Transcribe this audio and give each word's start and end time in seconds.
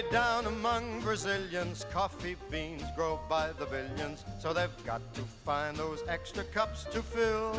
Way 0.00 0.10
down 0.10 0.46
among 0.46 1.02
Brazilians, 1.02 1.84
coffee 1.92 2.34
beans 2.50 2.82
grow 2.96 3.20
by 3.28 3.50
the 3.58 3.66
billions, 3.66 4.24
so 4.38 4.54
they've 4.54 4.84
got 4.86 5.02
to 5.12 5.20
find 5.44 5.76
those 5.76 6.02
extra 6.08 6.42
cups 6.44 6.84
to 6.84 7.02
fill. 7.02 7.52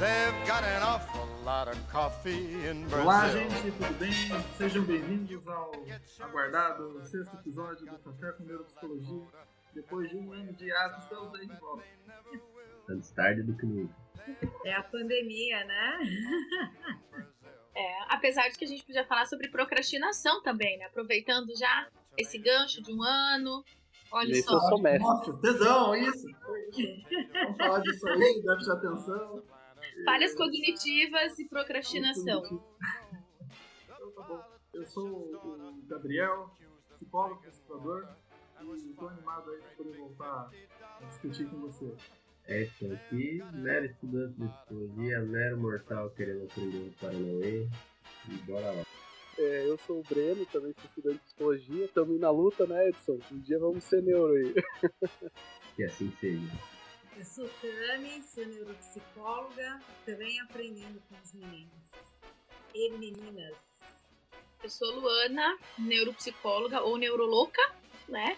They've 0.00 0.34
got 0.48 0.64
an 0.64 0.82
awful 0.82 1.28
lot 1.44 1.68
of 1.68 1.76
coffee 1.92 2.66
in 2.66 2.88
Brazil. 2.88 3.02
Olá, 3.02 3.28
gente, 3.28 3.70
tudo 3.70 3.98
bem? 4.00 4.12
Sejam 4.58 4.82
bem-vindos 4.82 5.46
ao 5.46 5.70
aguardado 6.22 7.00
sexto 7.04 7.36
episódio 7.36 7.86
do 7.86 7.98
Café 7.98 8.32
com 8.32 8.42
Neuropsicologia. 8.42 9.26
Depois 9.76 10.10
de 10.10 10.16
um 10.16 10.32
ano 10.32 10.52
de 10.54 10.72
ato, 10.72 11.02
estamos 11.02 11.34
aí 11.34 11.46
de 11.46 11.60
volta. 11.60 11.84
Antes 12.88 13.12
tarde 13.12 13.42
do 13.44 13.56
que 13.56 13.66
nunca. 13.66 13.94
É 14.64 14.74
a 14.74 14.82
pandemia, 14.82 15.64
né? 15.66 15.98
É, 17.74 18.14
apesar 18.14 18.48
de 18.48 18.58
que 18.58 18.64
a 18.64 18.68
gente 18.68 18.84
podia 18.84 19.04
falar 19.04 19.26
sobre 19.26 19.48
procrastinação 19.48 20.42
também, 20.42 20.78
né? 20.78 20.84
Aproveitando 20.86 21.56
já 21.56 21.88
esse 22.16 22.38
gancho 22.38 22.82
de 22.82 22.92
um 22.92 23.02
ano. 23.02 23.64
Olha 24.10 24.28
Nesse 24.28 24.42
só. 24.42 24.58
eu. 24.68 24.98
Nossa, 25.00 25.32
tesão, 25.38 25.96
isso! 25.96 26.26
Vamos 27.32 27.56
falar 27.56 27.80
disso 27.80 28.08
aí, 28.08 28.42
déficit 28.42 28.64
de 28.64 28.70
atenção. 28.70 29.42
Falhas 30.04 30.34
cognitivas 30.34 31.38
e 31.38 31.48
procrastinação. 31.48 32.42
Então 33.84 34.10
tá 34.12 34.22
bom. 34.22 34.44
Eu 34.74 34.86
sou 34.86 35.06
o 35.06 35.82
Gabriel, 35.86 36.50
psicólogo, 36.94 37.40
pesquisador, 37.42 38.08
e 38.60 38.90
estou 38.90 39.08
animado 39.08 39.50
aí 39.50 39.60
para 39.60 39.70
poder 39.70 39.96
voltar 39.98 40.50
a 41.00 41.04
discutir 41.06 41.46
com 41.48 41.60
você. 41.60 41.94
É 42.46 42.62
isso 42.62 42.92
aqui, 42.92 43.42
mero 43.52 43.86
estudante 43.86 44.34
de 44.34 44.48
psicologia, 44.48 45.20
mero 45.20 45.58
mortal 45.58 46.10
querendo 46.10 46.44
aprender 46.44 46.78
o 46.78 46.92
Paranauê. 47.00 47.68
E 48.28 48.34
bora 48.44 48.70
lá. 48.72 48.84
É, 49.38 49.66
eu 49.66 49.78
sou 49.78 50.00
o 50.00 50.02
Breno, 50.02 50.44
também 50.46 50.74
sou 50.74 50.84
estudante 50.84 51.18
de 51.18 51.24
psicologia. 51.24 51.84
Estamos 51.84 52.20
na 52.20 52.30
luta, 52.30 52.66
né, 52.66 52.88
Edson? 52.88 53.18
Um 53.30 53.38
dia 53.40 53.58
vamos 53.58 53.84
ser 53.84 54.02
neuro 54.02 54.34
aí. 54.34 54.54
Que 55.74 55.84
assim 55.84 56.12
seja. 56.20 56.52
Eu 57.16 57.24
sou 57.24 57.48
Tami, 57.48 58.22
sou 58.22 58.46
neuropsicóloga, 58.46 59.80
também 60.04 60.38
aprendendo 60.40 61.00
com 61.08 61.14
os 61.22 61.32
meninos. 61.32 61.90
E 62.74 62.90
meninas. 62.90 63.54
Eu 64.62 64.68
sou 64.68 65.00
Luana, 65.00 65.58
neuropsicóloga 65.78 66.82
ou 66.82 66.98
neurolouca, 66.98 67.62
né? 68.06 68.36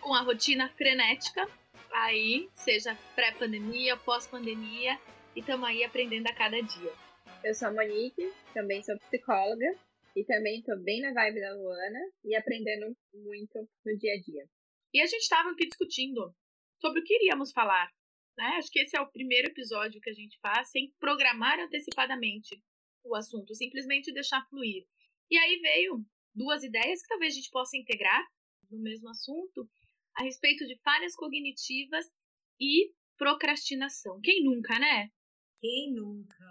Com 0.00 0.14
a 0.14 0.22
rotina 0.22 0.70
frenética. 0.70 1.46
Aí, 1.92 2.48
seja 2.54 2.96
pré-pandemia, 3.14 3.96
pós-pandemia, 3.96 4.98
e 5.34 5.40
estamos 5.40 5.68
aí 5.68 5.82
aprendendo 5.82 6.26
a 6.28 6.34
cada 6.34 6.60
dia. 6.60 6.92
Eu 7.42 7.54
sou 7.54 7.68
a 7.68 7.72
Monique, 7.72 8.32
também 8.54 8.82
sou 8.82 8.96
psicóloga 8.98 9.66
e 10.14 10.24
também 10.24 10.62
tô 10.62 10.76
bem 10.76 11.00
na 11.00 11.12
vibe 11.12 11.40
da 11.40 11.54
Luana 11.54 12.00
e 12.24 12.36
aprendendo 12.36 12.96
muito 13.14 13.68
no 13.84 13.98
dia 13.98 14.14
a 14.14 14.20
dia. 14.20 14.44
E 14.94 15.00
a 15.00 15.06
gente 15.06 15.22
estava 15.22 15.50
aqui 15.50 15.66
discutindo 15.66 16.34
sobre 16.80 17.00
o 17.00 17.04
que 17.04 17.14
iríamos 17.14 17.52
falar. 17.52 17.90
Né? 18.36 18.44
Acho 18.56 18.70
que 18.70 18.80
esse 18.80 18.96
é 18.96 19.00
o 19.00 19.10
primeiro 19.10 19.48
episódio 19.48 20.00
que 20.00 20.10
a 20.10 20.14
gente 20.14 20.38
faz 20.40 20.70
sem 20.70 20.92
programar 20.98 21.58
antecipadamente 21.58 22.62
o 23.04 23.16
assunto, 23.16 23.54
simplesmente 23.54 24.12
deixar 24.12 24.46
fluir. 24.48 24.86
E 25.30 25.36
aí 25.36 25.58
veio 25.60 26.04
duas 26.34 26.62
ideias 26.62 27.02
que 27.02 27.08
talvez 27.08 27.32
a 27.32 27.36
gente 27.36 27.50
possa 27.50 27.76
integrar 27.76 28.24
no 28.70 28.78
mesmo 28.78 29.08
assunto 29.08 29.68
a 30.16 30.22
respeito 30.24 30.66
de 30.66 30.76
falhas 30.82 31.14
cognitivas 31.14 32.04
e 32.60 32.92
procrastinação. 33.16 34.20
Quem 34.22 34.44
nunca, 34.44 34.78
né? 34.78 35.10
Quem 35.58 35.92
nunca? 35.94 36.44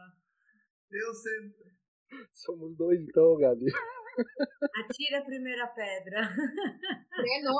Eu 0.91 1.13
sempre. 1.13 1.69
Somos 2.33 2.75
dois 2.75 2.99
então, 3.01 3.37
Gabi. 3.37 3.65
Atira 4.83 5.19
a 5.19 5.25
primeira 5.25 5.67
pedra. 5.67 6.21
Breno. 7.15 7.53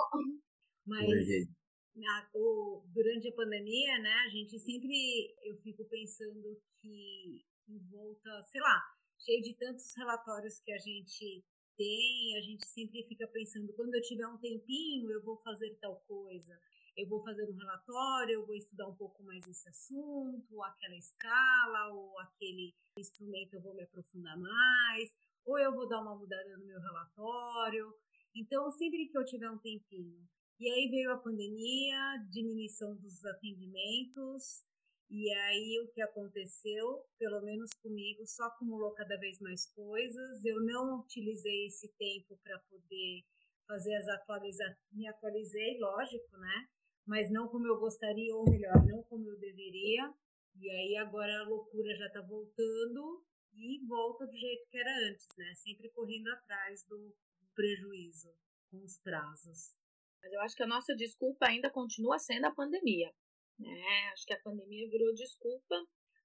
Mas 0.86 1.08
Oi, 1.08 1.24
gente. 1.24 1.52
na- 1.96 2.30
o- 2.34 2.84
durante 2.94 3.28
a 3.30 3.36
pandemia, 3.36 4.00
né, 4.00 4.14
a 4.26 4.30
gente 4.30 4.58
sempre, 4.60 5.36
eu 5.44 5.56
fico 5.58 5.86
pensando 5.86 6.60
que 6.82 7.44
em 7.68 7.78
volta, 7.92 8.42
sei 8.44 8.62
lá, 8.62 8.82
cheio 9.20 9.42
de 9.44 9.56
tantos 9.56 9.94
relatórios 9.96 10.60
que 10.60 10.72
a 10.72 10.78
gente 10.78 11.44
tem, 11.80 12.38
a 12.38 12.42
gente 12.42 12.66
sempre 12.68 13.02
fica 13.04 13.26
pensando, 13.28 13.72
quando 13.74 13.96
eu 13.96 14.02
tiver 14.02 14.28
um 14.28 14.38
tempinho, 14.38 15.10
eu 15.10 15.24
vou 15.24 15.38
fazer 15.38 15.78
tal 15.80 15.96
coisa. 16.02 16.60
Eu 16.98 17.08
vou 17.08 17.24
fazer 17.24 17.50
um 17.50 17.56
relatório, 17.56 18.34
eu 18.34 18.46
vou 18.46 18.56
estudar 18.56 18.86
um 18.86 18.96
pouco 18.96 19.24
mais 19.24 19.48
esse 19.48 19.70
assunto, 19.70 20.54
ou 20.54 20.62
aquela 20.62 20.98
escala, 20.98 21.94
ou 21.94 22.20
aquele 22.20 22.76
instrumento 22.98 23.54
eu 23.54 23.62
vou 23.62 23.74
me 23.74 23.84
aprofundar 23.84 24.38
mais, 24.38 25.16
ou 25.46 25.58
eu 25.58 25.72
vou 25.72 25.88
dar 25.88 26.02
uma 26.02 26.18
mudada 26.18 26.58
no 26.58 26.66
meu 26.66 26.80
relatório. 26.82 27.94
Então, 28.36 28.70
sempre 28.72 29.08
que 29.08 29.18
eu 29.18 29.24
tiver 29.24 29.50
um 29.50 29.58
tempinho, 29.58 30.28
e 30.60 30.70
aí 30.70 30.90
veio 30.90 31.14
a 31.14 31.18
pandemia, 31.18 32.18
diminuição 32.30 32.94
dos 32.98 33.24
atendimentos, 33.24 34.66
e 35.10 35.32
aí 35.34 35.80
o 35.84 35.92
que 35.92 36.02
aconteceu, 36.02 37.04
pelo 37.18 37.42
menos 37.42 37.74
comigo, 37.82 38.26
só 38.28 38.44
acumulou 38.44 38.94
cada 38.94 39.18
vez 39.18 39.40
mais 39.40 39.66
coisas. 39.74 40.46
Eu 40.46 40.62
não 40.62 41.00
utilizei 41.00 41.66
esse 41.66 41.88
tempo 41.98 42.38
para 42.44 42.60
poder 42.70 43.24
fazer 43.68 43.96
as 43.96 44.08
atualizações. 44.08 44.78
Me 44.92 45.08
atualizei, 45.08 45.80
lógico, 45.80 46.38
né? 46.38 46.68
Mas 47.08 47.32
não 47.32 47.48
como 47.48 47.66
eu 47.66 47.80
gostaria, 47.80 48.36
ou 48.36 48.48
melhor, 48.48 48.86
não 48.86 49.02
como 49.04 49.28
eu 49.30 49.40
deveria. 49.40 50.14
E 50.56 50.70
aí 50.70 50.98
agora 50.98 51.40
a 51.40 51.48
loucura 51.48 51.96
já 51.96 52.06
está 52.06 52.22
voltando 52.22 53.24
e 53.54 53.84
volta 53.88 54.28
do 54.28 54.38
jeito 54.38 54.68
que 54.70 54.78
era 54.78 55.10
antes, 55.10 55.28
né? 55.36 55.54
Sempre 55.56 55.90
correndo 55.90 56.28
atrás 56.30 56.86
do 56.86 57.16
prejuízo 57.56 58.32
com 58.70 58.84
os 58.84 58.98
prazos. 59.00 59.76
Mas 60.22 60.34
eu 60.34 60.42
acho 60.42 60.56
que 60.56 60.64
a 60.64 60.68
nossa 60.68 60.96
desculpa 60.96 61.48
ainda 61.48 61.72
continua 61.72 62.20
sendo 62.20 62.46
a 62.46 62.52
pandemia. 62.52 63.12
Né? 63.60 64.10
Acho 64.14 64.26
que 64.26 64.34
a 64.34 64.40
pandemia 64.40 64.90
virou 64.90 65.14
desculpa 65.14 65.76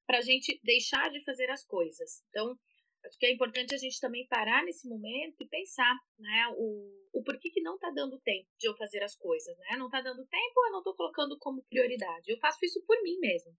para 0.06 0.19
a 0.19 0.22
gente 0.22 0.61
deixar 0.62 1.11
de 1.11 1.22
fazer 1.25 1.50
as 1.50 1.65
coisas. 1.65 2.22
Então, 2.28 2.56
acho 3.05 3.19
que 3.19 3.27
é 3.27 3.33
importante 3.33 3.75
a 3.75 3.78
gente 3.78 4.00
também 4.00 4.27
parar 4.28 4.65
nesse 4.65 4.89
momento 4.89 5.43
e 5.43 5.49
pensar 5.49 5.94
né, 6.19 6.49
o, 6.56 7.09
o 7.12 7.25
porquê 7.25 7.50
que 7.50 7.62
não 7.62 7.75
está 7.75 7.91
dando 7.91 8.21
tempo 8.21 8.49
de 8.59 8.69
eu 8.69 8.77
fazer 8.77 9.03
as 9.03 9.17
coisas. 9.17 9.56
Né? 9.59 9.77
Não 9.77 9.87
está 9.87 10.00
dando 10.00 10.27
tempo, 10.27 10.67
eu 10.67 10.73
não 10.73 10.78
estou 10.78 10.94
colocando 10.94 11.37
como 11.39 11.65
prioridade. 11.65 12.31
Eu 12.31 12.39
faço 12.39 12.65
isso 12.65 12.84
por 12.87 13.03
mim 13.03 13.19
mesmo. 13.19 13.53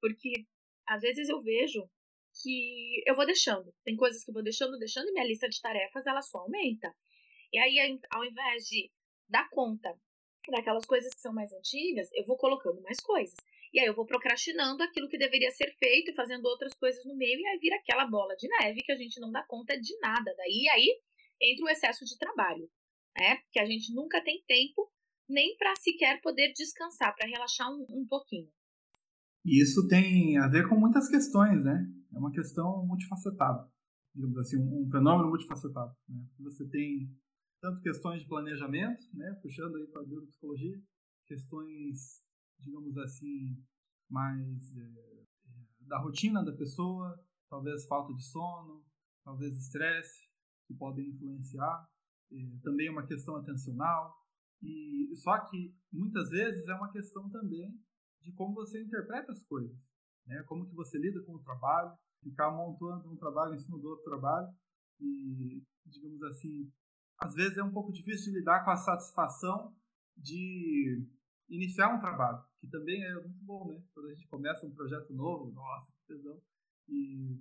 Porque 0.00 0.46
às 0.86 1.00
vezes 1.00 1.28
eu 1.28 1.40
vejo 1.40 1.88
que 2.42 3.02
eu 3.06 3.14
vou 3.14 3.26
deixando. 3.26 3.74
Tem 3.84 3.96
coisas 3.96 4.22
que 4.24 4.30
eu 4.30 4.34
vou 4.34 4.42
deixando, 4.42 4.78
deixando, 4.78 5.08
e 5.08 5.12
minha 5.12 5.26
lista 5.26 5.48
de 5.48 5.60
tarefas 5.60 6.06
ela 6.06 6.22
só 6.22 6.38
aumenta. 6.38 6.94
E 7.52 7.58
aí, 7.58 7.98
ao 8.10 8.24
invés 8.24 8.64
de 8.64 8.90
dar 9.28 9.48
conta 9.50 9.92
daquelas 10.48 10.86
coisas 10.86 11.12
que 11.12 11.20
são 11.20 11.32
mais 11.32 11.52
antigas, 11.52 12.08
eu 12.14 12.24
vou 12.24 12.36
colocando 12.36 12.80
mais 12.82 12.98
coisas. 13.00 13.34
E 13.72 13.78
aí 13.78 13.86
eu 13.86 13.94
vou 13.94 14.06
procrastinando 14.06 14.82
aquilo 14.82 15.08
que 15.08 15.18
deveria 15.18 15.50
ser 15.50 15.70
feito 15.78 16.10
e 16.10 16.14
fazendo 16.14 16.46
outras 16.46 16.74
coisas 16.74 17.04
no 17.04 17.16
meio, 17.16 17.38
e 17.38 17.46
aí 17.46 17.58
vira 17.58 17.76
aquela 17.76 18.06
bola 18.06 18.34
de 18.36 18.48
neve 18.48 18.82
que 18.82 18.92
a 18.92 18.96
gente 18.96 19.20
não 19.20 19.30
dá 19.30 19.42
conta 19.44 19.78
de 19.78 19.98
nada. 20.00 20.34
Daí 20.36 20.68
aí 20.72 21.00
entra 21.40 21.64
o 21.64 21.68
excesso 21.68 22.04
de 22.04 22.18
trabalho, 22.18 22.68
né? 23.16 23.38
Que 23.52 23.60
a 23.60 23.64
gente 23.64 23.94
nunca 23.94 24.22
tem 24.22 24.42
tempo 24.46 24.90
nem 25.28 25.56
para 25.56 25.76
sequer 25.76 26.20
poder 26.20 26.52
descansar, 26.52 27.14
para 27.14 27.28
relaxar 27.28 27.70
um, 27.70 27.86
um 27.90 28.06
pouquinho. 28.06 28.50
E 29.44 29.62
isso 29.62 29.86
tem 29.88 30.36
a 30.38 30.48
ver 30.48 30.68
com 30.68 30.74
muitas 30.74 31.08
questões, 31.08 31.64
né? 31.64 31.86
É 32.12 32.18
uma 32.18 32.32
questão 32.32 32.84
multifacetada, 32.86 33.70
digamos 34.14 34.36
assim, 34.38 34.58
um 34.58 34.88
fenômeno 34.90 35.30
multifacetado. 35.30 35.94
Né? 36.08 36.22
Você 36.40 36.68
tem 36.68 37.08
tanto 37.60 37.82
questões 37.82 38.22
de 38.22 38.28
planejamento, 38.28 39.04
né? 39.12 39.32
Puxando 39.42 39.76
aí 39.76 39.86
para 39.86 40.02
a 40.02 40.06
neuropsicologia, 40.06 40.80
questões, 41.26 42.22
digamos 42.58 42.96
assim, 42.98 43.62
mais 44.08 44.76
é, 44.76 45.24
da 45.80 45.98
rotina 45.98 46.44
da 46.44 46.52
pessoa, 46.52 47.22
talvez 47.48 47.86
falta 47.86 48.14
de 48.14 48.22
sono, 48.24 48.84
talvez 49.24 49.56
estresse, 49.56 50.28
que 50.66 50.74
podem 50.74 51.08
influenciar. 51.08 51.86
É, 52.32 52.58
também 52.62 52.88
uma 52.88 53.06
questão 53.06 53.36
atencional. 53.36 54.16
E 54.62 55.14
só 55.16 55.38
que 55.46 55.74
muitas 55.92 56.30
vezes 56.30 56.68
é 56.68 56.74
uma 56.74 56.90
questão 56.90 57.28
também 57.30 57.78
de 58.20 58.32
como 58.32 58.54
você 58.54 58.82
interpreta 58.82 59.32
as 59.32 59.42
coisas, 59.44 59.76
né? 60.26 60.42
Como 60.44 60.66
que 60.66 60.74
você 60.74 60.98
lida 60.98 61.22
com 61.22 61.34
o 61.34 61.42
trabalho, 61.42 61.96
ficar 62.22 62.50
montando 62.50 63.10
um 63.10 63.16
trabalho 63.16 63.54
em 63.54 63.58
cima 63.58 63.78
do 63.78 63.88
outro 63.88 64.04
trabalho 64.04 64.48
e, 65.00 65.62
digamos 65.86 66.22
assim, 66.24 66.70
às 67.20 67.34
vezes 67.34 67.58
é 67.58 67.62
um 67.62 67.72
pouco 67.72 67.92
difícil 67.92 68.32
de 68.32 68.38
lidar 68.38 68.64
com 68.64 68.70
a 68.70 68.76
satisfação 68.76 69.76
de 70.16 71.06
iniciar 71.48 71.94
um 71.94 72.00
trabalho, 72.00 72.42
que 72.60 72.66
também 72.66 73.02
é 73.04 73.14
muito 73.14 73.44
bom, 73.44 73.68
né? 73.68 73.82
Quando 73.92 74.06
a 74.06 74.14
gente 74.14 74.26
começa 74.28 74.66
um 74.66 74.74
projeto 74.74 75.12
novo, 75.12 75.50
nossa, 75.52 75.92
que 75.92 76.14
tesão, 76.14 76.40
e 76.88 77.38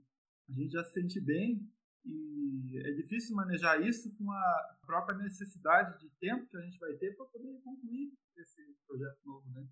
a 0.50 0.54
gente 0.54 0.72
já 0.72 0.84
se 0.84 0.94
sente 0.94 1.20
bem 1.22 1.68
e 2.06 2.78
é 2.78 2.92
difícil 2.92 3.36
manejar 3.36 3.82
isso 3.82 4.14
com 4.16 4.32
a 4.32 4.78
própria 4.86 5.18
necessidade 5.18 6.00
de 6.00 6.10
tempo 6.20 6.48
que 6.48 6.58
a 6.58 6.62
gente 6.62 6.80
vai 6.80 6.94
ter 6.94 7.16
para 7.16 7.26
poder 7.28 7.60
concluir 7.62 8.14
esse 8.38 8.76
projeto 8.88 9.20
novo, 9.26 9.50
né? 9.52 9.68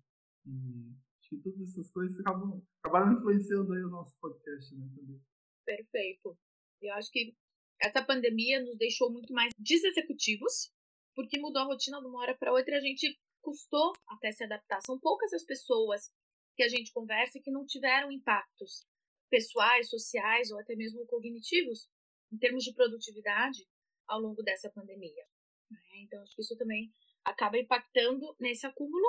E 0.46 0.94
acho 1.20 1.28
que 1.30 1.36
todas 1.38 1.70
essas 1.70 1.90
coisas 1.90 2.18
acabam, 2.20 2.62
acabaram 2.82 3.12
influenciando 3.12 3.72
aí 3.72 3.82
o 3.82 3.90
nosso 3.90 4.16
podcast, 4.20 4.74
né, 4.74 4.88
também. 4.94 5.20
Perfeito. 5.64 6.38
Eu 6.80 6.94
acho 6.94 7.10
que 7.10 7.36
essa 7.80 8.04
pandemia 8.04 8.62
nos 8.62 8.76
deixou 8.76 9.10
muito 9.10 9.32
mais 9.32 9.52
desexecutivos, 9.58 10.72
porque 11.14 11.38
mudou 11.38 11.62
a 11.62 11.66
rotina 11.66 12.00
de 12.00 12.06
uma 12.06 12.20
hora 12.20 12.36
para 12.36 12.52
outra 12.52 12.74
e 12.74 12.78
a 12.78 12.80
gente 12.80 13.18
custou 13.40 13.92
até 14.08 14.30
se 14.32 14.44
adaptar. 14.44 14.80
São 14.82 14.98
poucas 14.98 15.32
as 15.32 15.44
pessoas 15.44 16.12
que 16.56 16.62
a 16.62 16.68
gente 16.68 16.92
conversa 16.92 17.40
que 17.40 17.50
não 17.50 17.64
tiveram 17.64 18.10
impactos 18.10 18.84
pessoais, 19.30 19.88
sociais 19.88 20.50
ou 20.50 20.58
até 20.58 20.74
mesmo 20.74 21.06
cognitivos 21.06 21.88
em 22.32 22.38
termos 22.38 22.64
de 22.64 22.74
produtividade 22.74 23.66
ao 24.06 24.20
longo 24.20 24.42
dessa 24.42 24.70
pandemia. 24.70 25.24
Né? 25.70 25.78
Então, 26.02 26.20
acho 26.22 26.34
que 26.34 26.42
isso 26.42 26.56
também 26.56 26.92
acaba 27.24 27.58
impactando 27.58 28.34
nesse 28.40 28.66
acúmulo 28.66 29.06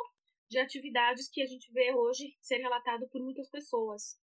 de 0.50 0.58
atividades 0.58 1.30
que 1.30 1.42
a 1.42 1.46
gente 1.46 1.72
vê 1.72 1.94
hoje 1.94 2.36
ser 2.42 2.58
relatado 2.58 3.08
por 3.10 3.22
muitas 3.22 3.50
pessoas. 3.50 4.20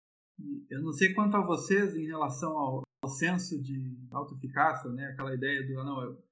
Eu 0.70 0.82
não 0.82 0.92
sei 0.92 1.14
quanto 1.14 1.38
a 1.38 1.46
vocês 1.46 1.96
em 1.96 2.08
relação 2.08 2.58
ao, 2.58 2.84
ao 3.06 3.10
senso 3.10 3.62
de 3.62 3.96
autoeficácia, 4.12 4.90
né? 4.90 5.06
aquela 5.10 5.36
ideia 5.36 5.64
do, 5.64 5.80
ah, 5.80 5.84
não, 5.84 6.02
eu, 6.02 6.24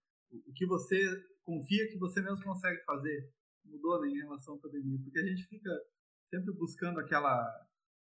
o 0.48 0.54
que 0.54 0.66
você 0.66 0.98
confia 1.44 1.88
que 1.88 2.00
você 2.00 2.20
mesmo 2.20 2.44
consegue 2.44 2.84
fazer 2.84 3.32
mudou 3.64 4.02
né, 4.02 4.08
em 4.08 4.18
relação 4.18 4.56
à 4.56 4.60
pandemia, 4.60 5.00
porque 5.04 5.20
a 5.20 5.26
gente 5.26 5.46
fica 5.46 5.70
sempre 6.32 6.52
buscando 6.54 7.00
aquela, 7.00 7.48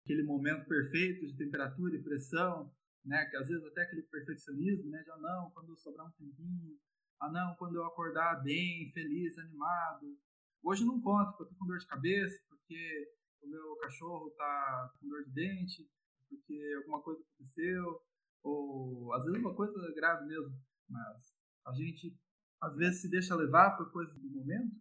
aquele 0.03 0.23
momento 0.23 0.67
perfeito 0.67 1.27
de 1.27 1.37
temperatura 1.37 1.95
e 1.95 2.03
pressão, 2.03 2.75
né? 3.05 3.27
Que 3.27 3.37
às 3.37 3.49
vezes 3.49 3.65
até 3.67 3.83
aquele 3.83 4.03
perfeccionismo, 4.03 4.91
né? 4.91 5.03
De 5.03 5.11
ah, 5.11 5.19
não, 5.19 5.51
quando 5.51 5.77
sobrar 5.77 6.07
um 6.07 6.11
tempinho, 6.13 6.79
ah 7.21 7.31
não, 7.31 7.55
quando 7.57 7.77
eu 7.77 7.85
acordar 7.85 8.43
bem, 8.43 8.91
feliz, 8.93 9.39
animado. 9.39 10.19
Hoje 10.63 10.85
não 10.85 11.01
conto, 11.01 11.31
porque 11.31 11.43
eu 11.45 11.49
tô 11.49 11.55
com 11.57 11.67
dor 11.67 11.79
de 11.79 11.87
cabeça, 11.87 12.41
porque 12.49 13.13
o 13.43 13.49
meu 13.49 13.77
cachorro 13.77 14.31
tá 14.31 14.93
com 14.99 15.09
dor 15.09 15.25
de 15.25 15.31
dente, 15.31 15.89
porque 16.29 16.75
alguma 16.79 17.03
coisa 17.03 17.21
aconteceu, 17.23 18.03
ou 18.43 19.13
às 19.15 19.25
vezes 19.25 19.41
uma 19.41 19.55
coisa 19.55 19.93
grave 19.95 20.27
mesmo, 20.27 20.53
mas 20.89 21.35
a 21.67 21.73
gente 21.73 22.17
às 22.61 22.77
vezes 22.77 23.01
se 23.01 23.11
deixa 23.11 23.35
levar 23.35 23.77
por 23.77 23.91
coisas 23.91 24.15
do 24.15 24.31
momento 24.31 24.77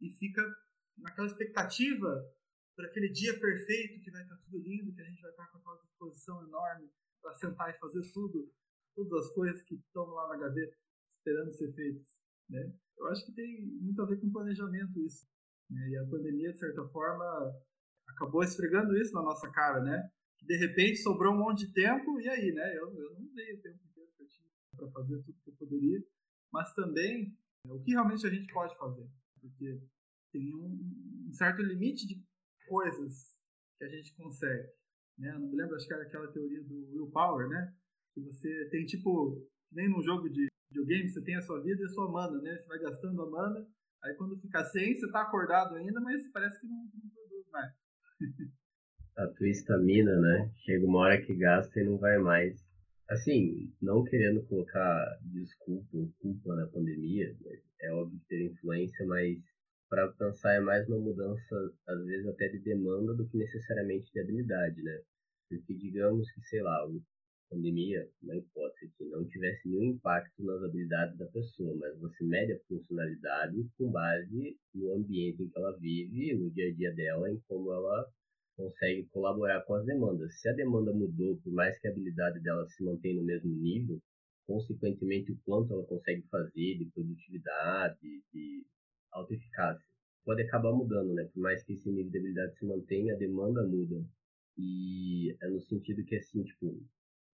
e 0.00 0.10
fica 0.10 0.42
naquela 0.98 1.26
expectativa 1.26 2.24
para 2.74 2.86
aquele 2.86 3.10
dia 3.10 3.38
perfeito 3.38 4.02
que 4.02 4.10
vai 4.10 4.22
estar 4.22 4.36
tudo 4.36 4.58
lindo, 4.58 4.94
que 4.94 5.00
a 5.00 5.04
gente 5.04 5.20
vai 5.20 5.30
estar 5.30 5.46
com 5.48 5.58
aquela 5.58 5.82
disposição 5.82 6.46
enorme 6.46 6.90
para 7.22 7.34
sentar 7.34 7.70
e 7.70 7.78
fazer 7.78 8.02
tudo, 8.12 8.52
todas 8.94 9.26
as 9.26 9.34
coisas 9.34 9.62
que 9.62 9.74
estão 9.74 10.04
lá 10.06 10.28
na 10.28 10.36
gaveta 10.36 10.76
esperando 11.08 11.52
ser 11.52 11.72
feitas, 11.72 12.06
né? 12.48 12.72
Eu 12.98 13.06
acho 13.08 13.26
que 13.26 13.32
tem 13.32 13.66
muito 13.80 14.00
a 14.00 14.06
ver 14.06 14.20
com 14.20 14.32
planejamento 14.32 14.98
isso. 15.00 15.26
Né? 15.70 15.88
E 15.90 15.98
a 15.98 16.06
pandemia, 16.06 16.52
de 16.52 16.58
certa 16.58 16.86
forma, 16.88 17.24
acabou 18.08 18.42
esfregando 18.42 18.96
isso 18.96 19.12
na 19.12 19.22
nossa 19.22 19.50
cara, 19.50 19.82
né? 19.82 20.10
De 20.42 20.56
repente 20.56 20.98
sobrou 20.98 21.34
um 21.34 21.38
monte 21.38 21.66
de 21.66 21.72
tempo 21.72 22.20
e 22.20 22.28
aí, 22.28 22.52
né? 22.52 22.76
Eu, 22.76 22.94
eu 22.94 23.14
não 23.14 23.34
dei 23.34 23.54
o 23.54 23.62
tempo 23.62 23.80
inteiro 23.84 24.10
que 24.16 24.22
eu 24.22 24.28
tinha 24.28 24.48
para 24.76 24.90
fazer 24.90 25.22
tudo 25.22 25.38
que 25.42 25.50
eu 25.50 25.54
poderia, 25.54 26.02
mas 26.52 26.72
também 26.74 27.36
o 27.64 27.80
que 27.82 27.92
realmente 27.92 28.26
a 28.26 28.30
gente 28.30 28.52
pode 28.52 28.76
fazer, 28.78 29.08
porque 29.40 29.80
tem 30.32 30.54
um, 30.54 31.28
um 31.28 31.32
certo 31.32 31.62
limite 31.62 32.06
de 32.06 32.22
coisas 32.68 33.36
que 33.78 33.84
a 33.84 33.88
gente 33.88 34.14
consegue. 34.14 34.68
Né? 35.18 35.32
Não 35.32 35.48
me 35.48 35.56
lembro, 35.56 35.76
acho 35.76 35.86
que 35.86 35.94
era 35.94 36.02
aquela 36.02 36.30
teoria 36.32 36.62
do 36.62 36.92
willpower, 36.92 37.48
né? 37.48 37.74
Que 38.14 38.20
você 38.20 38.68
tem 38.70 38.84
tipo, 38.84 39.46
nem 39.72 39.88
num 39.88 40.02
jogo 40.02 40.28
de 40.28 40.46
videogame, 40.70 41.08
você 41.08 41.22
tem 41.22 41.36
a 41.36 41.42
sua 41.42 41.62
vida 41.62 41.82
e 41.82 41.86
a 41.86 41.88
sua 41.88 42.10
mana, 42.10 42.40
né? 42.40 42.56
Você 42.56 42.66
vai 42.66 42.78
gastando 42.78 43.22
a 43.22 43.30
mana, 43.30 43.66
aí 44.04 44.14
quando 44.14 44.38
fica 44.40 44.64
sem, 44.64 44.94
você 44.94 45.10
tá 45.10 45.22
acordado 45.22 45.74
ainda, 45.74 46.00
mas 46.00 46.28
parece 46.30 46.60
que 46.60 46.66
não, 46.66 46.76
não 46.76 47.10
produz 47.10 47.46
mais. 47.50 47.72
a 49.16 49.26
tua 49.28 49.48
estamina, 49.48 50.18
né? 50.20 50.50
Chega 50.64 50.84
uma 50.84 51.00
hora 51.00 51.20
que 51.20 51.34
gasta 51.34 51.80
e 51.80 51.84
não 51.84 51.96
vai 51.96 52.18
mais. 52.18 52.54
Assim, 53.08 53.72
não 53.80 54.04
querendo 54.04 54.44
colocar 54.46 55.18
desculpa 55.22 55.96
ou 55.96 56.12
culpa 56.20 56.54
na 56.56 56.66
pandemia, 56.66 57.34
é 57.80 57.92
óbvio 57.92 58.18
que 58.20 58.26
teve 58.26 58.44
influência, 58.46 59.06
mas 59.06 59.38
para 59.88 60.08
pensar 60.08 60.54
é 60.54 60.60
mais 60.60 60.86
uma 60.88 60.98
mudança, 60.98 61.72
às 61.86 62.04
vezes 62.04 62.26
até 62.26 62.48
de 62.48 62.58
demanda 62.58 63.14
do 63.14 63.26
que 63.28 63.38
necessariamente 63.38 64.12
de 64.12 64.20
habilidade, 64.20 64.82
né? 64.82 65.00
Porque 65.48 65.74
digamos 65.74 66.30
que, 66.32 66.40
sei 66.42 66.60
lá, 66.60 66.76
a 66.82 66.88
pandemia, 67.48 68.06
na 68.22 68.36
hipótese 68.36 68.92
que 68.98 69.04
não 69.04 69.24
tivesse 69.28 69.68
nenhum 69.68 69.92
impacto 69.94 70.42
nas 70.42 70.62
habilidades 70.64 71.16
da 71.16 71.26
pessoa, 71.26 71.76
mas 71.76 71.96
você 72.00 72.24
mede 72.24 72.52
a 72.52 72.58
funcionalidade 72.66 73.66
com 73.78 73.90
base 73.90 74.58
no 74.74 74.92
ambiente 74.94 75.44
em 75.44 75.48
que 75.48 75.58
ela 75.58 75.78
vive, 75.78 76.34
no 76.34 76.50
dia 76.50 76.68
a 76.68 76.74
dia 76.74 76.92
dela, 76.92 77.30
em 77.30 77.40
como 77.46 77.72
ela 77.72 78.04
consegue 78.56 79.04
colaborar 79.12 79.62
com 79.62 79.74
as 79.74 79.84
demandas. 79.84 80.40
Se 80.40 80.48
a 80.48 80.52
demanda 80.52 80.92
mudou, 80.92 81.36
por 81.38 81.52
mais 81.52 81.78
que 81.78 81.86
a 81.86 81.90
habilidade 81.90 82.40
dela 82.40 82.66
se 82.68 82.82
mantenha 82.82 83.16
no 83.16 83.24
mesmo 83.24 83.54
nível, 83.54 84.00
consequentemente 84.46 85.32
o 85.32 85.38
quanto 85.44 85.72
ela 85.72 85.84
consegue 85.84 86.22
fazer 86.30 86.78
de 86.78 86.86
produtividade, 86.94 88.22
de 88.32 88.64
autoeficácia. 89.12 89.84
Pode 90.24 90.42
acabar 90.42 90.72
mudando, 90.72 91.14
né? 91.14 91.24
Por 91.32 91.40
mais 91.40 91.62
que 91.62 91.74
esse 91.74 91.90
nível 91.90 92.10
de 92.10 92.18
habilidade 92.18 92.58
se 92.58 92.64
mantenha, 92.64 93.14
a 93.14 93.18
demanda 93.18 93.62
muda. 93.62 94.04
E 94.58 95.36
é 95.40 95.48
no 95.48 95.60
sentido 95.60 96.04
que, 96.04 96.16
assim, 96.16 96.42
tipo, 96.42 96.82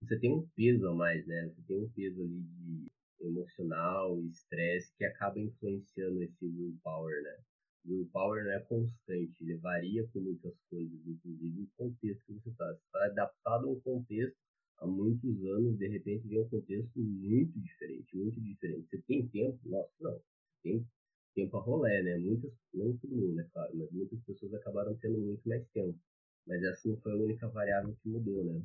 você 0.03 0.19
tem 0.19 0.33
um 0.33 0.47
peso 0.57 0.89
a 0.89 0.95
mais, 0.95 1.27
né? 1.27 1.49
Você 1.49 1.63
tem 1.63 1.83
um 1.83 1.89
peso 1.91 2.21
ali 2.21 2.43
de 2.43 2.91
emocional 3.21 4.21
estresse 4.25 4.93
que 4.97 5.05
acaba 5.05 5.39
influenciando 5.39 6.23
esse 6.23 6.45
willpower, 6.45 7.23
né? 7.23 7.37
O 7.85 7.95
willpower 7.95 8.45
não 8.45 8.53
é 8.53 8.61
constante, 8.61 9.35
ele 9.41 9.57
varia 9.57 10.07
com 10.09 10.21
muitas 10.21 10.55
coisas, 10.71 11.07
inclusive 11.07 11.63
o 11.63 11.69
contexto 11.77 12.25
que 12.27 12.33
você 12.35 12.51
está. 12.51 12.67
Você 12.67 12.81
está 12.85 13.05
adaptado 13.07 13.67
a 13.67 13.71
um 13.71 13.81
contexto 13.81 14.37
há 14.79 14.87
muitos 14.87 15.45
anos, 15.47 15.79
de 15.79 15.89
repente 15.89 16.29
vem 16.29 16.41
um 16.41 16.49
contexto 16.49 16.99
muito 17.01 17.59
diferente, 17.59 18.17
muito 18.17 18.41
diferente. 18.41 18.89
Você 18.89 18.99
tem 19.03 19.27
tempo? 19.29 19.59
Nossa, 19.65 19.91
não. 20.01 20.21
Tem 20.63 20.87
tempo 21.35 21.57
a 21.57 21.61
rolé, 21.61 22.03
né? 22.03 22.19
Muitas, 22.19 22.53
não 22.73 22.97
todo 22.99 23.17
mundo, 23.17 23.41
é 23.41 23.45
claro, 23.53 23.77
mas 23.77 23.91
muitas 23.91 24.21
pessoas 24.21 24.55
acabaram 24.55 24.95
tendo 24.97 25.19
muito 25.19 25.49
mais 25.49 25.67
tempo. 25.71 25.99
Mas 26.47 26.63
essa 26.63 26.89
não 26.89 26.97
foi 26.99 27.13
a 27.13 27.17
única 27.17 27.49
variável 27.49 27.97
que 28.03 28.09
mudou, 28.09 28.45
né? 28.45 28.63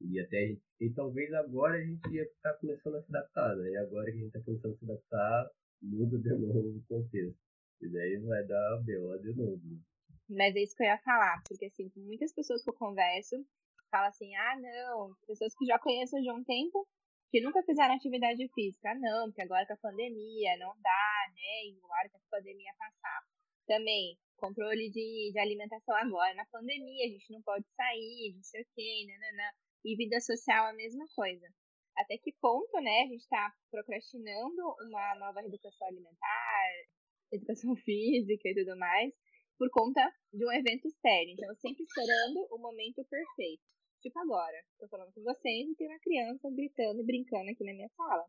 E 0.00 0.20
até 0.20 0.56
e 0.80 0.90
talvez 0.90 1.32
agora 1.32 1.76
a 1.76 1.84
gente 1.84 2.08
ia 2.10 2.22
estar 2.22 2.52
tá 2.52 2.58
começando 2.58 2.96
a 2.96 3.02
se 3.02 3.10
adaptar, 3.10 3.56
né? 3.56 3.70
E 3.70 3.76
agora 3.76 4.10
que 4.10 4.18
a 4.18 4.20
gente 4.20 4.26
está 4.26 4.40
começando 4.40 4.72
a 4.72 4.76
se 4.76 4.84
adaptar, 4.84 5.50
muda 5.82 6.18
de 6.18 6.30
novo 6.30 6.76
o 6.76 6.82
contexto. 6.88 7.43
E 7.80 7.88
daí 7.88 8.18
vai 8.18 8.44
dar 8.46 8.78
BO 8.78 9.18
de 9.18 9.34
novo. 9.34 9.60
Mas 10.28 10.56
é 10.56 10.62
isso 10.62 10.74
que 10.76 10.82
eu 10.82 10.86
ia 10.86 10.98
falar, 10.98 11.42
porque 11.46 11.66
assim, 11.66 11.90
muitas 11.96 12.32
pessoas 12.32 12.62
que 12.62 12.70
eu 12.70 12.74
converso 12.74 13.36
falam 13.90 14.08
assim, 14.08 14.34
ah 14.34 14.56
não, 14.58 15.14
pessoas 15.26 15.54
que 15.54 15.66
já 15.66 15.78
conheço 15.78 16.20
de 16.20 16.30
um 16.32 16.42
tempo, 16.42 16.86
que 17.34 17.40
nunca 17.40 17.62
fizeram 17.64 17.94
atividade 17.94 18.46
física. 18.54 18.90
Ah, 18.90 18.94
não, 18.94 19.26
porque 19.26 19.42
agora 19.42 19.66
com 19.66 19.74
a 19.74 19.90
pandemia 19.90 20.56
não 20.58 20.72
dá, 20.80 21.32
né? 21.34 21.66
E 21.66 21.78
agora 21.82 22.08
que 22.08 22.16
a 22.16 22.30
pandemia 22.30 22.72
passar. 22.78 23.22
Também, 23.66 24.16
controle 24.36 24.88
de, 24.88 25.32
de 25.32 25.38
alimentação 25.40 25.96
agora. 25.96 26.32
Na 26.34 26.46
pandemia 26.46 27.06
a 27.06 27.08
gente 27.08 27.32
não 27.32 27.42
pode 27.42 27.66
sair, 27.74 28.34
não 28.36 28.42
sei 28.44 28.62
o 28.62 28.66
quê, 28.74 29.06
nananã. 29.08 29.50
E 29.84 29.96
vida 29.96 30.20
social 30.20 30.66
a 30.66 30.74
mesma 30.74 31.06
coisa. 31.14 31.46
Até 31.96 32.18
que 32.18 32.32
ponto, 32.40 32.80
né, 32.80 33.02
a 33.02 33.06
gente 33.06 33.22
está 33.22 33.52
procrastinando 33.68 34.62
uma 34.86 35.14
nova 35.16 35.40
educação 35.42 35.88
alimentar, 35.88 36.53
educação 37.36 37.74
física 37.84 38.48
e 38.48 38.54
tudo 38.54 38.76
mais, 38.78 39.12
por 39.58 39.70
conta 39.70 40.02
de 40.32 40.44
um 40.44 40.52
evento 40.52 40.86
externo. 40.86 41.32
Então, 41.32 41.54
sempre 41.56 41.84
esperando 41.84 42.46
o 42.50 42.58
momento 42.58 43.04
perfeito 43.04 43.62
tipo 44.04 44.20
agora. 44.20 44.60
Tô 44.78 44.86
falando 44.88 45.12
com 45.14 45.22
vocês 45.22 45.68
e 45.68 45.74
tem 45.76 45.88
uma 45.88 45.98
criança 46.00 46.50
gritando 46.50 47.00
e 47.00 47.06
brincando 47.06 47.50
aqui 47.50 47.64
na 47.64 47.72
minha 47.72 47.88
sala, 47.96 48.24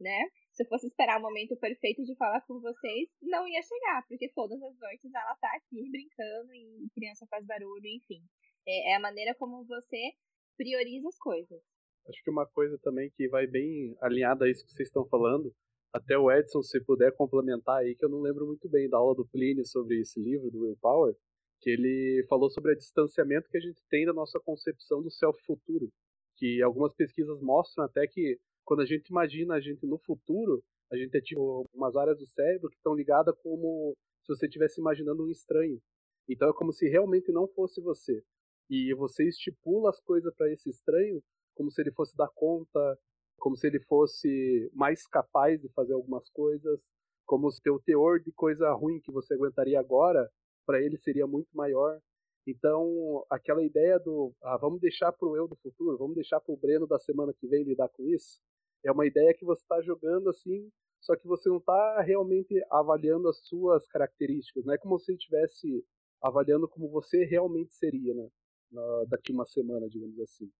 né? 0.00 0.28
Se 0.50 0.64
eu 0.64 0.68
fosse 0.68 0.88
esperar 0.88 1.18
o 1.18 1.22
momento 1.22 1.56
perfeito 1.56 2.02
de 2.02 2.16
falar 2.16 2.40
com 2.42 2.60
vocês, 2.60 3.08
não 3.22 3.46
ia 3.46 3.62
chegar, 3.62 4.04
porque 4.08 4.28
todas 4.34 4.60
as 4.60 4.76
noites 4.76 5.14
ela 5.14 5.36
tá 5.36 5.48
aqui 5.54 5.88
brincando 5.88 6.52
e 6.52 6.90
criança 6.94 7.26
faz 7.30 7.46
barulho, 7.46 7.86
enfim. 7.86 8.20
É, 8.66 8.90
é 8.92 8.96
a 8.96 9.00
maneira 9.00 9.34
como 9.36 9.64
você 9.64 10.12
prioriza 10.56 11.08
as 11.08 11.18
coisas. 11.18 11.62
Acho 12.08 12.22
que 12.24 12.30
uma 12.30 12.46
coisa 12.46 12.76
também 12.82 13.10
que 13.10 13.28
vai 13.28 13.46
bem 13.46 13.96
alinhada 14.00 14.46
a 14.46 14.50
isso 14.50 14.64
que 14.64 14.72
vocês 14.72 14.88
estão 14.88 15.06
falando, 15.06 15.54
até 15.92 16.16
o 16.16 16.30
Edson, 16.30 16.62
se 16.62 16.80
puder 16.80 17.12
complementar 17.14 17.78
aí, 17.78 17.94
que 17.94 18.04
eu 18.04 18.08
não 18.08 18.20
lembro 18.20 18.46
muito 18.46 18.68
bem 18.68 18.88
da 18.88 18.96
aula 18.96 19.14
do 19.14 19.26
Plínio 19.26 19.64
sobre 19.66 20.00
esse 20.00 20.20
livro, 20.20 20.50
do 20.50 20.60
Willpower, 20.60 21.14
que 21.60 21.70
ele 21.70 22.24
falou 22.28 22.50
sobre 22.50 22.72
o 22.72 22.76
distanciamento 22.76 23.48
que 23.48 23.58
a 23.58 23.60
gente 23.60 23.82
tem 23.88 24.06
da 24.06 24.12
nossa 24.12 24.38
concepção 24.40 25.02
do 25.02 25.10
self-futuro, 25.10 25.90
que 26.36 26.62
algumas 26.62 26.94
pesquisas 26.94 27.40
mostram 27.40 27.84
até 27.84 28.06
que 28.06 28.38
quando 28.64 28.80
a 28.80 28.86
gente 28.86 29.08
imagina 29.08 29.54
a 29.54 29.60
gente 29.60 29.84
no 29.86 29.98
futuro, 29.98 30.62
a 30.90 30.96
gente 30.96 31.16
é 31.16 31.20
tipo 31.20 31.66
umas 31.74 31.96
áreas 31.96 32.18
do 32.18 32.26
cérebro 32.26 32.70
que 32.70 32.76
estão 32.76 32.94
ligadas 32.94 33.34
como 33.42 33.94
se 34.22 34.28
você 34.34 34.46
estivesse 34.46 34.80
imaginando 34.80 35.24
um 35.24 35.30
estranho. 35.30 35.80
Então 36.28 36.48
é 36.48 36.52
como 36.52 36.72
se 36.72 36.88
realmente 36.88 37.32
não 37.32 37.48
fosse 37.48 37.80
você. 37.80 38.22
E 38.68 38.94
você 38.94 39.28
estipula 39.28 39.90
as 39.90 40.00
coisas 40.00 40.32
para 40.34 40.50
esse 40.52 40.70
estranho 40.70 41.20
como 41.54 41.70
se 41.70 41.82
ele 41.82 41.92
fosse 41.92 42.16
dar 42.16 42.28
conta, 42.28 42.98
como 43.40 43.56
se 43.56 43.66
ele 43.66 43.80
fosse 43.80 44.70
mais 44.74 45.06
capaz 45.06 45.60
de 45.60 45.68
fazer 45.70 45.94
algumas 45.94 46.28
coisas, 46.30 46.78
como 47.26 47.50
se 47.50 47.70
o 47.70 47.80
teor 47.80 48.20
de 48.20 48.30
coisa 48.32 48.72
ruim 48.72 49.00
que 49.00 49.10
você 49.10 49.34
aguentaria 49.34 49.80
agora 49.80 50.30
para 50.66 50.80
ele 50.80 50.98
seria 50.98 51.26
muito 51.26 51.48
maior. 51.54 51.98
Então, 52.46 53.24
aquela 53.30 53.62
ideia 53.62 53.98
do 53.98 54.32
ah, 54.42 54.56
vamos 54.56 54.80
deixar 54.80 55.12
para 55.12 55.28
o 55.28 55.36
eu 55.36 55.48
do 55.48 55.56
futuro, 55.56 55.98
vamos 55.98 56.14
deixar 56.14 56.40
para 56.40 56.52
o 56.54 56.56
Breno 56.56 56.86
da 56.86 56.98
semana 56.98 57.32
que 57.38 57.46
vem 57.48 57.64
lidar 57.64 57.88
com 57.88 58.04
isso, 58.04 58.38
É 58.84 58.92
uma 58.92 59.06
ideia 59.06 59.34
que 59.34 59.44
você 59.44 59.62
está 59.62 59.80
jogando 59.82 60.30
assim, 60.30 60.70
só 61.00 61.16
que 61.16 61.26
você 61.26 61.48
não 61.48 61.58
está 61.58 62.00
realmente 62.02 62.54
avaliando 62.70 63.28
as 63.28 63.38
suas 63.46 63.86
características. 63.88 64.64
Não 64.64 64.74
é 64.74 64.78
como 64.78 64.98
se 64.98 65.12
estivesse 65.12 65.84
avaliando 66.22 66.68
como 66.68 66.88
você 66.90 67.24
realmente 67.24 67.74
seria, 67.74 68.14
né? 68.14 68.28
Na, 68.70 69.04
daqui 69.08 69.32
uma 69.32 69.46
semana, 69.46 69.88
digamos 69.88 70.18
assim. 70.20 70.50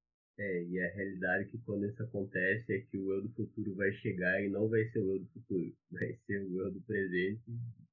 É, 0.41 0.65
e 0.65 0.81
a 0.81 0.89
realidade 0.95 1.45
é 1.45 1.49
que 1.49 1.59
quando 1.59 1.85
isso 1.85 2.03
acontece 2.03 2.73
é 2.73 2.81
que 2.81 2.97
o 2.97 3.13
eu 3.13 3.21
do 3.21 3.29
futuro 3.35 3.75
vai 3.75 3.93
chegar 3.93 4.43
e 4.43 4.49
não 4.49 4.71
vai 4.71 4.83
ser 4.87 5.01
o 5.01 5.13
eu 5.13 5.19
do 5.19 5.27
futuro, 5.27 5.77
vai 5.93 6.19
ser 6.27 6.43
o 6.43 6.61
eu 6.63 6.71
do 6.73 6.81
presente. 6.81 7.43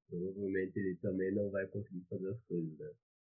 Provavelmente 0.07 0.79
ele 0.79 0.95
também 1.01 1.35
não 1.35 1.49
vai 1.51 1.67
conseguir 1.67 2.05
fazer 2.09 2.29
as 2.29 2.41
coisas, 2.43 2.79
né? 2.79 2.89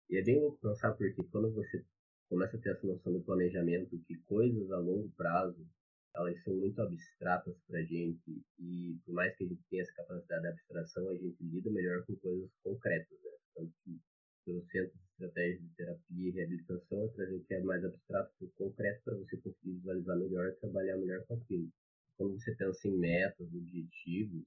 E 0.10 0.18
é 0.18 0.22
bem 0.22 0.42
louco 0.42 0.60
pensar 0.62 0.92
porque 0.92 1.24
quando 1.32 1.50
você 1.54 1.82
começa 2.28 2.58
a 2.58 2.60
ter 2.60 2.72
essa 2.72 2.86
noção 2.86 3.14
do 3.14 3.24
planejamento, 3.24 3.98
que 4.06 4.18
coisas 4.26 4.70
a 4.70 4.80
longo 4.80 5.10
prazo 5.12 5.66
elas 6.14 6.44
são 6.44 6.54
muito 6.54 6.82
abstratas 6.82 7.56
para 7.68 7.80
a 7.80 7.84
gente 7.84 8.44
e 8.60 8.98
por 9.06 9.14
mais 9.14 9.34
que 9.38 9.46
a 9.46 9.48
gente 9.48 9.64
tenha 9.70 9.82
essa 9.82 9.94
capacidade 9.94 10.42
de 10.42 10.48
abstração, 10.50 11.10
a 11.10 11.16
gente 11.16 11.42
lida 11.42 11.72
melhor 11.72 12.06
com 12.06 12.18
coisas 12.18 12.50
concretas, 12.62 13.18
né? 13.24 13.32
Tanto 13.56 13.74
que 13.86 13.98
pelo 14.46 14.62
centro 14.66 14.98
de 14.98 15.05
estratégias 15.16 15.62
de 15.62 15.70
terapia 15.76 16.30
e 16.30 16.32
reabilitação 16.32 17.06
é 17.06 17.08
trazer 17.10 17.36
o 17.36 17.44
que 17.46 17.54
é 17.54 17.62
mais 17.62 17.84
abstrato 17.84 18.34
para 18.38 18.48
o 18.48 18.52
concreto 18.52 19.04
para 19.04 19.16
você 19.16 19.38
conseguir 19.38 19.74
visualizar 19.74 20.18
melhor 20.18 20.48
e 20.48 20.60
trabalhar 20.60 20.98
melhor 20.98 21.26
com 21.26 21.36
aquilo. 21.36 21.70
Quando 22.18 22.40
você 22.40 22.56
pensa 22.56 22.88
em 22.88 22.98
metas, 22.98 23.54
objetivos, 23.54 24.44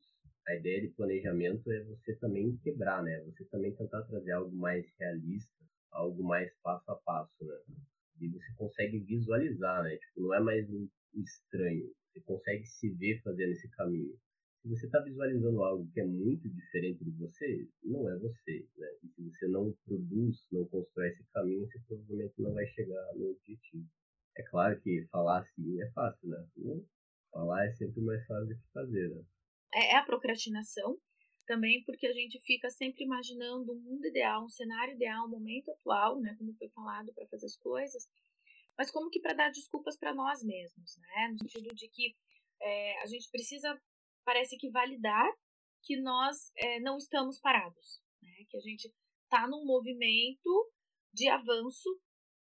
a 0.47 0.55
ideia 0.55 0.83
de 0.83 0.89
planejamento 0.89 1.71
é 1.71 1.85
você 1.85 2.15
também 2.17 2.57
quebrar, 2.59 3.03
né? 3.03 3.23
Você 3.25 3.45
também 3.47 3.75
tentar 3.75 4.03
trazer 4.03 4.33
algo 4.33 4.55
mais 4.57 4.87
realista, 4.99 5.53
algo 5.91 6.23
mais 6.23 6.51
passo 6.63 6.91
a 6.91 6.97
passo, 6.97 7.45
né? 7.45 7.57
E 8.21 8.29
você 8.29 8.53
consegue 8.57 8.99
visualizar, 9.01 9.83
né? 9.85 9.97
Tipo, 9.97 10.23
não 10.23 10.35
é 10.35 10.41
mais 10.41 10.69
um 10.71 10.89
estranho. 11.15 11.93
Você 12.13 12.21
consegue 12.21 12.65
se 12.67 12.91
ver 12.95 13.21
fazendo 13.23 13.53
esse 13.53 13.69
caminho. 13.71 14.19
Se 14.63 14.69
você 14.69 14.87
está 14.87 15.01
visualizando 15.01 15.63
algo 15.63 15.89
que 15.93 16.01
é 16.01 16.05
muito 16.05 16.49
diferente 16.49 17.05
de 17.05 17.11
você, 17.13 17.69
não 17.83 18.09
é 18.11 18.19
você, 18.19 18.67
né? 18.77 18.89
E 19.05 19.09
se 19.09 19.23
você 19.23 19.49
não 19.49 19.73
produz, 19.85 20.45
não 20.51 20.67
constrói 20.67 21.09
esse 21.09 21.25
caminho, 21.33 21.67
você 21.67 21.79
provavelmente 21.87 22.35
não 22.39 22.53
vai 22.53 22.67
chegar 22.67 23.15
no 23.15 23.31
objetivo. 23.31 23.87
É 24.37 24.43
claro 24.43 24.81
que 24.81 25.07
falar 25.11 25.41
assim 25.41 25.81
é 25.81 25.91
fácil, 25.93 26.29
né? 26.29 26.47
Falar 27.31 27.67
é 27.67 27.73
sempre 27.73 28.01
mais 28.01 28.27
fácil 28.27 28.49
do 28.49 28.61
que 28.61 28.73
fazer, 28.73 29.09
né? 29.11 29.23
É, 29.75 29.93
é 29.93 29.97
a 29.97 30.05
procrastinação 30.05 30.99
também 31.49 31.83
porque 31.85 32.07
a 32.07 32.13
gente 32.13 32.39
fica 32.41 32.69
sempre 32.69 33.05
imaginando 33.05 33.73
um 33.73 33.81
mundo 33.81 34.07
ideal, 34.07 34.45
um 34.45 34.51
cenário 34.51 34.95
ideal, 34.95 35.25
um 35.25 35.31
momento 35.31 35.71
atual, 35.71 36.21
né, 36.21 36.37
como 36.39 36.55
foi 36.55 36.69
falado 36.69 37.13
para 37.15 37.27
fazer 37.27 37.47
as 37.47 37.57
coisas, 37.57 38.07
mas 38.77 38.91
como 38.91 39.09
que 39.11 39.19
para 39.19 39.33
dar 39.33 39.51
desculpas 39.51 39.97
para 39.97 40.15
nós 40.15 40.45
mesmos, 40.45 40.97
né, 40.99 41.29
no 41.33 41.39
sentido 41.39 41.75
de 41.75 41.89
que 41.89 42.15
é, 42.61 43.03
a 43.03 43.07
gente 43.07 43.31
precisa, 43.31 43.81
parece 44.29 44.59
que 44.59 44.69
validar 44.69 45.27
que 45.83 45.97
nós 45.97 46.53
é, 46.55 46.79
não 46.81 46.99
estamos 46.99 47.41
parados, 47.41 48.03
né, 48.23 48.45
que 48.51 48.59
a 48.59 48.61
gente 48.61 48.93
está 49.25 49.49
num 49.49 49.65
movimento 49.65 50.71
de 51.15 51.27
avanço, 51.29 51.89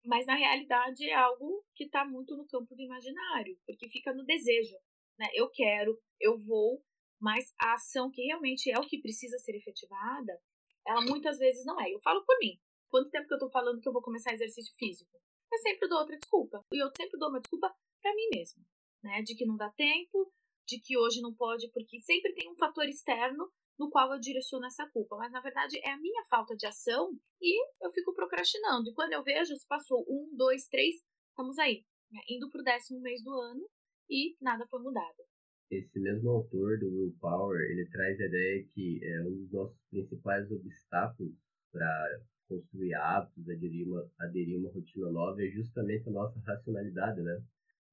mas 0.03 0.25
na 0.25 0.36
realidade 0.36 1.10
é 1.10 1.13
algo 1.13 1.63
que 1.74 1.86
está 1.86 2.03
muito 2.03 2.36
no 2.36 2.46
campo 2.46 2.75
do 2.75 2.82
imaginário, 2.82 3.58
porque 3.65 3.88
fica 3.88 4.13
no 4.13 4.25
desejo, 4.25 4.75
né, 5.17 5.27
eu 5.34 5.50
quero, 5.50 5.98
eu 6.20 6.38
vou, 6.38 6.84
mas 7.22 7.53
a 7.58 7.75
ação 7.75 8.12
que 8.12 8.22
realmente 8.22 8.70
é 8.70 8.77
o 8.77 8.86
que 8.86 9.00
precisa 9.00 9.38
ser 9.39 9.56
efetivada, 9.56 10.38
ela 10.86 11.00
muitas 11.06 11.38
vezes 11.38 11.63
não 11.63 11.79
é. 11.79 11.89
Eu 11.89 12.01
falo 12.01 12.22
por 12.25 12.38
mim. 12.39 12.60
Quanto 12.89 13.12
tempo 13.12 13.29
que 13.29 13.34
eu 13.34 13.39
tô 13.39 13.50
falando 13.50 13.79
que 13.79 13.88
eu 13.88 13.94
vou 13.94 14.01
começar 14.01 14.34
exercício 14.34 14.74
físico? 14.77 15.12
Eu 15.51 15.58
sempre 15.60 15.88
dou 15.88 16.00
outra 16.00 16.17
desculpa. 16.17 16.65
E 16.74 16.82
eu 16.82 16.89
sempre 16.96 17.17
dou 17.17 17.29
uma 17.29 17.39
desculpa 17.39 17.74
para 18.01 18.13
mim 18.13 18.29
mesma, 18.34 18.63
né? 19.03 19.22
De 19.22 19.36
que 19.36 19.46
não 19.46 19.58
dá 19.58 19.70
tempo, 19.72 20.32
de 20.67 20.79
que 20.81 20.97
hoje 20.97 21.21
não 21.21 21.33
pode, 21.33 21.69
porque 21.71 22.00
sempre 22.01 22.33
tem 22.33 22.51
um 22.51 22.55
fator 22.55 22.86
externo 22.86 23.50
no 23.79 23.89
qual 23.89 24.12
eu 24.12 24.19
direciono 24.19 24.65
essa 24.65 24.88
culpa. 24.91 25.15
Mas 25.17 25.31
na 25.31 25.41
verdade 25.41 25.79
é 25.79 25.91
a 25.91 26.00
minha 26.00 26.24
falta 26.29 26.55
de 26.55 26.67
ação 26.67 27.12
e 27.41 27.63
eu 27.83 27.89
fico 27.91 28.13
procrastinando. 28.13 28.89
E 28.89 28.93
quando 28.93 29.13
eu 29.13 29.24
vejo, 29.24 29.55
se 29.55 29.67
passou 29.67 30.05
um, 30.09 30.29
dois, 30.36 30.67
três, 30.67 30.95
estamos 31.29 31.57
aí, 31.57 31.86
né? 32.12 32.19
indo 32.29 32.50
pro 32.50 32.63
décimo 32.63 33.00
mês 33.01 33.24
do 33.24 33.31
ano 33.31 33.67
e 34.09 34.36
nada 34.41 34.67
foi 34.69 34.81
mudado 34.81 35.24
esse 35.69 36.00
mesmo 36.00 36.29
autor 36.29 36.79
do 36.79 36.88
Willpower, 36.88 37.59
ele 37.69 37.86
traz 37.89 38.19
a 38.19 38.25
ideia 38.25 38.65
que 38.74 39.00
é 39.03 39.21
um 39.21 39.36
dos 39.36 39.51
nossos 39.51 39.77
principais 39.89 40.50
obstáculos 40.50 41.33
para 41.71 42.21
construir 42.47 42.93
hábitos, 42.93 43.50
aderir 43.50 43.88
uma, 43.88 44.09
aderir 44.19 44.57
uma 44.57 44.71
rotina 44.71 45.12
nova, 45.12 45.43
é 45.43 45.50
justamente 45.50 46.07
a 46.07 46.12
nossa 46.12 46.39
racionalidade, 46.39 47.21
né? 47.21 47.43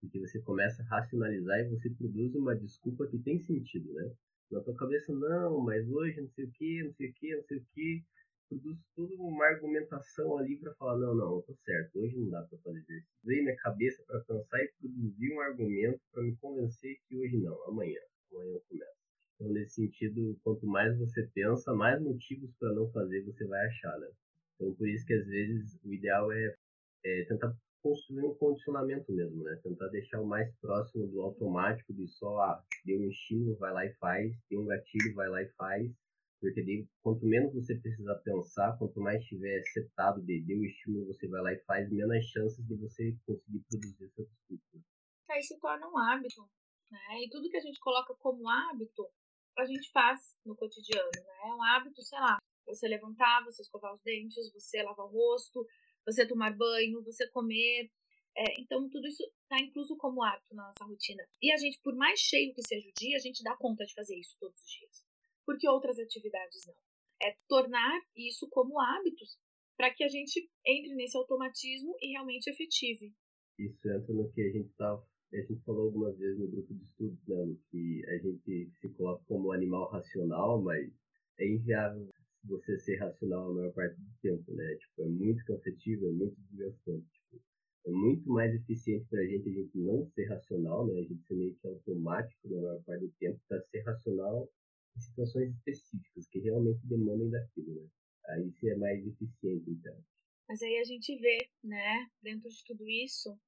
Porque 0.05 0.21
você 0.21 0.41
começa 0.41 0.83
a 0.83 0.87
racionalizar 0.87 1.61
e 1.61 1.69
você 1.69 1.91
produz 1.91 2.35
uma 2.35 2.55
desculpa 2.55 3.07
que 3.07 3.19
tem 3.19 3.39
sentido, 3.41 3.93
né? 3.93 4.13
Na 4.51 4.61
tua 4.61 4.75
cabeça, 4.75 5.13
não, 5.13 5.61
mas 5.61 5.89
hoje 5.91 6.21
não 6.21 6.29
sei 6.29 6.45
o 6.45 6.51
que, 6.53 6.83
não 6.83 6.93
sei 6.93 7.11
o 7.11 7.15
que, 7.15 7.37
não 7.37 7.43
sei 7.45 7.59
o 7.59 7.65
que 7.75 8.05
produz 8.49 8.79
toda 8.95 9.15
uma 9.17 9.47
argumentação 9.47 10.39
ali 10.39 10.57
para 10.57 10.75
falar, 10.75 10.99
não, 10.99 11.15
não, 11.15 11.37
eu 11.37 11.43
tô 11.43 11.55
certo, 11.65 11.99
hoje 11.99 12.17
não 12.17 12.31
dá 12.31 12.43
para 12.43 12.59
fazer 12.59 12.79
exercício. 12.79 13.09
Usei 13.25 13.43
minha 13.43 13.57
cabeça 13.57 14.03
para 14.07 14.21
pensar 14.21 14.63
e 14.63 14.73
produzir 14.81 15.35
um 15.35 15.41
argumento 15.41 16.01
para 16.13 16.23
me 16.23 16.37
convencer 16.37 16.97
que 17.09 17.17
hoje 17.17 17.37
não, 17.39 17.63
amanhã, 17.65 18.01
amanhã 18.31 18.53
eu 18.53 18.63
começo. 18.69 18.95
Então, 19.35 19.53
nesse 19.53 19.75
sentido, 19.75 20.39
quanto 20.45 20.67
mais 20.67 20.97
você 20.99 21.29
pensa, 21.35 21.75
mais 21.75 22.01
motivos 22.01 22.51
para 22.59 22.73
não 22.73 22.91
fazer 22.93 23.23
você 23.25 23.45
vai 23.47 23.67
achar, 23.67 23.99
né? 23.99 24.09
Então, 24.55 24.75
por 24.75 24.89
isso 24.89 25.05
que 25.05 25.15
às 25.15 25.27
vezes 25.27 25.79
o 25.83 25.93
ideal 25.93 26.31
é, 26.31 26.55
é 27.05 27.25
tentar 27.25 27.53
construir 27.85 28.25
um 28.25 28.35
condicionamento 28.37 29.13
mesmo, 29.13 29.45
né? 29.45 29.61
Tentar 29.63 29.89
deixar 29.89 30.19
o 30.19 30.27
mais 30.27 30.51
próximo 30.57 31.07
do 31.07 31.21
automático, 31.21 31.93
de 31.93 32.09
só, 32.09 32.41
ah, 32.41 32.65
deu 32.83 32.99
um 32.99 33.11
estímulo, 33.11 33.59
vai 33.59 33.75
lá 33.75 33.85
e 33.85 33.93
faz, 33.97 34.33
tem 34.49 34.59
um 34.59 34.65
gatilho, 34.65 35.15
vai 35.15 35.29
lá 35.29 35.43
e 35.43 35.49
faz, 35.51 35.93
porque 36.41 36.63
daí, 36.63 36.89
quanto 37.03 37.27
menos 37.27 37.53
você 37.53 37.75
precisa 37.75 38.15
pensar, 38.25 38.79
quanto 38.79 38.99
mais 39.01 39.21
estiver 39.21 39.63
setado 39.65 40.23
de 40.23 40.41
deu 40.41 40.65
estímulo, 40.65 41.09
você 41.09 41.29
vai 41.29 41.43
lá 41.43 41.53
e 41.53 41.59
faz, 41.67 41.91
menos 41.91 42.25
chances 42.25 42.67
de 42.67 42.75
você 42.75 43.15
conseguir 43.27 43.61
produzir 43.69 44.05
essa 44.07 44.25
discussão. 44.25 44.81
Aí 45.29 45.43
se 45.43 45.59
torna 45.59 45.87
um 45.87 45.99
hábito, 45.99 46.41
né? 46.91 47.23
E 47.23 47.29
tudo 47.29 47.51
que 47.51 47.59
a 47.59 47.61
gente 47.61 47.79
coloca 47.81 48.15
como 48.15 48.49
hábito, 48.49 49.07
a 49.59 49.67
gente 49.67 49.93
faz 49.93 50.35
no 50.45 50.57
cotidiano, 50.57 51.11
né? 51.15 51.51
É 51.51 51.55
um 51.55 51.63
hábito, 51.63 52.03
sei 52.03 52.19
lá, 52.19 52.39
você 52.67 52.89
levantar, 52.89 53.45
você 53.45 53.61
escovar 53.61 53.93
os 53.93 54.01
dentes, 54.03 54.51
você 54.55 54.83
lavar 54.83 55.05
o 55.05 55.11
rosto, 55.11 55.67
você 56.07 56.27
tomar 56.27 56.57
banho, 56.57 57.03
você 57.03 57.29
comer. 57.29 57.91
É, 58.37 58.61
então, 58.61 58.89
tudo 58.89 59.07
isso 59.07 59.23
está 59.43 59.61
incluso 59.61 59.97
como 59.97 60.23
hábito 60.23 60.55
na 60.55 60.67
nossa 60.67 60.85
rotina. 60.85 61.25
E 61.41 61.53
a 61.53 61.57
gente, 61.57 61.81
por 61.83 61.95
mais 61.95 62.19
cheio 62.21 62.53
que 62.53 62.67
seja 62.67 62.89
o 62.89 62.93
dia, 62.99 63.17
a 63.17 63.21
gente 63.21 63.43
dá 63.43 63.57
conta 63.57 63.85
de 63.85 63.95
fazer 63.95 64.17
isso 64.19 64.37
todos 64.41 64.61
os 64.61 64.71
dias 64.71 65.05
porque 65.45 65.69
outras 65.69 65.99
atividades 65.99 66.67
não. 66.67 66.75
É 67.23 67.37
tornar 67.49 68.01
isso 68.17 68.49
como 68.51 68.81
hábitos 68.81 69.39
para 69.77 69.93
que 69.93 70.05
a 70.05 70.09
gente 70.09 70.49
entre 70.67 70.95
nesse 70.95 71.17
automatismo 71.17 71.95
e 72.01 72.13
realmente 72.13 72.49
efetive. 72.49 73.13
Isso 73.59 73.89
entra 73.89 74.13
no 74.13 74.31
que 74.33 74.43
a 74.43 74.51
gente 74.51 74.69
tá, 74.77 74.93
a 75.33 75.37
gente 75.37 75.63
falou 75.65 75.87
algumas 75.87 76.17
vezes 76.19 76.39
no 76.39 76.49
grupo 76.49 76.75
de 76.75 76.85
estudos, 76.85 77.27
né, 77.27 77.57
que 77.71 78.05
a 78.09 78.19
gente 78.19 78.71
se 78.81 78.89
coloca 78.91 79.25
como 79.27 79.53
animal 79.53 79.91
racional, 79.91 80.61
mas 80.61 80.91
é 81.39 81.47
inviável 81.47 82.09
você 82.45 82.79
ser 82.79 82.97
racional 82.97 83.51
a 83.51 83.55
maior 83.55 83.73
parte 83.73 83.97
do 83.97 84.11
tempo, 84.23 84.53
né? 84.53 84.75
Tipo, 84.77 85.03
é 85.03 85.07
muito 85.07 85.45
cansativo, 85.45 86.07
é 86.07 86.13
muito 86.13 86.37
desgastante. 86.51 87.07
Tipo, 87.13 87.43
é 87.87 87.91
muito 87.91 88.29
mais 88.29 88.55
eficiente 88.55 89.07
para 89.09 89.21
a 89.21 89.27
gente 89.27 89.49
a 89.49 89.53
gente 89.53 89.79
não 89.79 90.07
ser 90.11 90.25
racional, 90.27 90.87
né? 90.87 91.01
A 91.01 91.03
gente 91.03 91.27
ser 91.27 91.35
meio 91.35 91.55
que 91.55 91.67
automático 91.67 92.49
na 92.49 92.61
maior 92.61 92.83
parte 92.85 93.07
do 93.07 93.13
tempo 93.19 93.41
para 93.49 93.63
ser 93.63 93.81
racional 93.83 94.49
em 94.97 95.01
situações 95.01 95.55
específicas 95.55 96.27
que 96.29 96.39
realmente 96.41 96.87
demandem 96.87 97.31
daquilo, 97.31 97.75
né? 97.75 97.89
Aí 98.29 98.51
você 98.51 98.71
é 98.71 98.77
mais 98.77 99.07
eficiente, 99.07 99.71
então. 99.71 99.97
Mas 100.49 100.63
aí 100.63 100.79
a 100.79 100.85
gente 100.85 101.15
vê, 101.17 101.49
né, 101.63 102.11
dentro 102.23 102.49
de 102.49 102.65
tudo 102.65 102.89
isso, 102.89 103.39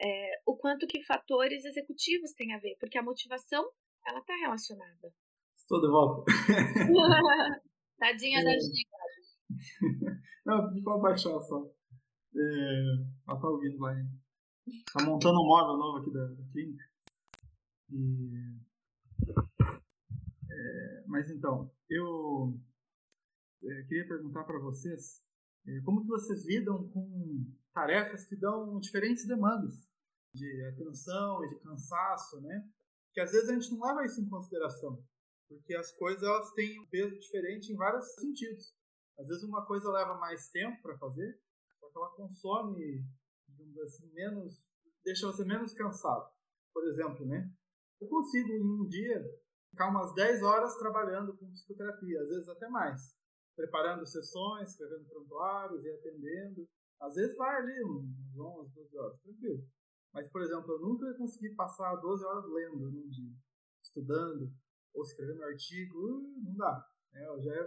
é, 0.00 0.40
o 0.46 0.56
quanto 0.56 0.86
que 0.86 1.02
fatores 1.02 1.64
executivos 1.64 2.32
têm 2.32 2.54
a 2.54 2.58
ver, 2.58 2.76
porque 2.78 2.98
a 2.98 3.02
motivação, 3.02 3.70
ela 4.06 4.20
está 4.20 4.34
relacionada. 4.36 5.12
Estou 5.70 5.80
de 5.82 5.86
volta. 5.86 6.24
Tadinha 7.96 8.40
é. 8.40 8.44
da 8.44 8.50
Giga. 8.58 8.90
Não, 10.44 10.68
pedi 10.68 10.82
pra 10.82 10.98
baixar 10.98 11.40
só. 11.42 11.64
É, 12.34 12.82
ela 13.28 13.40
tá 13.40 13.48
ouvindo 13.48 13.78
lá. 13.78 13.94
Tá 14.92 15.04
montando 15.04 15.40
um 15.40 15.46
móvel 15.46 15.76
novo 15.76 15.98
aqui 15.98 16.12
da, 16.12 16.26
da 16.26 16.42
clínica. 16.50 16.84
E 17.88 18.58
é, 20.50 21.04
mas 21.06 21.30
então, 21.30 21.70
eu 21.88 22.58
é, 23.62 23.82
queria 23.84 24.08
perguntar 24.08 24.42
para 24.42 24.58
vocês 24.58 25.22
é, 25.68 25.80
como 25.82 26.00
que 26.00 26.08
vocês 26.08 26.44
lidam 26.46 26.88
com 26.88 27.46
tarefas 27.72 28.24
que 28.24 28.34
dão 28.34 28.80
diferentes 28.80 29.24
demandas 29.24 29.88
de 30.34 30.64
atenção 30.64 31.44
e 31.44 31.48
de 31.48 31.60
cansaço, 31.60 32.40
né? 32.40 32.68
Que 33.12 33.20
às 33.20 33.30
vezes 33.30 33.48
a 33.48 33.54
gente 33.54 33.70
não 33.70 33.86
leva 33.86 34.04
isso 34.04 34.20
em 34.20 34.28
consideração, 34.28 35.00
porque 35.50 35.74
as 35.74 35.90
coisas 35.96 36.22
elas 36.22 36.52
têm 36.52 36.80
um 36.80 36.86
peso 36.86 37.18
diferente 37.18 37.72
em 37.72 37.76
vários 37.76 38.14
sentidos. 38.14 38.72
Às 39.18 39.26
vezes 39.26 39.42
uma 39.42 39.66
coisa 39.66 39.90
leva 39.90 40.14
mais 40.14 40.48
tempo 40.48 40.80
para 40.80 40.96
fazer, 40.96 41.38
só 41.80 41.90
que 41.90 41.98
ela 41.98 42.14
consome, 42.14 43.04
digamos 43.48 43.76
assim, 43.80 44.06
menos, 44.12 44.64
deixa 45.04 45.26
você 45.26 45.44
menos 45.44 45.74
cansado. 45.74 46.30
por 46.72 46.86
exemplo, 46.86 47.26
né? 47.26 47.52
Eu 48.00 48.08
consigo 48.08 48.48
em 48.48 48.62
um 48.62 48.86
dia 48.86 49.20
ficar 49.70 49.90
umas 49.90 50.14
10 50.14 50.40
horas 50.42 50.76
trabalhando 50.76 51.36
com 51.36 51.50
psicoterapia, 51.50 52.22
às 52.22 52.28
vezes 52.28 52.48
até 52.48 52.68
mais. 52.68 53.14
Preparando 53.56 54.06
sessões, 54.06 54.70
escrevendo 54.70 55.08
prontuários 55.08 55.84
e 55.84 55.90
atendendo. 55.90 56.66
Às 57.00 57.16
vezes 57.16 57.36
vai 57.36 57.56
ali 57.56 57.82
umas 57.82 58.38
11, 58.38 58.74
12 58.74 58.98
horas, 58.98 59.20
tranquilo. 59.20 59.66
Mas, 60.14 60.30
por 60.30 60.42
exemplo, 60.42 60.72
eu 60.72 60.80
nunca 60.80 61.12
consegui 61.14 61.54
passar 61.54 61.96
12 61.96 62.24
horas 62.24 62.44
lendo 62.46 62.90
num 62.90 63.08
dia, 63.08 63.34
estudando 63.82 64.50
ou 64.94 65.02
escrevendo 65.02 65.42
artigo, 65.42 65.98
uh, 65.98 66.42
não 66.44 66.56
dá. 66.56 66.86
É, 67.14 67.40
já 67.42 67.54
é 67.54 67.62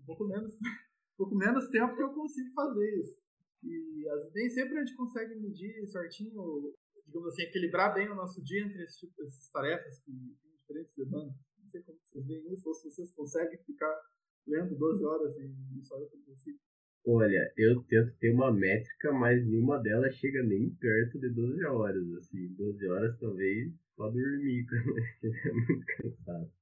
um 0.00 0.04
pouco 0.04 0.26
menos, 0.26 0.54
um 0.60 1.16
pouco 1.16 1.34
menos 1.34 1.68
tempo 1.68 1.96
que 1.96 2.02
eu 2.02 2.12
consigo 2.12 2.50
fazer 2.52 3.00
isso. 3.00 3.18
E 3.62 4.08
as, 4.08 4.32
nem 4.32 4.48
sempre 4.48 4.78
a 4.78 4.84
gente 4.84 4.96
consegue 4.96 5.34
medir 5.36 5.86
certinho, 5.86 6.74
digamos 7.04 7.28
assim, 7.28 7.42
equilibrar 7.42 7.94
bem 7.94 8.08
o 8.08 8.14
nosso 8.14 8.42
dia 8.42 8.64
entre 8.64 8.82
esse 8.82 9.00
tipo, 9.00 9.22
essas 9.22 9.48
tarefas 9.50 9.98
que 10.00 10.12
têm 10.12 10.56
diferentes 10.58 10.94
demandas. 10.94 11.34
Não 11.58 11.68
sei 11.68 11.82
como 11.82 11.98
vocês 12.02 12.26
veem 12.26 12.52
isso, 12.52 12.68
ou 12.68 12.74
se 12.74 12.90
vocês 12.90 13.12
conseguem 13.12 13.58
ficar 13.64 14.00
lendo 14.46 14.76
12 14.76 15.04
horas 15.04 15.36
e 15.36 15.82
só 15.82 15.98
eu 15.98 16.08
consigo. 16.24 16.58
Olha, 17.08 17.52
eu 17.56 17.84
tento 17.84 18.16
ter 18.18 18.32
uma 18.32 18.52
métrica, 18.52 19.12
mas 19.12 19.44
nenhuma 19.46 19.78
delas 19.80 20.14
chega 20.16 20.42
nem 20.42 20.74
perto 20.74 21.20
de 21.20 21.28
12 21.30 21.64
horas. 21.64 22.14
Assim, 22.14 22.52
12 22.54 22.88
horas 22.88 23.18
talvez 23.20 23.72
só 23.94 24.10
dormir 24.10 24.66
quando 24.68 24.98
estiver 24.98 25.54
muito 25.54 25.86
cansado. 25.86 26.52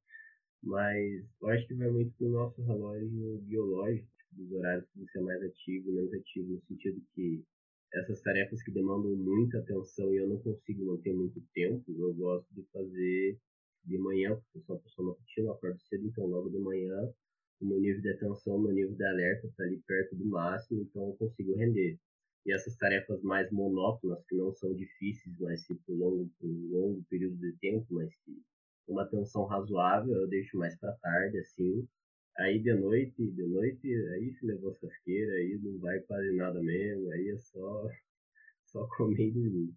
Mas 0.65 1.23
eu 1.43 1.49
acho 1.49 1.67
que 1.67 1.75
vai 1.75 1.91
muito 1.91 2.13
do 2.19 2.31
nosso 2.31 2.63
relógio 2.63 3.39
biológico, 3.43 4.09
tipo, 4.17 4.35
dos 4.37 4.53
horários 4.53 4.89
que 4.91 4.99
você 4.99 5.19
é 5.19 5.23
mais 5.23 5.43
ativo 5.43 5.91
e 5.91 5.93
menos 5.93 6.15
ativo, 6.15 6.53
no 6.55 6.61
sentido 6.63 7.03
que 7.15 7.45
essas 7.93 8.21
tarefas 8.23 8.63
que 8.63 8.73
demandam 8.73 9.15
muita 9.15 9.59
atenção 9.59 10.13
e 10.13 10.17
eu 10.17 10.29
não 10.29 10.39
consigo 10.39 10.87
manter 10.87 11.15
muito 11.15 11.41
tempo, 11.53 11.85
eu 11.97 12.15
gosto 12.15 12.53
de 12.55 12.65
fazer 12.73 13.39
de 13.85 13.99
manhã, 13.99 14.35
porque 14.35 14.59
eu 14.59 14.63
sou 14.63 14.77
uma 14.77 14.83
pessoa 14.83 15.09
matutina, 15.09 15.53
acordo 15.53 15.81
cedo, 15.83 16.07
então 16.07 16.27
logo 16.27 16.49
de 16.49 16.59
manhã 16.59 17.13
o 17.61 17.67
meu 17.67 17.81
nível 17.81 18.01
de 18.01 18.11
atenção, 18.11 18.57
o 18.57 18.63
meu 18.63 18.73
nível 18.73 18.95
de 18.95 19.05
alerta 19.05 19.47
está 19.47 19.65
ali 19.65 19.81
perto 19.87 20.17
do 20.17 20.27
máximo, 20.27 20.83
então 20.83 21.09
eu 21.09 21.15
consigo 21.17 21.55
render. 21.57 21.99
E 22.47 22.53
essas 22.53 22.77
tarefas 22.77 23.23
mais 23.23 23.51
monótonas, 23.51 24.25
que 24.27 24.35
não 24.35 24.53
são 24.53 24.75
difíceis, 24.75 25.39
mas 25.39 25.67
longo, 25.89 26.29
por 26.39 26.49
um 26.49 26.69
longo 26.71 27.05
período 27.05 27.37
de 27.37 27.53
tempo, 27.59 27.87
mas 27.91 28.15
que 28.25 28.43
uma 28.87 29.03
atenção 29.03 29.45
razoável, 29.45 30.15
eu 30.15 30.29
deixo 30.29 30.57
mais 30.59 30.79
para 30.79 30.93
tarde, 30.97 31.39
assim. 31.39 31.89
Aí 32.39 32.59
de 32.59 32.75
noite, 32.75 33.31
de 33.31 33.47
noite, 33.47 33.87
aí 34.15 34.33
se 34.35 34.47
levou 34.47 34.71
as 34.71 34.79
casqueiras, 34.79 35.35
aí 35.35 35.59
não 35.63 35.79
vai 35.79 36.01
quase 36.01 36.33
nada 36.37 36.61
mesmo, 36.61 37.11
aí 37.13 37.31
é 37.31 37.39
só, 37.39 37.89
só 38.67 38.87
comer 38.97 39.29
e 39.29 39.31
dormir. 39.31 39.75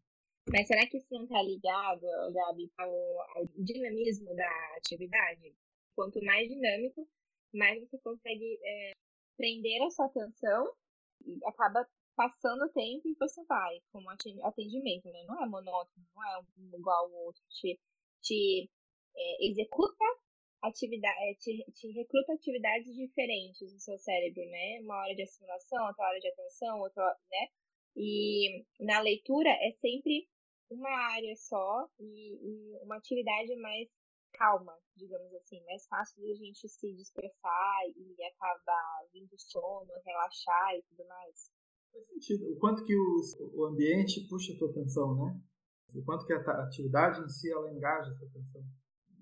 Mas 0.52 0.68
será 0.68 0.88
que 0.88 0.98
isso 0.98 1.08
não 1.12 1.24
está 1.24 1.42
ligado, 1.42 2.02
Gabi, 2.34 2.72
ao, 2.78 2.90
ao 3.36 3.46
dinamismo 3.58 4.34
da 4.36 4.76
atividade? 4.78 5.54
Quanto 5.96 6.24
mais 6.24 6.48
dinâmico, 6.48 7.08
mais 7.54 7.80
você 7.82 7.98
consegue 8.00 8.58
é, 8.64 8.92
prender 9.36 9.82
a 9.84 9.90
sua 9.90 10.06
atenção 10.06 10.72
e 11.26 11.38
acaba 11.46 11.86
passando 12.16 12.64
o 12.64 12.70
tempo 12.70 13.08
e 13.08 13.16
você 13.20 13.44
vai 13.46 13.80
com 13.92 14.02
atendimento, 14.10 15.06
né? 15.12 15.24
Não 15.28 15.44
é 15.44 15.48
monótono, 15.48 16.06
não 16.16 16.24
é 16.24 16.40
um 16.58 16.78
igual 16.78 17.06
ao 17.06 17.12
outro. 17.12 17.42
Te, 17.50 17.80
te 18.22 18.70
é, 19.18 19.48
executa 19.48 20.06
atividade, 20.62 21.18
é, 21.20 21.34
te, 21.36 21.66
te 21.74 21.92
recruta 21.92 22.34
atividades 22.34 22.96
diferentes 22.96 23.74
no 23.74 23.80
seu 23.80 23.98
cérebro, 23.98 24.44
né? 24.50 24.80
Uma 24.82 24.98
hora 24.98 25.16
de 25.16 25.24
assimilação, 25.24 25.88
outra 25.88 26.08
hora 26.08 26.20
de 26.20 26.28
atenção, 26.28 26.80
outra, 26.80 27.04
né? 27.32 27.48
E 27.96 28.66
na 28.80 29.00
leitura 29.00 29.50
é 29.50 29.72
sempre 29.82 30.27
uma 30.70 30.90
área 30.90 31.36
só 31.36 31.88
e, 32.00 32.36
e 32.36 32.77
uma 32.84 32.98
atividade 32.98 33.56
mais 33.56 33.90
calma, 34.34 34.77
digamos 34.96 35.34
assim, 35.34 35.64
mais 35.66 35.88
fácil 35.88 36.22
de 36.22 36.32
a 36.32 36.36
gente 36.36 36.68
se 36.70 36.94
dispersar 36.94 37.80
e 37.96 38.24
acabar 38.24 39.08
vindo 39.12 39.36
sono, 39.38 39.88
relaxar 40.06 40.75
e 40.75 40.84
tudo 40.84 41.08
mais. 41.08 41.51
Faz 41.92 42.08
sentido. 42.08 42.53
O 42.53 42.60
quanto 42.60 42.84
que 42.84 42.96
o, 42.96 43.22
o 43.56 43.66
ambiente 43.66 44.27
puxa 44.27 44.53
a 44.53 44.58
tua 44.58 44.70
atenção, 44.70 45.16
né? 45.16 45.42
O 45.96 46.03
quanto 46.03 46.25
que 46.25 46.34
a 46.34 46.64
atividade 46.64 47.22
em 47.22 47.30
si 47.30 47.51
ela 47.51 47.72
engaja 47.72 48.12
a 48.12 48.16
tua 48.16 48.27
atenção. 48.27 48.62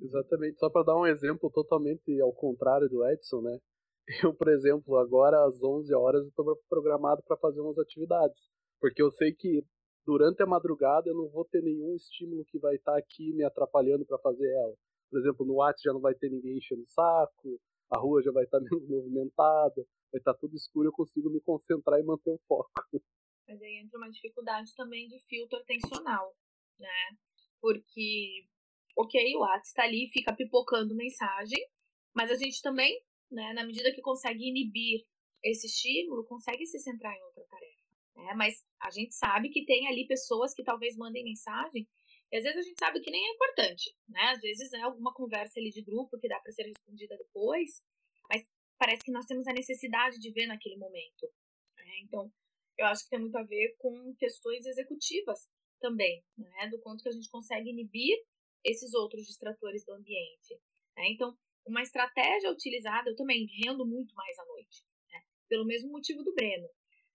Exatamente. 0.01 0.59
Só 0.59 0.69
para 0.69 0.85
dar 0.85 0.97
um 0.97 1.05
exemplo 1.05 1.49
totalmente 1.49 2.19
ao 2.21 2.33
contrário 2.33 2.89
do 2.89 3.05
Edson, 3.07 3.41
né? 3.41 3.59
Eu, 4.23 4.33
por 4.33 4.47
exemplo, 4.49 4.97
agora 4.97 5.45
às 5.45 5.61
11 5.61 5.93
horas 5.95 6.25
estou 6.27 6.55
programado 6.69 7.23
para 7.23 7.37
fazer 7.37 7.59
umas 7.59 7.77
atividades, 7.79 8.37
porque 8.79 9.01
eu 9.01 9.11
sei 9.11 9.33
que 9.33 9.65
durante 10.05 10.43
a 10.43 10.45
madrugada 10.45 11.09
eu 11.09 11.15
não 11.15 11.27
vou 11.29 11.43
ter 11.43 11.63
nenhum 11.63 11.95
estímulo 11.95 12.45
que 12.45 12.59
vai 12.59 12.75
estar 12.75 12.91
tá 12.91 12.97
aqui 12.99 13.33
me 13.33 13.43
atrapalhando 13.43 14.05
para 14.05 14.19
fazer 14.19 14.47
ela. 14.53 14.75
Por 15.09 15.19
exemplo, 15.19 15.45
no 15.45 15.55
WhatsApp 15.55 15.83
já 15.85 15.93
não 15.93 16.01
vai 16.01 16.13
ter 16.13 16.29
ninguém 16.29 16.57
enchendo 16.57 16.83
o 16.83 16.87
saco, 16.87 17.59
a 17.89 17.97
rua 17.97 18.21
já 18.21 18.31
vai 18.31 18.43
estar 18.43 18.59
menos 18.61 18.87
movimentada, 18.87 19.85
vai 20.11 20.19
estar 20.19 20.33
tudo 20.35 20.55
escuro, 20.55 20.89
eu 20.89 20.93
consigo 20.93 21.29
me 21.29 21.41
concentrar 21.41 21.99
e 21.99 22.03
manter 22.03 22.31
o 22.31 22.39
foco. 22.47 22.69
Mas 23.47 23.61
aí 23.61 23.77
entra 23.77 23.97
uma 23.97 24.09
dificuldade 24.09 24.73
também 24.75 25.07
de 25.07 25.19
filtro 25.27 25.59
atencional, 25.59 26.35
né? 26.79 27.17
Porque, 27.61 28.47
ok, 28.95 29.35
o 29.35 29.39
WhatsApp 29.39 29.67
está 29.67 29.83
ali, 29.83 30.09
fica 30.11 30.33
pipocando 30.33 30.95
mensagem, 30.95 31.65
mas 32.13 32.31
a 32.31 32.35
gente 32.35 32.61
também, 32.61 33.01
né, 33.29 33.53
na 33.53 33.65
medida 33.65 33.93
que 33.93 34.01
consegue 34.01 34.47
inibir 34.47 35.05
esse 35.43 35.67
estímulo, 35.67 36.25
consegue 36.25 36.65
se 36.65 36.79
centrar 36.79 37.13
em 37.15 37.23
outra 37.23 37.43
tarefa. 37.43 37.75
Né? 38.15 38.33
Mas 38.35 38.65
a 38.81 38.89
gente 38.89 39.13
sabe 39.13 39.49
que 39.49 39.65
tem 39.65 39.87
ali 39.87 40.07
pessoas 40.07 40.53
que 40.53 40.63
talvez 40.63 40.95
mandem 40.95 41.23
mensagem 41.23 41.87
e 42.31 42.37
às 42.37 42.43
vezes 42.43 42.59
a 42.59 42.63
gente 42.63 42.79
sabe 42.79 42.99
que 43.01 43.11
nem 43.11 43.23
é 43.23 43.33
importante, 43.33 43.95
né? 44.09 44.21
Às 44.31 44.41
vezes 44.41 44.73
é 44.73 44.81
alguma 44.81 45.13
conversa 45.13 45.59
ali 45.59 45.69
de 45.69 45.81
grupo 45.81 46.17
que 46.17 46.27
dá 46.27 46.39
para 46.39 46.51
ser 46.51 46.63
respondida 46.63 47.15
depois, 47.17 47.83
mas 48.29 48.43
parece 48.77 49.03
que 49.03 49.11
nós 49.11 49.25
temos 49.25 49.47
a 49.47 49.53
necessidade 49.53 50.17
de 50.19 50.31
ver 50.31 50.47
naquele 50.47 50.77
momento. 50.77 51.31
Né? 51.77 51.99
Então, 52.03 52.31
eu 52.77 52.87
acho 52.87 53.03
que 53.03 53.09
tem 53.09 53.19
muito 53.19 53.37
a 53.37 53.43
ver 53.43 53.75
com 53.77 54.13
questões 54.15 54.65
executivas 54.65 55.47
também, 55.79 56.23
né? 56.37 56.67
Do 56.69 56.79
quanto 56.79 57.03
que 57.03 57.09
a 57.09 57.11
gente 57.11 57.29
consegue 57.29 57.69
inibir 57.69 58.17
esses 58.65 58.93
outros 58.93 59.25
distratores 59.25 59.85
do 59.85 59.93
ambiente. 59.93 60.55
Né? 60.97 61.09
Então, 61.09 61.37
uma 61.65 61.81
estratégia 61.81 62.51
utilizada, 62.51 63.09
eu 63.09 63.15
também 63.15 63.47
rendo 63.63 63.85
muito 63.85 64.13
mais 64.15 64.37
à 64.39 64.45
noite, 64.45 64.83
né? 65.09 65.21
pelo 65.47 65.65
mesmo 65.65 65.91
motivo 65.91 66.23
do 66.23 66.33
Breno. 66.33 66.67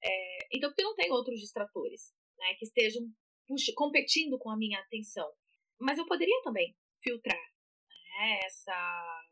É, 0.03 0.57
então, 0.57 0.71
porque 0.71 0.83
não 0.83 0.95
tem 0.95 1.11
outros 1.13 1.41
distratores 1.41 2.15
né, 2.39 2.55
que 2.55 2.65
estejam 2.65 3.03
puxa, 3.51 3.73
competindo 3.75 4.39
com 4.39 4.49
a 4.49 4.57
minha 4.57 4.79
atenção. 4.79 5.29
Mas 5.81 5.99
eu 5.99 6.07
poderia 6.07 6.41
também 6.43 6.77
filtrar 7.03 7.37
né, 7.37 8.41
essa, 8.45 9.23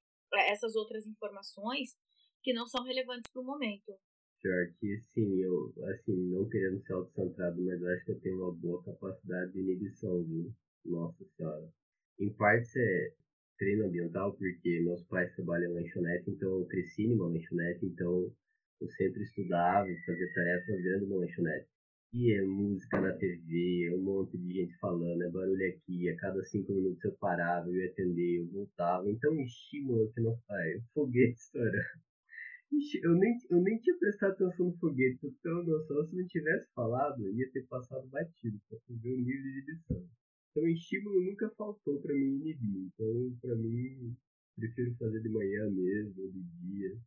essas 0.48 0.74
outras 0.74 1.06
informações 1.06 1.96
que 2.42 2.52
não 2.52 2.66
são 2.66 2.84
relevantes 2.84 3.30
para 3.32 3.40
o 3.40 3.44
momento. 3.44 3.96
Pior 4.42 4.72
que 4.78 5.00
sim, 5.12 5.40
eu, 5.40 5.72
assim, 5.90 6.16
não 6.30 6.48
querendo 6.48 6.82
ser 6.82 6.92
autocentrado, 6.92 7.60
mas 7.62 7.80
eu 7.80 7.88
acho 7.88 8.04
que 8.04 8.10
eu 8.12 8.20
tenho 8.20 8.42
uma 8.42 8.52
boa 8.52 8.82
capacidade 8.84 9.52
de 9.52 9.60
inibição, 9.60 10.22
viu? 10.24 10.52
Nossa 10.84 11.24
senhora. 11.36 11.72
Em 12.20 12.32
parte 12.32 12.76
é 12.76 13.12
treino 13.58 13.86
ambiental, 13.86 14.32
porque 14.36 14.80
meus 14.80 15.04
pais 15.04 15.32
trabalham 15.36 15.70
em 15.70 15.74
lanchonete, 15.82 16.30
então 16.30 16.60
eu 16.60 16.66
cresci 16.66 17.06
numa 17.06 17.28
lanchonete, 17.28 17.86
então 17.86 18.32
eu 18.80 18.88
sempre 18.90 19.22
estudava 19.22 19.88
e 19.88 20.04
fazia 20.04 20.32
tarefas 20.34 20.82
dentro 20.82 21.08
da 21.08 21.16
lanchonete. 21.16 21.68
E 22.12 22.32
é 22.32 22.42
música 22.42 23.00
na 23.00 23.12
TV, 23.12 23.88
é 23.88 23.94
um 23.94 24.02
monte 24.02 24.36
de 24.36 24.52
gente 24.52 24.76
falando, 24.78 25.22
é 25.22 25.30
barulho 25.30 25.68
aqui, 25.68 26.08
a 26.08 26.16
cada 26.16 26.42
cinco 26.44 26.72
minutos 26.72 27.04
eu 27.04 27.12
parava, 27.20 27.68
eu 27.68 27.76
ia 27.76 27.90
atender, 27.90 28.40
eu 28.40 28.48
voltava. 28.48 29.08
Então 29.08 29.32
o 29.32 29.40
estímulo 29.40 30.10
que 30.12 30.20
não 30.20 30.36
faz, 30.46 30.82
foguete 30.94 31.38
estourando. 31.38 32.08
Eu 33.02 33.14
nem, 33.14 33.34
eu 33.50 33.62
nem 33.62 33.78
tinha 33.78 33.96
prestado 33.96 34.32
atenção 34.32 34.66
no 34.66 34.76
foguete, 34.78 35.18
então 35.22 35.62
noção, 35.62 36.04
se 36.06 36.16
não 36.16 36.26
tivesse 36.26 36.66
falado, 36.74 37.24
eu 37.24 37.32
ia 37.32 37.50
ter 37.52 37.66
passado 37.66 38.06
batido, 38.08 38.58
para 38.68 38.78
ver 38.88 39.14
o 39.14 39.18
nível 39.18 39.52
de 39.52 39.58
edição. 39.60 40.17
Então 40.50 40.62
o 40.62 40.68
estímulo 40.68 41.20
nunca 41.22 41.50
faltou 41.56 42.00
para 42.00 42.14
mim 42.14 42.40
inibir. 42.40 42.90
Então, 42.92 43.38
para 43.40 43.54
mim, 43.56 44.16
prefiro 44.56 44.94
fazer 44.96 45.20
de 45.20 45.28
manhã 45.28 45.70
mesmo, 45.70 46.32
de 46.32 46.42
dia. 46.42 46.98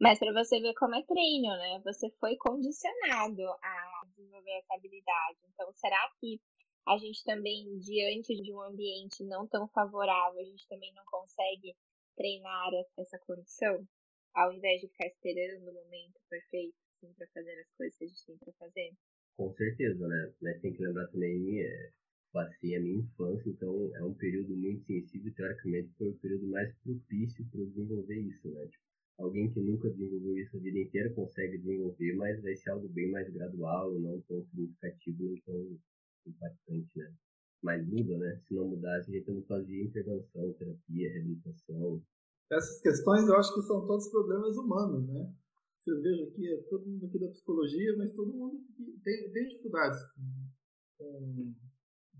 Mas 0.00 0.18
para 0.18 0.32
você 0.32 0.60
ver 0.60 0.74
como 0.74 0.94
é 0.94 1.02
treino, 1.04 1.48
né? 1.48 1.80
Você 1.84 2.10
foi 2.20 2.36
condicionado 2.36 3.42
a 3.62 4.02
desenvolver 4.08 4.58
essa 4.58 4.74
habilidade. 4.74 5.38
Então, 5.48 5.72
será 5.72 6.10
que 6.20 6.40
a 6.86 6.98
gente 6.98 7.24
também, 7.24 7.78
diante 7.78 8.34
de 8.36 8.52
um 8.52 8.62
ambiente 8.62 9.24
não 9.24 9.46
tão 9.48 9.66
favorável, 9.68 10.40
a 10.40 10.44
gente 10.44 10.68
também 10.68 10.92
não 10.94 11.04
consegue 11.06 11.74
treinar 12.16 12.70
essa 12.98 13.18
condição? 13.26 13.86
Ao 14.34 14.52
invés 14.52 14.80
de 14.82 14.88
ficar 14.88 15.06
esperando 15.06 15.70
o 15.70 15.74
momento 15.74 16.20
perfeito 16.28 16.76
assim, 16.96 17.12
para 17.14 17.26
fazer 17.28 17.60
as 17.60 17.72
coisas 17.76 17.96
que 17.96 18.04
a 18.04 18.08
gente 18.08 18.26
tem 18.26 18.36
para 18.38 18.52
fazer? 18.54 18.92
Com 19.36 19.52
certeza, 19.52 20.06
né? 20.06 20.32
Mas 20.40 20.60
tem 20.60 20.72
que 20.72 20.82
lembrar 20.82 21.06
também, 21.08 21.60
é, 21.62 21.90
passei 22.32 22.76
a 22.76 22.80
minha 22.80 23.00
infância, 23.00 23.48
então 23.48 23.90
é 23.94 24.02
um 24.02 24.14
período 24.14 24.56
muito 24.56 24.84
sensível, 24.84 25.32
teoricamente 25.34 25.90
foi 25.96 26.08
o 26.08 26.18
período 26.18 26.46
mais 26.48 26.74
propício 26.78 27.44
para 27.50 27.60
eu 27.60 27.66
desenvolver 27.66 28.18
isso, 28.18 28.48
né? 28.48 28.66
Tipo, 28.66 28.84
alguém 29.18 29.50
que 29.52 29.60
nunca 29.60 29.90
desenvolveu 29.90 30.38
isso 30.38 30.56
a 30.56 30.60
vida 30.60 30.78
inteira 30.78 31.14
consegue 31.14 31.58
desenvolver, 31.58 32.14
mas 32.16 32.42
vai 32.42 32.56
ser 32.56 32.70
algo 32.70 32.88
bem 32.88 33.10
mais 33.10 33.28
gradual, 33.32 33.98
não 33.98 34.20
tão 34.22 34.44
significativo, 34.44 35.22
nem 35.22 35.40
tão 35.42 35.78
impactante, 36.26 36.98
né? 36.98 37.12
mas 37.62 37.86
muda, 37.86 38.16
né? 38.18 38.40
Se 38.46 38.54
não 38.54 38.68
mudasse, 38.68 39.10
a 39.10 39.14
gente 39.14 39.30
não 39.30 39.42
fazia 39.42 39.84
intervenção, 39.84 40.52
terapia, 40.54 41.12
reabilitação. 41.12 42.02
Essas 42.50 42.80
questões 42.80 43.26
eu 43.26 43.34
acho 43.36 43.54
que 43.54 43.62
são 43.62 43.86
todos 43.86 44.08
problemas 44.08 44.56
humanos, 44.56 45.06
né? 45.08 45.34
Vocês 45.80 46.00
vejam 46.00 46.28
aqui, 46.28 46.52
é 46.52 46.62
todo 46.68 46.86
mundo 46.86 47.06
aqui 47.06 47.18
da 47.18 47.28
psicologia, 47.28 47.96
mas 47.96 48.12
todo 48.12 48.32
mundo 48.32 48.60
tem, 49.02 49.32
tem 49.32 49.48
dificuldades 49.48 50.00
com, 50.98 51.54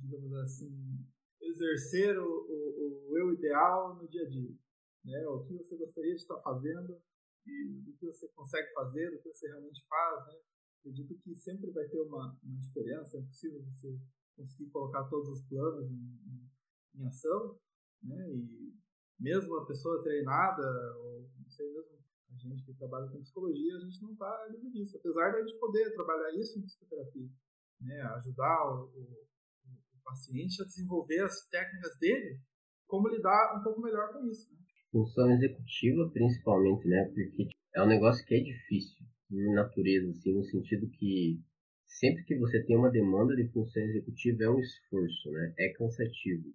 digamos 0.01 0.33
assim, 0.35 1.05
exercer 1.41 2.19
o, 2.19 2.25
o, 2.25 3.11
o 3.11 3.19
eu 3.19 3.33
ideal 3.33 3.97
no 3.97 4.09
dia 4.09 4.23
a 4.23 4.29
dia. 4.29 4.55
Né? 5.05 5.27
O 5.29 5.45
que 5.45 5.55
você 5.55 5.77
gostaria 5.77 6.15
de 6.15 6.21
estar 6.21 6.39
fazendo 6.41 7.01
e 7.47 7.81
do 7.85 7.93
que 7.93 8.07
você 8.07 8.29
consegue 8.29 8.73
fazer, 8.73 9.11
do 9.11 9.19
que 9.19 9.33
você 9.33 9.47
realmente 9.47 9.87
faz, 9.87 10.27
né? 10.27 10.41
Acredito 10.81 11.17
que 11.19 11.35
sempre 11.35 11.71
vai 11.71 11.87
ter 11.89 12.01
uma, 12.01 12.39
uma 12.43 12.61
diferença, 12.61 13.19
é 13.19 13.23
possível 13.23 13.63
você 13.65 13.99
conseguir 14.37 14.71
colocar 14.71 15.05
todos 15.05 15.29
os 15.29 15.43
planos 15.49 15.91
em, 15.91 15.95
em, 15.95 16.51
em 17.01 17.07
ação, 17.07 17.59
né? 18.03 18.33
E 18.33 18.75
mesmo 19.19 19.57
a 19.57 19.67
pessoa 19.67 20.03
treinada, 20.03 20.63
ou 20.99 21.31
não 21.39 21.49
sei 21.49 21.73
mesmo, 21.73 21.97
a 22.31 22.37
gente 22.37 22.65
que 22.65 22.75
trabalha 22.75 23.09
com 23.09 23.21
psicologia, 23.21 23.77
a 23.77 23.81
gente 23.81 24.03
não 24.03 24.13
está 24.13 24.47
livre 24.51 24.71
disso, 24.71 24.97
apesar 24.99 25.31
de 25.31 25.37
a 25.37 25.47
gente 25.47 25.59
poder 25.59 25.95
trabalhar 25.95 26.35
isso 26.35 26.59
em 26.59 26.63
psicoterapia, 26.63 27.29
né? 27.81 28.03
Ajudar 28.03 28.73
o, 28.73 28.87
o, 28.87 29.03
o 29.03 29.36
paciente 30.07 30.63
a 30.63 30.65
desenvolver 30.65 31.21
as 31.21 31.47
técnicas 31.49 31.99
dele, 31.99 32.39
como 32.87 33.09
lidar 33.09 33.59
um 33.59 33.63
pouco 33.63 33.83
melhor 33.83 34.13
com 34.13 34.25
isso, 34.27 34.49
né? 34.53 34.59
Função 34.93 35.31
executiva, 35.33 36.09
principalmente, 36.13 36.87
né? 36.87 37.05
Porque 37.13 37.49
é 37.75 37.83
um 37.83 37.89
negócio 37.89 38.25
que 38.25 38.35
é 38.35 38.41
difícil, 38.41 39.05
de 39.29 39.53
natureza, 39.53 40.11
assim, 40.11 40.33
no 40.33 40.45
sentido 40.45 40.89
que 40.89 41.41
sempre 41.87 42.25
que 42.25 42.39
você 42.39 42.63
tem 42.65 42.77
uma 42.77 42.91
demanda 42.91 43.35
de 43.35 43.49
função 43.49 43.83
executiva 43.83 44.45
é 44.45 44.51
um 44.51 44.61
esforço, 44.61 45.31
né? 45.33 45.55
É 45.59 45.69
cansativo. 45.71 46.55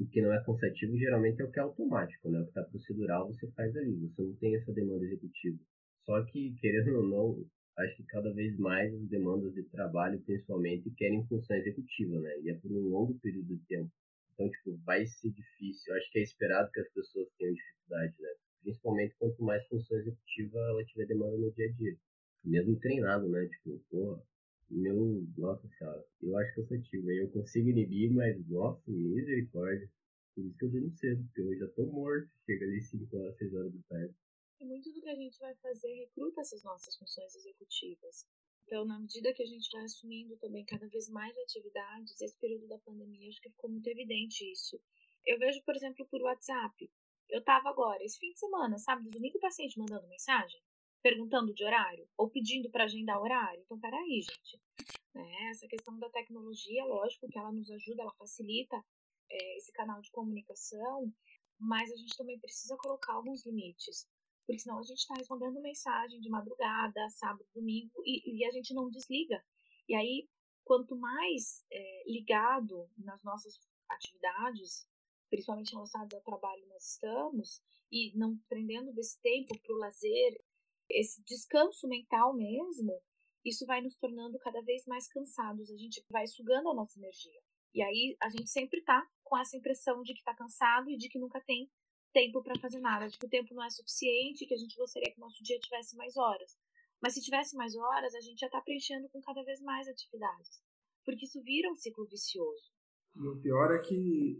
O 0.00 0.06
que 0.08 0.20
não 0.20 0.32
é 0.32 0.42
cansativo 0.44 0.96
geralmente 0.98 1.40
é 1.40 1.44
o 1.44 1.50
que 1.50 1.60
é 1.60 1.62
automático, 1.62 2.30
né? 2.30 2.40
O 2.40 2.44
que 2.44 2.48
está 2.48 2.62
procedural 2.62 3.28
você 3.28 3.46
faz 3.52 3.76
ali, 3.76 3.96
você 3.96 4.22
não 4.22 4.34
tem 4.36 4.56
essa 4.56 4.72
demanda 4.72 5.04
executiva. 5.04 5.58
Só 6.04 6.24
que, 6.24 6.54
querendo 6.58 6.96
ou 6.96 7.06
não, 7.06 7.46
acho 7.78 7.96
que 7.96 8.02
cada 8.04 8.32
vez 8.32 8.56
mais 8.58 8.92
as 8.92 9.08
demandas 9.08 9.54
de 9.54 9.62
trabalho, 9.64 10.20
principalmente, 10.20 10.90
querem 10.96 11.26
função 11.26 11.56
executiva, 11.56 12.20
né? 12.20 12.40
E 12.42 12.50
é 12.50 12.54
por 12.54 12.70
um 12.72 12.88
longo 12.88 13.14
período 13.20 13.56
de 13.56 13.64
tempo. 13.66 13.90
Então, 14.34 14.50
tipo, 14.50 14.76
vai 14.84 15.06
ser 15.06 15.30
difícil. 15.30 15.92
Eu 15.92 15.98
acho 15.98 16.10
que 16.10 16.18
é 16.18 16.22
esperado 16.22 16.70
que 16.72 16.80
as 16.80 16.88
pessoas 16.90 17.28
tenham 17.38 17.54
dificuldade, 17.54 18.14
né? 18.20 18.28
Principalmente 18.62 19.14
quanto 19.18 19.42
mais 19.42 19.66
função 19.68 19.98
executiva 19.98 20.58
ela 20.58 20.84
tiver 20.84 21.06
demanda 21.06 21.36
no 21.36 21.52
dia 21.52 21.68
a 21.68 21.72
dia. 21.72 21.96
Mesmo 22.44 22.78
treinado, 22.80 23.28
né? 23.28 23.46
Tipo, 23.46 23.78
porra, 23.90 24.22
meu, 24.70 25.26
nossa 25.36 25.66
senhora, 25.78 26.04
eu 26.22 26.36
acho 26.36 26.54
cansativo. 26.56 27.08
Aí 27.08 27.18
eu 27.18 27.30
consigo 27.30 27.68
inibir, 27.68 28.12
mas, 28.12 28.36
nossa, 28.48 28.82
misericórdia. 28.90 29.88
Por 30.34 30.44
isso 30.44 30.56
que 30.58 30.64
eu 30.64 30.70
durmo 30.70 30.90
cedo, 30.92 31.24
porque 31.24 31.40
eu 31.40 31.58
já 31.58 31.68
tô 31.68 31.86
morto. 31.86 32.28
Chega 32.44 32.64
ali 32.64 32.80
5 32.80 33.16
horas, 33.16 33.36
6 33.38 33.54
horas 33.54 33.72
da 33.72 33.80
tarde. 33.88 34.14
E 34.60 34.64
muito 34.64 34.92
do 34.92 35.00
que 35.00 35.08
a 35.08 35.14
gente 35.14 35.38
vai 35.38 35.54
fazer 35.56 35.94
recruta 35.94 36.40
essas 36.40 36.62
nossas 36.64 36.96
funções 36.96 37.34
executivas. 37.36 38.26
Então, 38.66 38.84
na 38.84 38.98
medida 38.98 39.32
que 39.32 39.42
a 39.42 39.46
gente 39.46 39.70
vai 39.70 39.84
assumindo 39.84 40.36
também 40.36 40.64
cada 40.64 40.86
vez 40.88 41.08
mais 41.08 41.36
atividades, 41.38 42.20
esse 42.20 42.38
período 42.38 42.66
da 42.66 42.78
pandemia, 42.78 43.28
acho 43.28 43.40
que 43.40 43.50
ficou 43.50 43.70
muito 43.70 43.86
evidente 43.86 44.50
isso. 44.50 44.78
Eu 45.24 45.38
vejo, 45.38 45.62
por 45.64 45.76
exemplo, 45.76 46.04
por 46.06 46.20
WhatsApp. 46.22 46.90
Eu 47.28 47.42
tava 47.42 47.68
agora, 47.68 48.02
esse 48.04 48.18
fim 48.18 48.32
de 48.32 48.38
semana, 48.38 48.76
sábado, 48.78 49.10
domingo, 49.10 49.38
o 49.38 49.40
paciente 49.40 49.78
mandando 49.78 50.06
mensagem, 50.08 50.60
perguntando 51.02 51.54
de 51.54 51.64
horário, 51.64 52.08
ou 52.16 52.28
pedindo 52.28 52.70
para 52.70 52.84
agendar 52.84 53.20
horário. 53.20 53.62
Então, 53.62 53.78
peraí, 53.78 54.20
gente. 54.22 54.60
Né? 55.14 55.50
Essa 55.50 55.66
questão 55.68 55.98
da 55.98 56.10
tecnologia, 56.10 56.84
lógico 56.84 57.28
que 57.28 57.38
ela 57.38 57.52
nos 57.52 57.70
ajuda, 57.70 58.02
ela 58.02 58.14
facilita 58.14 58.76
é, 59.30 59.56
esse 59.56 59.72
canal 59.72 60.00
de 60.00 60.10
comunicação, 60.10 61.12
mas 61.58 61.90
a 61.90 61.96
gente 61.96 62.16
também 62.16 62.38
precisa 62.38 62.76
colocar 62.76 63.14
alguns 63.14 63.46
limites 63.46 64.06
porque 64.48 64.60
senão 64.60 64.78
a 64.78 64.82
gente 64.82 65.00
está 65.00 65.14
respondendo 65.14 65.60
mensagem 65.60 66.18
de 66.20 66.30
madrugada, 66.30 67.10
sábado, 67.10 67.46
domingo, 67.54 67.92
e, 68.02 68.38
e, 68.38 68.46
a 68.46 68.50
gente 68.50 68.72
não 68.72 68.88
desliga. 68.88 69.44
E 69.86 69.94
aí, 69.94 70.26
quanto 70.64 70.96
mais 70.96 71.66
é, 71.70 72.10
ligado 72.10 72.88
nas 72.96 73.22
nossas 73.22 73.60
atividades, 73.90 74.88
principalmente 75.28 75.72
relacionadas 75.72 76.14
ao 76.14 76.24
trabalho 76.24 76.66
nós 76.66 76.92
estamos, 76.92 77.60
e 77.92 78.16
não 78.16 78.38
prendendo 78.48 78.90
desse 78.94 79.20
tempo 79.20 79.54
para 79.60 79.74
o 79.74 79.78
lazer, 79.78 80.42
esse 80.88 81.22
descanso 81.24 81.86
mental 81.86 82.34
mesmo, 82.34 82.98
isso 83.44 83.66
vai 83.66 83.82
nos 83.82 83.96
tornando 83.96 84.38
cada 84.38 84.62
vez 84.62 84.86
mais 84.86 85.06
cansados, 85.08 85.70
a 85.70 85.76
gente 85.76 86.02
vai 86.10 86.26
sugando 86.26 86.70
a 86.70 86.74
nossa 86.74 86.98
energia. 86.98 87.38
E 87.74 87.82
aí 87.82 88.16
a 88.18 88.30
gente 88.30 88.48
sempre 88.48 88.80
está 88.80 89.06
com 89.22 89.36
essa 89.36 89.58
impressão 89.58 90.02
de 90.02 90.14
que 90.14 90.20
está 90.20 90.34
cansado 90.34 90.90
e 90.90 90.96
de 90.96 91.10
que 91.10 91.18
nunca 91.18 91.38
tem 91.42 91.70
tempo 92.12 92.42
para 92.42 92.58
fazer 92.58 92.80
nada, 92.80 93.08
de 93.08 93.18
que 93.18 93.26
o 93.26 93.30
tempo 93.30 93.54
não 93.54 93.64
é 93.64 93.70
suficiente, 93.70 94.46
que 94.46 94.54
a 94.54 94.58
gente 94.58 94.76
gostaria 94.76 95.12
que 95.12 95.18
o 95.18 95.24
nosso 95.24 95.42
dia 95.42 95.58
tivesse 95.58 95.96
mais 95.96 96.16
horas. 96.16 96.56
Mas 97.00 97.14
se 97.14 97.22
tivesse 97.22 97.56
mais 97.56 97.76
horas, 97.76 98.14
a 98.14 98.20
gente 98.20 98.38
já 98.38 98.46
está 98.46 98.60
preenchendo 98.60 99.08
com 99.10 99.20
cada 99.20 99.42
vez 99.44 99.60
mais 99.60 99.86
atividades. 99.88 100.62
Porque 101.04 101.24
isso 101.24 101.40
vira 101.42 101.70
um 101.70 101.76
ciclo 101.76 102.04
vicioso. 102.06 102.70
E 103.16 103.26
o 103.26 103.40
pior 103.40 103.72
é 103.72 103.78
que, 103.78 104.36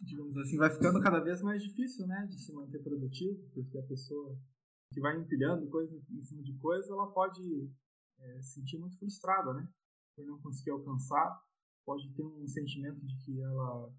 digamos 0.00 0.36
assim, 0.38 0.56
vai 0.56 0.70
ficando 0.70 1.00
cada 1.00 1.20
vez 1.20 1.42
mais 1.42 1.62
difícil, 1.62 2.06
né, 2.06 2.26
de 2.28 2.38
se 2.38 2.52
manter 2.52 2.82
produtivo, 2.82 3.48
porque 3.52 3.78
a 3.78 3.86
pessoa 3.86 4.38
que 4.92 5.00
vai 5.00 5.16
empilhando 5.16 5.68
coisa 5.68 5.96
em 6.10 6.22
cima 6.22 6.42
de 6.42 6.56
coisa, 6.58 6.92
ela 6.92 7.10
pode 7.12 7.42
é, 8.18 8.42
se 8.42 8.54
sentir 8.54 8.78
muito 8.78 8.98
frustrada, 8.98 9.52
né, 9.54 9.68
por 10.14 10.24
não 10.24 10.40
conseguir 10.40 10.70
alcançar, 10.70 11.42
pode 11.84 12.12
ter 12.14 12.24
um 12.24 12.46
sentimento 12.46 13.04
de 13.04 13.16
que 13.24 13.40
ela 13.40 13.92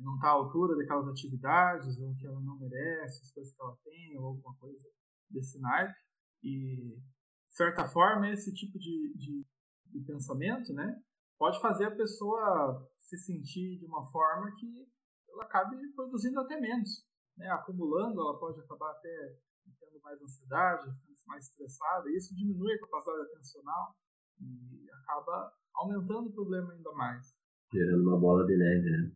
não 0.00 0.14
está 0.14 0.28
à 0.28 0.32
altura 0.32 0.76
daquelas 0.76 1.08
atividades, 1.08 1.98
ou 1.98 2.14
que 2.14 2.26
ela 2.26 2.40
não 2.40 2.58
merece 2.58 3.22
as 3.22 3.32
coisas 3.32 3.52
que 3.52 3.62
ela 3.62 3.76
tem, 3.84 4.18
ou 4.18 4.26
alguma 4.26 4.54
coisa 4.56 4.88
desse 5.28 5.60
naipe. 5.60 5.98
E, 6.42 6.96
de 6.96 7.56
certa 7.56 7.86
forma, 7.86 8.30
esse 8.30 8.52
tipo 8.54 8.78
de, 8.78 9.14
de, 9.16 9.46
de 9.86 10.00
pensamento 10.06 10.72
né, 10.72 11.02
pode 11.38 11.60
fazer 11.60 11.86
a 11.86 11.96
pessoa 11.96 12.88
se 13.00 13.16
sentir 13.18 13.78
de 13.78 13.86
uma 13.86 14.06
forma 14.10 14.54
que 14.56 14.86
ela 15.30 15.44
acabe 15.44 15.76
produzindo 15.94 16.40
até 16.40 16.60
menos. 16.60 17.04
Né? 17.36 17.48
Acumulando, 17.50 18.20
ela 18.20 18.38
pode 18.38 18.60
acabar 18.60 18.90
até 18.92 19.38
tendo 19.78 20.00
mais 20.02 20.20
ansiedade, 20.22 20.90
mais 21.26 21.44
estressada, 21.44 22.10
e 22.10 22.16
isso 22.16 22.34
diminui 22.34 22.74
a 22.74 22.80
capacidade 22.80 23.22
atencional 23.22 23.94
e 24.40 24.90
acaba 24.90 25.52
aumentando 25.74 26.28
o 26.28 26.32
problema 26.32 26.72
ainda 26.72 26.92
mais. 26.92 27.34
Gerando 27.72 28.02
uma 28.02 28.18
bola 28.18 28.44
de 28.46 28.56
neve, 28.56 28.90
né? 28.90 29.12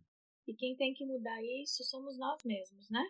E 0.47 0.55
quem 0.55 0.77
tem 0.77 0.93
que 0.93 1.05
mudar 1.05 1.43
isso 1.43 1.85
somos 1.85 2.19
nós 2.19 2.43
mesmos, 2.45 2.91
né? 2.91 3.05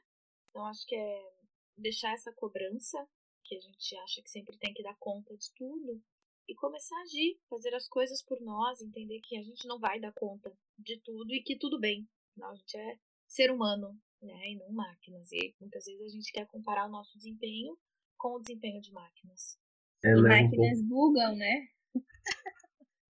Então 0.49 0.65
acho 0.67 0.87
que 0.87 0.95
é 0.95 1.33
deixar 1.77 2.13
essa 2.13 2.33
cobrança, 2.33 3.07
que 3.45 3.57
a 3.57 3.61
gente 3.61 3.97
acha 3.97 4.23
que 4.23 4.31
sempre 4.31 4.57
tem 4.59 4.73
que 4.73 4.83
dar 4.83 4.97
conta 4.99 5.37
de 5.37 5.53
tudo, 5.55 6.01
e 6.49 6.55
começar 6.55 6.97
a 6.97 7.03
agir, 7.03 7.39
fazer 7.49 7.75
as 7.75 7.89
coisas 7.89 8.23
por 8.23 8.41
nós, 8.41 8.81
entender 8.81 9.21
que 9.21 9.37
a 9.37 9.43
gente 9.43 9.67
não 9.67 9.79
vai 9.79 9.99
dar 9.99 10.13
conta 10.13 10.53
de 10.79 11.01
tudo 11.01 11.33
e 11.33 11.43
que 11.43 11.57
tudo 11.57 11.81
bem. 11.81 12.07
Afinal, 12.31 12.53
a 12.53 12.55
gente 12.57 12.77
é 12.77 12.99
ser 13.27 13.51
humano, 13.51 13.99
né? 14.21 14.51
E 14.51 14.57
não 14.57 14.71
máquinas. 14.71 15.33
E 15.33 15.55
muitas 15.61 15.85
vezes 15.87 16.07
a 16.07 16.09
gente 16.09 16.33
quer 16.33 16.47
comparar 16.47 16.87
o 16.87 16.91
nosso 16.91 17.17
desempenho 17.17 17.77
com 18.17 18.37
o 18.37 18.41
desempenho 18.41 18.81
de 18.81 18.93
máquinas. 18.93 19.59
É, 20.05 20.11
e 20.11 20.23
máquinas 20.23 20.79
um 20.79 20.89
pouco... 20.89 21.13
bugam, 21.13 21.37
né? 21.37 21.69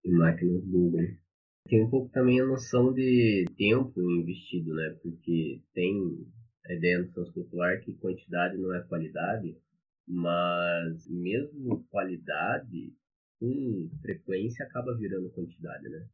e 0.04 0.10
máquinas 0.12 0.64
bugam. 0.64 1.23
Tem 1.66 1.82
um 1.82 1.88
pouco 1.88 2.10
também 2.12 2.40
a 2.40 2.46
noção 2.46 2.92
de 2.92 3.46
tempo 3.56 3.98
investido, 3.98 4.74
né? 4.74 4.98
Porque 5.02 5.62
tem 5.72 6.26
a 6.66 6.74
ideia 6.74 6.98
no 6.98 7.08
senso 7.08 7.32
popular 7.32 7.80
que 7.80 7.94
quantidade 7.94 8.58
não 8.58 8.74
é 8.74 8.82
qualidade, 8.82 9.56
mas 10.06 11.08
mesmo 11.08 11.82
qualidade, 11.90 12.92
com 13.40 13.88
frequência, 14.02 14.64
acaba 14.66 14.94
virando 14.94 15.30
quantidade, 15.30 15.88
né? 15.88 16.06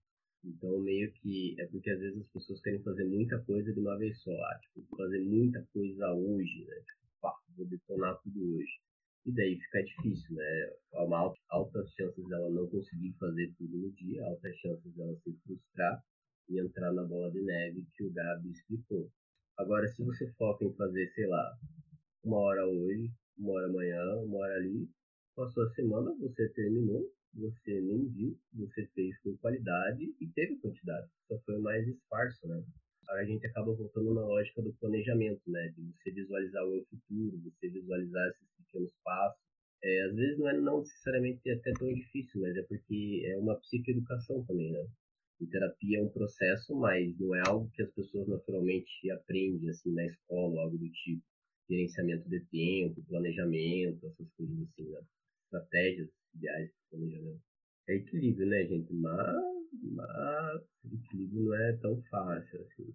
Então, 0.45 0.79
meio 0.81 1.13
que 1.15 1.57
é 1.59 1.67
porque 1.67 1.91
às 1.91 1.99
vezes 1.99 2.21
as 2.21 2.29
pessoas 2.29 2.61
querem 2.63 2.83
fazer 2.83 3.05
muita 3.05 3.39
coisa 3.41 3.73
de 3.73 3.81
uma 3.81 3.99
vez 3.99 4.23
só, 4.23 4.31
ah, 4.31 4.61
tipo, 4.63 4.97
fazer 4.97 5.21
muita 5.21 5.67
coisa 5.73 6.13
hoje, 6.13 6.65
né? 6.65 6.77
Tipo, 6.77 7.21
pá, 7.21 7.35
vou 7.57 7.67
detonar 7.67 8.17
tudo 8.23 8.55
hoje. 8.55 8.81
E 9.27 9.33
daí 9.33 9.59
fica 9.61 9.83
difícil, 9.83 10.35
né? 10.35 10.73
Há 10.95 11.05
uma 11.05 11.19
alta, 11.19 11.39
altas 11.51 11.93
chances 11.93 12.27
dela 12.29 12.51
não 12.51 12.67
conseguir 12.69 13.13
fazer 13.19 13.53
tudo 13.59 13.77
no 13.77 13.93
dia, 13.93 14.25
altas 14.25 14.57
chances 14.57 14.95
dela 14.95 15.15
se 15.17 15.37
frustrar 15.45 16.03
e 16.49 16.59
entrar 16.59 16.93
na 16.93 17.05
bola 17.05 17.31
de 17.31 17.41
neve 17.43 17.87
que 17.95 18.05
o 18.05 18.13
Gabi 18.13 18.51
explicou. 18.51 19.11
Agora, 19.59 19.87
se 19.89 20.03
você 20.03 20.31
foca 20.33 20.65
em 20.65 20.75
fazer, 20.75 21.07
sei 21.15 21.27
lá, 21.27 21.55
uma 22.25 22.39
hora 22.39 22.67
hoje, 22.67 23.11
uma 23.37 23.53
hora 23.53 23.67
amanhã, 23.67 24.17
uma 24.17 24.39
hora 24.39 24.55
ali, 24.57 24.89
passou 25.37 25.65
a 25.65 25.71
semana, 25.75 26.15
você 26.19 26.49
terminou, 26.51 27.07
você 27.35 27.81
nem 27.81 28.09
viu, 28.09 28.39
você 28.55 28.87
fez 28.95 29.19
com 29.21 29.37
qualidade 29.37 30.15
e 30.21 30.27
teve 30.29 30.57
quantidade. 30.57 31.09
Só 31.29 31.39
foi 31.41 31.59
mais 31.59 31.87
esparso, 31.87 32.49
né? 32.49 32.65
a 33.19 33.25
gente 33.25 33.47
acaba 33.47 33.73
voltando 33.73 34.15
na 34.15 34.21
lógica 34.21 34.63
do 34.63 34.73
planejamento, 34.75 35.43
né? 35.49 35.69
De 35.75 35.83
você 35.83 36.11
visualizar 36.13 36.65
o 36.65 36.85
futuro, 36.85 37.39
você 37.43 37.69
visualizar 37.69 38.29
esses 38.29 38.49
pequenos 38.71 38.93
passos. 39.05 39.41
É, 39.83 40.03
às 40.03 40.15
vezes 40.15 40.39
não 40.39 40.49
é 40.49 40.61
não 40.61 40.81
necessariamente 40.81 41.51
até 41.51 41.73
tão 41.73 41.93
difícil, 41.93 42.41
mas 42.41 42.57
é 42.57 42.63
porque 42.63 43.23
é 43.27 43.37
uma 43.39 43.59
psicoeducação 43.61 44.45
também, 44.45 44.73
né? 44.73 44.87
E 45.41 45.47
terapia 45.47 45.99
é 45.99 46.03
um 46.03 46.11
processo, 46.11 46.77
mas 46.77 47.19
não 47.19 47.35
é 47.35 47.41
algo 47.47 47.71
que 47.71 47.83
as 47.83 47.91
pessoas 47.93 48.29
naturalmente 48.29 49.11
aprendem 49.11 49.71
assim 49.71 49.91
na 49.95 50.05
escola, 50.05 50.61
algo 50.61 50.77
do 50.77 50.91
tipo 50.91 51.23
gerenciamento 51.69 52.29
de 52.29 52.41
tempo, 52.47 53.03
planejamento, 53.09 54.07
essas 54.07 54.29
coisas 54.33 54.69
assim, 54.69 54.91
né? 54.91 55.01
estratégias 55.45 56.09
ideais 56.35 56.69
de 56.69 56.75
planejamento. 56.91 57.43
É 57.89 57.95
equilíbrio, 57.95 58.47
né, 58.47 58.65
gente? 58.67 58.93
Mas, 58.93 59.37
mas 59.83 60.63
equilíbrio 60.93 61.45
não 61.45 61.55
é 61.55 61.77
tão 61.79 62.03
fácil 62.11 62.61
assim. 62.63 62.95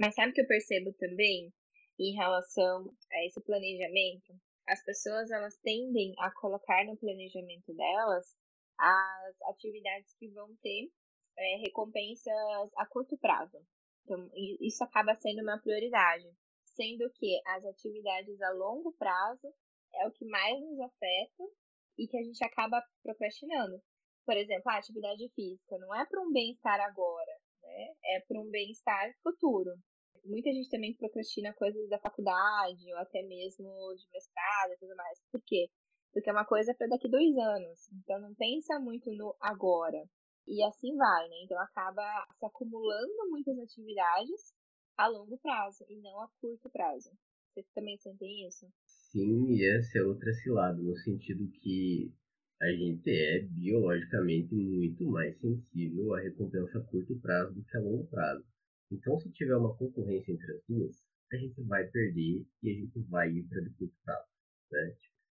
Mas 0.00 0.14
sabe 0.14 0.30
o 0.30 0.34
que 0.34 0.42
eu 0.42 0.46
percebo 0.46 0.92
também 0.94 1.52
em 1.98 2.14
relação 2.14 2.90
a 3.12 3.26
esse 3.26 3.40
planejamento? 3.42 4.34
As 4.68 4.82
pessoas 4.84 5.30
elas 5.30 5.56
tendem 5.58 6.14
a 6.18 6.30
colocar 6.32 6.84
no 6.84 6.96
planejamento 6.96 7.72
delas 7.74 8.36
as 8.78 9.42
atividades 9.50 10.14
que 10.18 10.28
vão 10.28 10.54
ter 10.56 10.90
é, 11.38 11.56
recompensas 11.58 12.70
a 12.76 12.86
curto 12.86 13.16
prazo. 13.18 13.58
Então, 14.04 14.30
isso 14.60 14.82
acaba 14.84 15.14
sendo 15.16 15.42
uma 15.42 15.60
prioridade, 15.60 16.30
sendo 16.64 17.10
que 17.14 17.40
as 17.46 17.64
atividades 17.64 18.40
a 18.40 18.50
longo 18.50 18.92
prazo 18.92 19.52
é 19.94 20.06
o 20.06 20.12
que 20.12 20.24
mais 20.26 20.60
nos 20.60 20.80
afeta 20.80 21.44
e 21.98 22.06
que 22.06 22.16
a 22.18 22.22
gente 22.22 22.42
acaba 22.44 22.82
procrastinando. 23.02 23.82
Por 24.24 24.36
exemplo, 24.36 24.70
a 24.70 24.78
atividade 24.78 25.28
física 25.34 25.78
não 25.78 25.94
é 25.94 26.04
para 26.04 26.20
um 26.20 26.32
bem-estar 26.32 26.80
agora, 26.80 27.32
né? 27.62 27.94
É 28.04 28.20
para 28.20 28.40
um 28.40 28.50
bem-estar 28.50 29.12
futuro. 29.22 29.72
Muita 30.26 30.50
gente 30.52 30.68
também 30.68 30.94
procrastina 30.94 31.54
coisas 31.54 31.88
da 31.88 31.98
faculdade 31.98 32.92
ou 32.92 32.98
até 32.98 33.22
mesmo 33.22 33.68
de 33.94 34.06
mestrado 34.12 34.72
e 34.72 34.78
tudo 34.78 34.96
mais. 34.96 35.20
Por 35.30 35.40
quê? 35.46 35.68
Porque 36.12 36.28
é 36.28 36.32
uma 36.32 36.44
coisa 36.44 36.74
para 36.74 36.88
daqui 36.88 37.08
dois 37.08 37.36
anos. 37.36 37.88
Então 37.92 38.20
não 38.20 38.34
pensa 38.34 38.78
muito 38.80 39.10
no 39.12 39.34
agora. 39.40 40.02
E 40.46 40.62
assim 40.62 40.96
vai, 40.96 41.28
né? 41.28 41.36
Então 41.44 41.60
acaba 41.60 42.02
se 42.38 42.46
acumulando 42.46 43.30
muitas 43.30 43.58
atividades 43.58 44.54
a 44.96 45.08
longo 45.08 45.38
prazo 45.38 45.84
e 45.88 46.00
não 46.00 46.20
a 46.20 46.28
curto 46.40 46.70
prazo. 46.70 47.10
Vocês 47.52 47.66
também 47.74 47.96
sentem 47.98 48.46
isso? 48.46 48.66
Sim, 48.84 49.52
e 49.52 49.64
essa 49.64 49.98
é 49.98 50.02
outra 50.02 50.32
cilada, 50.34 50.80
no 50.80 50.96
sentido 50.98 51.50
que 51.60 52.12
a 52.60 52.68
gente 52.70 53.10
é 53.10 53.40
biologicamente 53.40 54.54
muito 54.54 55.04
mais 55.04 55.38
sensível 55.40 56.14
à 56.14 56.20
recompensa 56.20 56.78
a 56.78 56.84
curto 56.84 57.18
prazo 57.20 57.54
do 57.54 57.64
que 57.64 57.76
a 57.76 57.80
longo 57.80 58.06
prazo. 58.08 58.44
Então, 58.90 59.18
se 59.18 59.30
tiver 59.32 59.56
uma 59.56 59.76
concorrência 59.76 60.32
entre 60.32 60.52
as 60.52 60.62
duas, 60.68 61.02
a 61.32 61.36
gente 61.36 61.60
vai 61.62 61.86
perder 61.88 62.46
e 62.62 62.70
a 62.70 62.74
gente 62.74 63.00
vai 63.08 63.30
ir 63.30 63.42
para 63.44 63.60
o 63.60 63.92
prazo. 64.04 64.28
Né? 64.70 64.96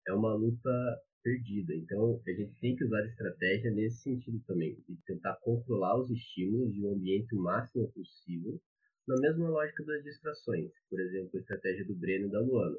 É 0.08 0.12
uma 0.12 0.34
luta 0.34 1.00
perdida. 1.22 1.74
Então, 1.74 2.20
a 2.26 2.30
gente 2.30 2.58
tem 2.60 2.76
que 2.76 2.84
usar 2.84 3.04
estratégia 3.06 3.70
nesse 3.70 4.02
sentido 4.02 4.40
também, 4.46 4.74
de 4.88 4.96
tentar 5.06 5.36
controlar 5.42 5.98
os 5.98 6.10
estímulos 6.10 6.74
e 6.74 6.80
o 6.80 6.92
ambiente 6.92 7.34
o 7.34 7.42
máximo 7.42 7.90
possível, 7.92 8.60
na 9.06 9.16
mesma 9.20 9.48
lógica 9.48 9.84
das 9.84 10.04
distrações. 10.04 10.70
Por 10.90 11.00
exemplo, 11.00 11.30
a 11.34 11.40
estratégia 11.40 11.84
do 11.86 11.94
Breno 11.94 12.28
e 12.28 12.30
da 12.30 12.40
Luana. 12.40 12.78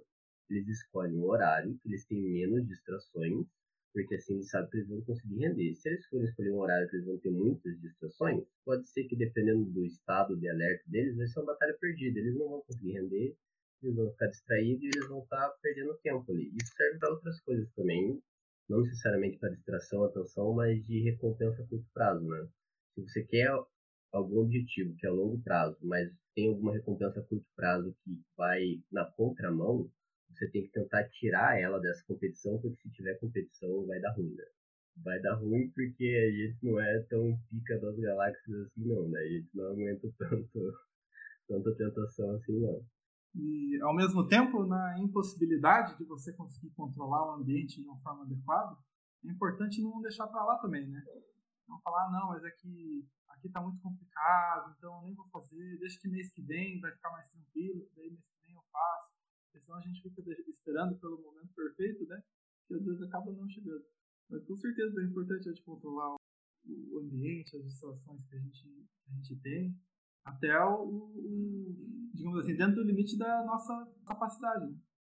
Eles 0.49 0.67
escolhem 0.67 1.17
um 1.17 1.25
horário 1.25 1.77
que 1.77 1.89
eles 1.89 2.05
têm 2.05 2.21
menos 2.21 2.67
distrações, 2.67 3.45
porque 3.93 4.15
assim 4.15 4.35
eles 4.35 4.49
sabem 4.49 4.69
que 4.69 4.77
eles 4.77 4.89
vão 4.89 5.01
conseguir 5.01 5.39
render. 5.39 5.75
Se 5.75 5.89
eles 5.89 6.05
forem 6.07 6.25
escolher 6.25 6.51
um 6.51 6.59
horário 6.59 6.89
que 6.89 6.95
eles 6.95 7.05
vão 7.05 7.17
ter 7.19 7.31
muitas 7.31 7.79
distrações, 7.81 8.43
pode 8.65 8.87
ser 8.89 9.03
que 9.05 9.15
dependendo 9.15 9.65
do 9.65 9.85
estado 9.85 10.37
de 10.37 10.49
alerta 10.49 10.83
deles, 10.87 11.17
vai 11.17 11.27
ser 11.27 11.39
uma 11.39 11.47
batalha 11.47 11.77
perdida. 11.79 12.19
Eles 12.19 12.37
não 12.37 12.49
vão 12.49 12.61
conseguir 12.61 12.93
render, 12.93 13.35
eles 13.83 13.95
vão 13.95 14.11
ficar 14.11 14.27
distraídos 14.27 14.83
e 14.83 14.87
eles 14.87 15.07
vão 15.07 15.23
estar 15.23 15.49
perdendo 15.61 15.97
tempo 16.03 16.31
ali. 16.31 16.51
Isso 16.61 16.73
serve 16.75 16.99
para 16.99 17.11
outras 17.11 17.41
coisas 17.41 17.71
também, 17.73 18.21
não 18.69 18.81
necessariamente 18.81 19.37
para 19.39 19.49
distração, 19.49 20.03
atenção, 20.03 20.53
mas 20.53 20.85
de 20.85 21.01
recompensa 21.01 21.63
a 21.63 21.67
curto 21.67 21.87
prazo, 21.93 22.27
né? 22.27 22.47
Se 22.93 23.01
você 23.01 23.23
quer 23.23 23.49
algum 24.11 24.39
objetivo 24.39 24.95
que 24.95 25.05
é 25.05 25.09
a 25.09 25.13
longo 25.13 25.41
prazo, 25.41 25.77
mas 25.81 26.09
tem 26.35 26.47
alguma 26.47 26.73
recompensa 26.73 27.19
a 27.19 27.23
curto 27.23 27.45
prazo 27.55 27.95
que 28.03 28.19
vai 28.35 28.81
na 28.91 29.05
contramão, 29.05 29.89
você 30.29 30.49
tem 30.49 30.63
que 30.63 30.71
tentar 30.71 31.07
tirar 31.09 31.59
ela 31.59 31.79
dessa 31.79 32.03
competição, 32.05 32.59
porque 32.59 32.81
se 32.81 32.91
tiver 32.91 33.19
competição 33.19 33.85
vai 33.85 33.99
dar 33.99 34.13
ruim, 34.13 34.33
né? 34.35 34.45
Vai 35.03 35.19
dar 35.21 35.35
ruim 35.35 35.69
porque 35.71 36.05
a 36.05 36.31
gente 36.31 36.65
não 36.65 36.79
é 36.79 36.99
tão 37.09 37.37
pica 37.49 37.79
das 37.79 37.97
galáxias 37.97 38.67
assim 38.67 38.85
não, 38.85 39.09
né? 39.09 39.19
A 39.19 39.27
gente 39.27 39.49
não 39.53 39.71
aguenta 39.71 40.07
tanto, 40.17 40.73
tanta 41.47 41.75
tentação 41.75 42.35
assim 42.35 42.59
não. 42.59 42.85
E, 43.35 43.79
ao 43.81 43.95
mesmo 43.95 44.27
tempo, 44.27 44.65
na 44.65 44.99
impossibilidade 44.99 45.97
de 45.97 46.03
você 46.03 46.33
conseguir 46.33 46.71
controlar 46.71 47.27
o 47.27 47.41
ambiente 47.41 47.81
de 47.81 47.87
uma 47.87 47.99
forma 47.99 48.23
adequada, 48.23 48.75
é 49.23 49.29
importante 49.29 49.81
não 49.81 50.01
deixar 50.01 50.27
para 50.27 50.43
lá 50.43 50.57
também, 50.57 50.87
né? 50.87 51.03
Não 51.67 51.79
falar, 51.81 52.07
ah, 52.07 52.11
não, 52.11 52.29
mas 52.29 52.43
é 52.43 52.49
que 52.49 53.07
aqui 53.29 53.47
está 53.47 53.61
muito 53.61 53.79
complicado, 53.79 54.73
então 54.77 55.01
nem 55.03 55.13
vou 55.13 55.27
fazer, 55.27 55.77
deixa 55.77 55.99
que 55.99 56.09
mês 56.09 56.31
que 56.31 56.41
vem 56.41 56.79
vai 56.79 56.91
ficar 56.91 57.11
mais 57.11 57.29
tranquilo, 57.29 57.87
daí 57.95 58.09
mês 58.09 58.27
que 58.29 58.45
vem 58.45 58.55
eu 58.55 58.63
faço. 58.71 59.13
Porque 59.45 59.58
senão 59.69 59.77
a 59.77 59.81
gente 59.81 60.01
fica 60.01 60.21
esperando 60.49 60.99
pelo 60.99 61.21
momento 61.21 61.53
perfeito, 61.53 62.05
né? 62.07 62.21
Que 62.67 62.73
às 62.73 62.83
vezes 62.83 63.01
acaba 63.03 63.31
não 63.31 63.47
chegando. 63.47 63.85
Mas 64.29 64.43
com 64.45 64.55
certeza 64.55 64.99
é 64.99 65.05
importante 65.05 65.47
a 65.47 65.51
gente 65.51 65.63
controlar 65.63 66.15
o 66.65 66.99
ambiente, 66.99 67.55
as 67.55 67.63
distrações 67.63 68.25
que 68.25 68.35
a 68.35 68.39
gente, 68.39 68.87
a 69.07 69.11
gente 69.13 69.35
tem, 69.41 69.75
até 70.25 70.59
o, 70.63 70.87
o, 70.87 72.11
digamos 72.13 72.39
assim, 72.39 72.55
dentro 72.55 72.75
do 72.75 72.83
limite 72.83 73.17
da 73.17 73.43
nossa 73.45 73.91
capacidade. 74.05 74.71
Né? 74.71 74.77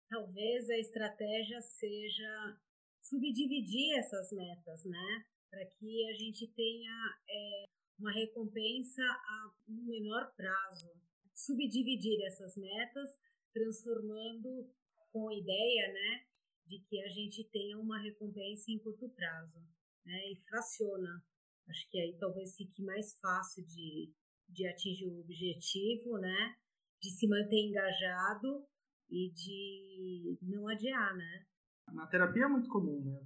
Talvez 0.09 0.69
a 0.69 0.77
estratégia 0.77 1.61
seja 1.61 2.59
subdividir 3.01 3.97
essas 3.97 4.31
metas, 4.31 4.85
né? 4.85 5.25
Para 5.49 5.65
que 5.65 6.09
a 6.09 6.13
gente 6.13 6.47
tenha 6.53 6.93
é, 7.29 7.63
uma 7.99 8.11
recompensa 8.11 9.01
a 9.01 9.51
um 9.67 9.83
menor 9.85 10.31
prazo. 10.35 10.89
Subdividir 11.33 12.23
essas 12.25 12.55
metas, 12.55 13.09
transformando 13.53 14.69
com 15.11 15.29
a 15.29 15.33
ideia, 15.33 15.93
né, 15.93 16.25
de 16.65 16.79
que 16.79 17.01
a 17.01 17.09
gente 17.09 17.43
tenha 17.51 17.77
uma 17.77 18.01
recompensa 18.01 18.71
em 18.71 18.79
curto 18.79 19.09
prazo, 19.09 19.59
né? 20.05 20.31
E 20.31 20.35
fraciona. 20.47 21.23
Acho 21.67 21.89
que 21.89 21.99
aí 21.99 22.17
talvez 22.17 22.55
fique 22.55 22.81
mais 22.83 23.19
fácil 23.19 23.65
de, 23.65 24.13
de 24.49 24.67
atingir 24.67 25.05
o 25.05 25.19
objetivo, 25.19 26.17
né? 26.17 26.55
De 27.01 27.09
se 27.09 27.27
manter 27.27 27.67
engajado 27.67 28.65
e 29.09 29.31
de 29.31 30.37
não 30.41 30.67
adiar, 30.67 31.15
né? 31.15 31.45
Na 31.93 32.07
terapia 32.07 32.45
é 32.45 32.47
muito 32.47 32.69
comum, 32.69 33.03
né? 33.03 33.19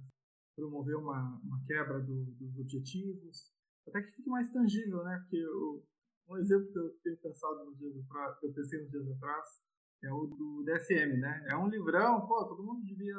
Promover 0.56 0.96
uma, 0.96 1.40
uma 1.44 1.64
quebra 1.66 2.00
do, 2.00 2.24
dos 2.24 2.58
objetivos, 2.58 3.52
até 3.86 4.02
que 4.02 4.16
fique 4.16 4.28
mais 4.28 4.50
tangível, 4.50 5.04
né? 5.04 5.18
Porque 5.20 5.36
eu, 5.36 5.86
um 6.28 6.36
exemplo 6.38 6.72
que 6.72 6.78
eu 6.78 6.98
tenho 7.04 7.16
pensado 7.18 7.64
nos 7.64 7.78
dias 7.78 7.94
que 8.40 8.46
eu 8.46 8.52
pensei 8.52 8.80
nos 8.80 8.90
dias 8.90 9.08
atrás, 9.08 9.62
é 10.02 10.12
o 10.12 10.26
do 10.26 10.64
DSM, 10.64 11.18
né? 11.18 11.46
É 11.50 11.56
um 11.56 11.68
livrão, 11.68 12.26
pô, 12.26 12.44
todo 12.44 12.62
mundo 12.62 12.84
devia, 12.84 13.16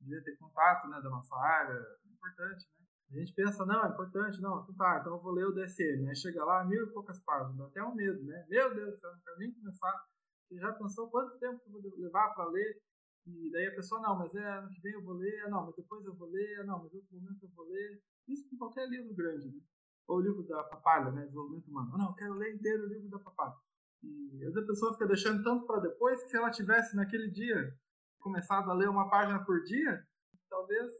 devia 0.00 0.22
ter 0.22 0.36
contato, 0.36 0.88
né, 0.88 1.00
da 1.00 1.10
nossa 1.10 1.36
área, 1.36 1.74
é 1.74 2.08
importante, 2.12 2.66
né? 2.78 2.86
A 3.08 3.18
gente 3.18 3.32
pensa, 3.34 3.64
não, 3.64 3.84
é 3.84 3.88
importante, 3.88 4.40
não, 4.40 4.62
então 4.62 4.74
tá, 4.74 4.98
então 5.00 5.14
eu 5.14 5.22
vou 5.22 5.32
ler 5.32 5.46
o 5.46 5.52
DSM. 5.52 6.08
Aí 6.08 6.16
chega 6.16 6.44
lá, 6.44 6.64
mil 6.64 6.86
e 6.86 6.92
poucas 6.92 7.20
páginas, 7.20 7.56
dá 7.56 7.64
até 7.66 7.82
um 7.82 7.94
medo, 7.94 8.22
né? 8.24 8.44
Meu 8.48 8.74
Deus 8.74 8.94
do 8.94 8.98
céu, 8.98 9.12
não 9.12 9.20
quero 9.20 9.38
nem 9.38 9.52
começar. 9.52 10.06
Você 10.48 10.58
já 10.58 10.72
pensou 10.72 11.08
quanto 11.08 11.38
tempo 11.38 11.60
eu 11.66 11.72
vou 11.72 11.98
levar 11.98 12.30
para 12.34 12.48
ler? 12.50 12.82
E 13.26 13.50
daí 13.50 13.66
a 13.66 13.74
pessoa, 13.74 14.00
não, 14.00 14.16
mas 14.16 14.34
é 14.34 14.44
ano 14.44 14.70
que 14.70 14.80
vem 14.80 14.92
eu 14.92 15.02
vou 15.02 15.14
ler, 15.14 15.48
não, 15.48 15.66
mas 15.66 15.76
depois 15.76 16.04
eu 16.04 16.14
vou 16.14 16.28
ler, 16.28 16.64
não, 16.64 16.82
mas 16.82 16.94
outro 16.94 17.08
momento 17.12 17.44
eu 17.44 17.50
vou 17.50 17.68
ler. 17.68 18.02
Isso 18.28 18.48
com 18.48 18.56
qualquer 18.56 18.88
livro 18.88 19.14
grande, 19.14 19.48
né? 19.48 19.60
Ou 20.08 20.18
o 20.18 20.20
livro 20.20 20.42
da 20.44 20.62
Papalha, 20.64 21.10
né? 21.10 21.22
Desenvolvimento 21.22 21.68
humano. 21.68 21.98
Não, 21.98 22.08
eu 22.08 22.14
quero 22.14 22.34
ler 22.34 22.54
inteiro 22.54 22.84
o 22.84 22.88
livro 22.88 23.08
da 23.08 23.18
Papalha. 23.18 23.54
E 24.02 24.44
às 24.44 24.52
vezes 24.52 24.56
a 24.56 24.66
pessoa 24.66 24.92
fica 24.92 25.06
deixando 25.06 25.42
tanto 25.42 25.66
para 25.66 25.80
depois 25.80 26.22
que 26.22 26.30
se 26.30 26.36
ela 26.36 26.50
tivesse 26.50 26.94
naquele 26.94 27.30
dia 27.30 27.74
começado 28.20 28.70
a 28.70 28.74
ler 28.74 28.88
uma 28.88 29.08
página 29.08 29.44
por 29.44 29.62
dia, 29.62 30.06
talvez 30.48 30.92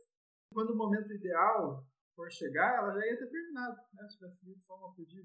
quando 0.53 0.71
o 0.71 0.77
momento 0.77 1.13
ideal 1.13 1.85
for 2.15 2.31
chegar, 2.33 2.79
ela 2.79 2.93
já 2.95 3.07
ia 3.07 3.19
ter 3.19 3.29
terminado, 3.29 3.77
né? 3.93 4.09
Se 4.09 4.17
tivesse 4.17 4.47
lido 4.47 4.63
só 4.65 4.75
uma 4.77 4.95
por 4.95 5.05
dia. 5.07 5.25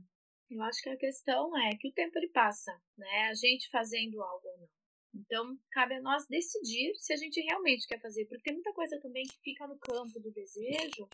Eu 0.49 0.61
acho 0.63 0.81
que 0.81 0.89
a 0.89 0.97
questão 0.97 1.57
é 1.57 1.77
que 1.77 1.87
o 1.87 1.93
tempo 1.93 2.17
ele 2.17 2.27
passa, 2.29 2.71
né? 2.97 3.29
A 3.29 3.33
gente 3.33 3.69
fazendo 3.69 4.21
algo 4.21 4.45
ou 4.45 4.57
não. 4.59 4.69
Então, 5.13 5.57
cabe 5.71 5.95
a 5.95 6.01
nós 6.01 6.27
decidir 6.27 6.93
se 6.95 7.13
a 7.13 7.17
gente 7.17 7.39
realmente 7.41 7.87
quer 7.87 7.99
fazer, 7.99 8.25
porque 8.25 8.43
tem 8.43 8.53
muita 8.53 8.73
coisa 8.73 8.99
também 8.99 9.23
que 9.23 9.39
fica 9.41 9.67
no 9.67 9.77
campo 9.77 10.19
do 10.19 10.31
desejo, 10.31 11.07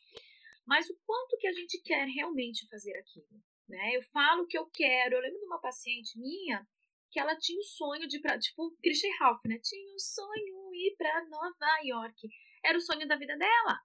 mas 0.65 0.89
o 0.89 0.97
quanto 1.05 1.37
que 1.37 1.47
a 1.47 1.53
gente 1.53 1.81
quer 1.81 2.05
realmente 2.05 2.67
fazer 2.67 2.95
aquilo, 2.97 3.41
né? 3.67 3.95
Eu 3.95 4.01
falo 4.03 4.47
que 4.47 4.57
eu 4.57 4.65
quero. 4.67 5.15
Eu 5.15 5.21
lembro 5.21 5.39
de 5.39 5.45
uma 5.45 5.59
paciente 5.59 6.17
minha 6.19 6.67
que 7.09 7.19
ela 7.19 7.35
tinha 7.37 7.59
o 7.59 7.63
sonho 7.63 8.07
de 8.07 8.17
ir 8.17 8.21
pra, 8.21 8.37
tipo, 8.37 8.75
Christian 8.81 9.15
Ralph, 9.19 9.43
né? 9.45 9.59
Tinha 9.59 9.95
o 9.95 9.99
sonho 9.99 10.73
ir 10.73 10.95
para 10.97 11.25
Nova 11.25 11.79
York. 11.83 12.29
Era 12.63 12.77
o 12.77 12.81
sonho 12.81 13.07
da 13.07 13.15
vida 13.15 13.37
dela. 13.37 13.79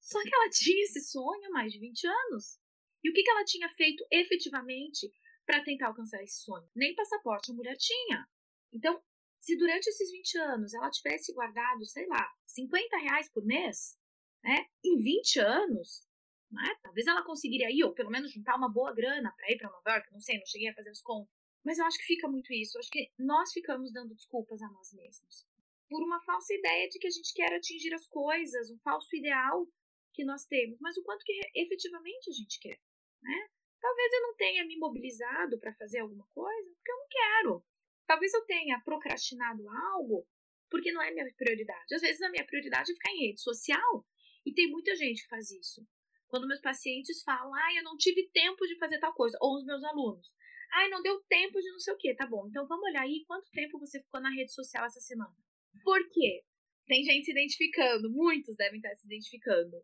Só 0.00 0.20
que 0.22 0.34
ela 0.34 0.50
tinha 0.50 0.82
esse 0.84 1.00
sonho 1.00 1.44
há 1.46 1.50
mais 1.50 1.72
de 1.72 1.78
20 1.78 2.06
anos. 2.06 2.58
E 3.02 3.10
o 3.10 3.12
que, 3.12 3.22
que 3.22 3.30
ela 3.30 3.44
tinha 3.44 3.68
feito 3.70 4.04
efetivamente 4.10 5.10
para 5.46 5.62
tentar 5.64 5.88
alcançar 5.88 6.22
esse 6.22 6.42
sonho? 6.42 6.68
Nem 6.74 6.94
passaporte 6.94 7.50
a 7.50 7.54
mulher 7.54 7.76
tinha. 7.76 8.26
Então, 8.72 9.02
se 9.40 9.56
durante 9.56 9.86
esses 9.88 10.10
20 10.10 10.38
anos 10.38 10.74
ela 10.74 10.90
tivesse 10.90 11.32
guardado, 11.32 11.84
sei 11.86 12.06
lá, 12.06 12.30
50 12.46 12.96
reais 12.98 13.30
por 13.32 13.44
mês, 13.44 13.98
né? 14.44 14.66
Em 14.84 14.96
20 15.02 15.40
anos, 15.40 16.06
Né? 16.50 16.74
Talvez 16.82 17.06
ela 17.06 17.22
conseguiria 17.22 17.70
ir, 17.70 17.84
ou 17.84 17.92
pelo 17.92 18.10
menos 18.10 18.32
juntar 18.32 18.56
uma 18.56 18.68
boa 18.68 18.92
grana 18.92 19.32
para 19.36 19.50
ir 19.50 19.56
para 19.56 19.70
Nova 19.70 19.90
York, 19.90 20.12
não 20.12 20.20
sei, 20.20 20.38
não 20.38 20.46
cheguei 20.46 20.68
a 20.68 20.74
fazer 20.74 20.90
as 20.90 21.00
contas. 21.00 21.32
Mas 21.64 21.78
eu 21.78 21.84
acho 21.84 21.98
que 21.98 22.04
fica 22.04 22.28
muito 22.28 22.52
isso. 22.52 22.76
Eu 22.76 22.80
acho 22.80 22.90
que 22.90 23.10
nós 23.18 23.52
ficamos 23.52 23.92
dando 23.92 24.14
desculpas 24.14 24.60
a 24.62 24.68
nós 24.70 24.92
mesmos. 24.92 25.46
Por 25.88 26.02
uma 26.02 26.20
falsa 26.20 26.52
ideia 26.54 26.88
de 26.88 26.98
que 26.98 27.06
a 27.06 27.10
gente 27.10 27.32
quer 27.34 27.52
atingir 27.54 27.92
as 27.94 28.06
coisas, 28.06 28.70
um 28.70 28.78
falso 28.78 29.14
ideal 29.14 29.66
que 30.12 30.24
nós 30.24 30.44
temos, 30.46 30.80
mas 30.80 30.96
o 30.96 31.04
quanto 31.04 31.24
que 31.24 31.38
efetivamente 31.54 32.30
a 32.30 32.32
gente 32.32 32.58
quer, 32.58 32.78
né? 33.22 33.48
Talvez 33.80 34.12
eu 34.12 34.22
não 34.22 34.36
tenha 34.36 34.64
me 34.66 34.76
mobilizado 34.76 35.58
para 35.58 35.74
fazer 35.74 36.00
alguma 36.00 36.26
coisa 36.28 36.70
porque 36.74 36.90
eu 36.90 36.96
não 36.96 37.08
quero. 37.08 37.64
Talvez 38.06 38.32
eu 38.34 38.44
tenha 38.44 38.80
procrastinado 38.80 39.68
algo 39.68 40.26
porque 40.68 40.92
não 40.92 41.02
é 41.02 41.10
minha 41.10 41.32
prioridade. 41.34 41.94
Às 41.94 42.02
vezes 42.02 42.20
a 42.22 42.30
minha 42.30 42.46
prioridade 42.46 42.92
é 42.92 42.94
ficar 42.94 43.10
em 43.12 43.26
rede 43.28 43.40
social 43.40 44.06
e 44.44 44.52
tem 44.52 44.70
muita 44.70 44.94
gente 44.96 45.22
que 45.22 45.28
faz 45.28 45.50
isso. 45.50 45.86
Quando 46.30 46.46
meus 46.46 46.60
pacientes 46.60 47.22
falam, 47.22 47.52
ah, 47.52 47.74
eu 47.74 47.82
não 47.82 47.96
tive 47.96 48.28
tempo 48.32 48.64
de 48.66 48.78
fazer 48.78 48.98
tal 49.00 49.12
coisa, 49.12 49.36
ou 49.40 49.56
os 49.56 49.64
meus 49.64 49.82
alunos, 49.82 50.32
ah, 50.72 50.88
não 50.88 51.02
deu 51.02 51.20
tempo 51.28 51.60
de 51.60 51.70
não 51.70 51.78
sei 51.80 51.92
o 51.92 51.96
que, 51.96 52.14
tá 52.14 52.26
bom. 52.26 52.46
Então 52.48 52.66
vamos 52.66 52.88
olhar 52.88 53.02
aí 53.02 53.24
quanto 53.26 53.50
tempo 53.50 53.78
você 53.78 54.00
ficou 54.00 54.20
na 54.20 54.30
rede 54.30 54.52
social 54.52 54.86
essa 54.86 55.00
semana. 55.00 55.34
Por 55.82 56.08
quê? 56.10 56.44
Tem 56.86 57.02
gente 57.02 57.24
se 57.24 57.32
identificando, 57.32 58.10
muitos 58.10 58.56
devem 58.56 58.78
estar 58.78 58.94
se 58.94 59.06
identificando. 59.06 59.76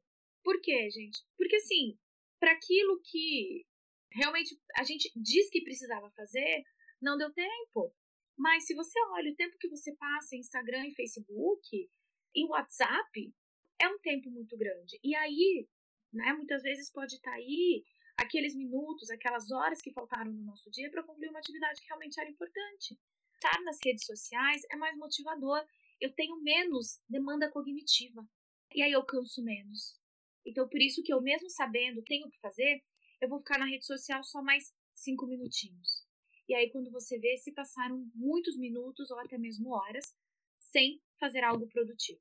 Por 0.45 0.61
quê, 0.61 0.89
gente? 0.89 1.21
Porque 1.37 1.57
assim, 1.57 1.99
para 2.39 2.53
aquilo 2.53 3.01
que 3.03 3.67
realmente 4.13 4.57
a 4.77 4.85
gente 4.85 5.11
diz 5.17 5.51
que 5.51 5.63
precisava 5.63 6.11
fazer, 6.13 6.63
não 7.03 7.19
deu 7.19 7.33
tempo. 7.33 7.93
Mas 8.39 8.67
se 8.67 8.75
você 8.75 8.99
olha 9.13 9.33
o 9.33 9.37
tempo 9.37 9.57
que 9.59 9.69
você 9.69 9.95
passa 9.97 10.37
em 10.37 10.41
Instagram 10.41 10.87
e 10.87 10.95
Facebook, 10.95 11.91
em 12.35 12.47
WhatsApp, 12.49 13.35
é 13.81 13.89
um 13.89 13.99
tempo 13.99 14.31
muito 14.31 14.57
grande. 14.57 14.99
E 15.03 15.15
aí, 15.17 15.67
né, 16.13 16.33
muitas 16.33 16.63
vezes 16.63 16.91
pode 16.91 17.15
estar 17.17 17.31
tá 17.31 17.37
aí 17.37 17.85
aqueles 18.17 18.55
minutos, 18.55 19.11
aquelas 19.11 19.51
horas 19.51 19.83
que 19.83 19.93
faltaram 19.93 20.33
no 20.33 20.45
nosso 20.45 20.71
dia 20.71 20.91
para 20.91 21.03
cumprir 21.03 21.29
uma 21.29 21.39
atividade 21.39 21.81
que 21.81 21.87
realmente 21.87 22.19
era 22.19 22.31
importante. 22.31 22.99
Estar 23.35 23.63
nas 23.63 23.79
redes 23.85 24.07
sociais 24.07 24.63
é 24.71 24.77
mais 24.77 24.97
motivador. 24.97 25.63
Eu 26.01 26.13
tenho 26.15 26.43
menos 26.43 27.01
demanda 27.09 27.51
cognitiva. 27.51 28.27
E 28.75 28.83
aí 28.83 28.93
eu 28.93 29.05
canso 29.05 29.43
menos. 29.43 30.01
Então, 30.45 30.69
por 30.69 30.81
isso 30.81 31.03
que 31.03 31.13
eu, 31.13 31.21
mesmo 31.21 31.51
sabendo 31.51 32.03
tenho 32.03 32.31
que 32.31 32.39
fazer, 32.39 32.83
eu 33.21 33.29
vou 33.29 33.39
ficar 33.39 33.59
na 33.59 33.67
rede 33.67 33.85
social 33.85 34.23
só 34.23 34.43
mais 34.43 34.73
cinco 34.95 35.27
minutinhos. 35.27 36.05
E 36.49 36.55
aí, 36.55 36.71
quando 36.71 36.91
você 36.91 37.19
vê, 37.19 37.37
se 37.37 37.53
passaram 37.53 38.09
muitos 38.15 38.57
minutos 38.57 39.11
ou 39.11 39.19
até 39.19 39.37
mesmo 39.37 39.71
horas 39.71 40.15
sem 40.61 41.01
fazer 41.19 41.43
algo 41.43 41.67
produtivo. 41.67 42.21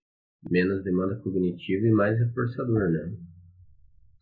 Menos 0.49 0.83
demanda 0.83 1.19
cognitiva 1.21 1.87
e 1.87 1.91
mais 1.91 2.17
reforçador, 2.19 2.89
né? 2.91 3.34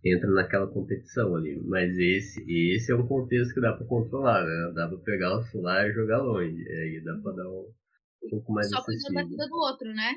Entra 0.03 0.29
naquela 0.31 0.67
competição 0.67 1.35
ali. 1.35 1.59
Mas 1.63 1.97
esse, 1.97 2.43
esse 2.73 2.91
é 2.91 2.95
um 2.95 3.07
contexto 3.07 3.53
que 3.53 3.61
dá 3.61 3.73
para 3.73 3.85
controlar, 3.85 4.43
né? 4.43 4.71
Dá 4.73 4.87
para 4.87 4.97
pegar 4.97 5.37
o 5.37 5.43
celular 5.43 5.89
e 5.89 5.93
jogar 5.93 6.21
longe. 6.21 6.67
Aí 6.69 7.01
dá 7.03 7.17
para 7.23 7.31
dar 7.37 7.49
um, 7.49 7.71
um 8.23 8.29
pouco 8.29 8.51
mais 8.51 8.69
Só 8.69 8.83
cuidando 8.83 9.13
da 9.13 9.23
vida 9.23 9.47
do 9.47 9.55
outro, 9.55 9.93
né? 9.93 10.15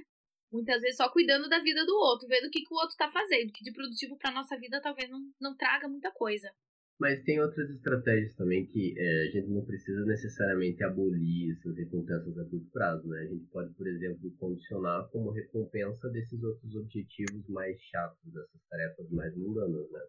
muitas 0.52 0.80
vezes 0.80 0.96
só 0.96 1.08
cuidando 1.10 1.48
da 1.48 1.58
vida 1.58 1.84
do 1.84 1.94
outro, 1.96 2.28
vendo 2.28 2.46
o 2.46 2.50
que, 2.50 2.62
que 2.62 2.72
o 2.72 2.76
outro 2.76 2.90
está 2.90 3.08
fazendo, 3.08 3.52
que 3.52 3.64
de 3.64 3.72
produtivo 3.72 4.16
para 4.16 4.30
nossa 4.30 4.56
vida 4.56 4.80
talvez 4.80 5.10
não, 5.10 5.20
não 5.40 5.56
traga 5.56 5.88
muita 5.88 6.10
coisa. 6.10 6.50
Mas 6.98 7.22
tem 7.24 7.38
outras 7.40 7.68
estratégias 7.68 8.34
também 8.36 8.66
que 8.66 8.94
é, 8.98 9.28
a 9.28 9.30
gente 9.30 9.48
não 9.48 9.64
precisa 9.64 10.02
necessariamente 10.06 10.82
abolir 10.82 11.52
essas 11.52 11.76
recompensas 11.76 12.38
a 12.38 12.44
curto 12.44 12.70
prazo, 12.72 13.06
né? 13.06 13.20
A 13.20 13.26
gente 13.26 13.44
pode, 13.48 13.74
por 13.74 13.86
exemplo, 13.86 14.30
condicionar 14.38 15.06
como 15.10 15.30
recompensa 15.30 16.08
desses 16.08 16.42
outros 16.42 16.74
objetivos 16.74 17.46
mais 17.48 17.78
chatos, 17.82 18.32
dessas 18.32 18.62
tarefas 18.70 19.10
mais 19.10 19.36
mundanas, 19.36 19.90
né? 19.90 20.00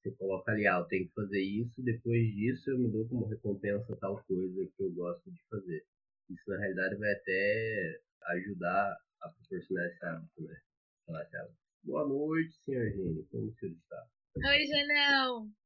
Você 0.00 0.12
coloca 0.12 0.52
ali, 0.52 0.66
ah, 0.66 0.78
eu 0.78 0.84
tenho 0.84 1.06
que 1.08 1.14
fazer 1.14 1.40
isso, 1.40 1.82
depois 1.82 2.26
disso 2.34 2.70
eu 2.70 2.78
me 2.78 2.90
dou 2.90 3.06
como 3.06 3.26
recompensa 3.26 3.96
tal 4.00 4.22
coisa 4.24 4.66
que 4.76 4.82
eu 4.82 4.92
gosto 4.92 5.30
de 5.30 5.40
fazer. 5.50 5.84
Isso, 6.30 6.42
na 6.48 6.58
realidade, 6.58 6.96
vai 6.96 7.12
até 7.12 8.00
ajudar 8.28 8.96
a 9.20 9.28
proporcionar 9.28 9.86
esse 9.88 10.04
hábito, 10.06 10.42
né? 10.42 10.56
Falar 11.06 11.22
assim, 11.22 11.54
boa 11.84 12.08
noite, 12.08 12.54
senhor 12.64 12.90
Gênio, 12.90 13.26
como 13.30 13.48
o 13.48 13.54
senhor 13.56 13.72
está? 13.72 14.06
Oi, 14.36 14.66
Janão. 14.66 15.63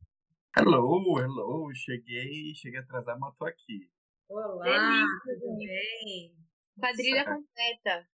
Hello, 0.57 1.19
hello, 1.21 1.73
cheguei, 1.75 2.55
cheguei 2.55 2.81
atrasado, 2.81 3.21
mas 3.21 3.37
tô 3.37 3.45
aqui. 3.45 3.89
Olá, 4.29 4.65
Delícia, 4.65 5.41
tudo 5.41 5.57
bem? 5.59 6.35
Quadrilha 6.79 7.25
completa. 7.25 8.09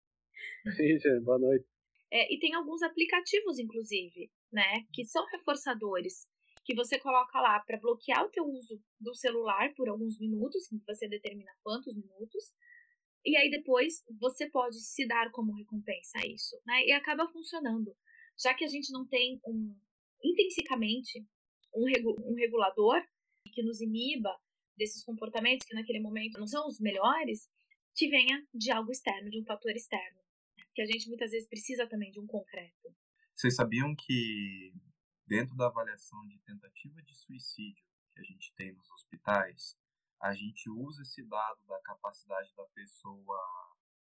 Sim, 0.75 0.99
gente, 0.99 1.21
boa 1.21 1.39
noite. 1.39 1.67
É, 2.11 2.35
e 2.35 2.39
tem 2.39 2.55
alguns 2.55 2.83
aplicativos, 2.83 3.59
inclusive, 3.59 4.31
né, 4.51 4.85
que 4.93 5.05
são 5.05 5.25
reforçadores, 5.27 6.29
que 6.65 6.75
você 6.75 6.99
coloca 6.99 7.41
lá 7.41 7.61
para 7.61 7.79
bloquear 7.79 8.25
o 8.25 8.31
teu 8.31 8.45
uso 8.45 8.83
do 8.99 9.15
celular 9.15 9.73
por 9.77 9.89
alguns 9.89 10.19
minutos, 10.19 10.67
que 10.69 10.79
você 10.87 11.09
determina 11.09 11.53
quantos 11.63 11.95
minutos, 11.95 12.45
e 13.25 13.37
aí 13.37 13.51
depois 13.51 14.03
você 14.19 14.51
pode 14.51 14.81
se 14.81 15.07
dar 15.07 15.31
como 15.31 15.55
recompensa 15.55 16.19
a 16.19 16.27
isso, 16.27 16.57
né? 16.67 16.85
E 16.87 16.93
acaba 16.93 17.29
funcionando. 17.29 17.95
Já 18.43 18.53
que 18.55 18.65
a 18.65 18.69
gente 18.69 18.91
não 18.91 19.07
tem 19.07 19.41
um 19.47 19.77
intrinsecamente 20.25 21.25
um, 21.75 21.85
regu 21.85 22.15
um 22.25 22.35
regulador 22.35 23.03
que 23.53 23.63
nos 23.63 23.81
iniba 23.81 24.35
desses 24.77 25.05
comportamentos 25.05 25.67
que 25.67 25.75
naquele 25.75 26.01
momento 26.01 26.39
não 26.39 26.47
são 26.47 26.67
os 26.67 26.81
melhores, 26.81 27.49
que 27.95 28.09
venha 28.09 28.47
de 28.55 28.71
algo 28.71 28.91
externo, 28.91 29.31
de 29.31 29.41
um 29.41 29.45
fator 29.45 29.71
externo. 29.73 30.21
Que 30.75 30.83
a 30.83 30.87
gente 30.87 31.09
muitas 31.09 31.31
vezes 31.31 31.49
precisa 31.49 31.87
também 31.87 32.11
de 32.11 32.19
um 32.19 32.27
concreto. 32.27 32.95
Vocês 33.35 33.55
sabiam 33.55 33.95
que 33.95 34.73
dentro 35.27 35.55
da 35.57 35.67
avaliação 35.67 36.27
de 36.29 36.39
tentativa 36.41 37.03
de 37.03 37.15
suicídio 37.15 37.85
que 38.15 38.21
a 38.21 38.25
gente 38.25 38.53
tem 38.55 38.73
nos 38.73 38.91
hospitais, 38.91 39.77
a 40.21 40.35
gente 40.35 40.71
usa 40.71 41.03
esse 41.03 41.23
dado 41.25 41.65
da 41.67 41.81
capacidade 41.81 42.55
da 42.55 42.65
pessoa 42.69 43.39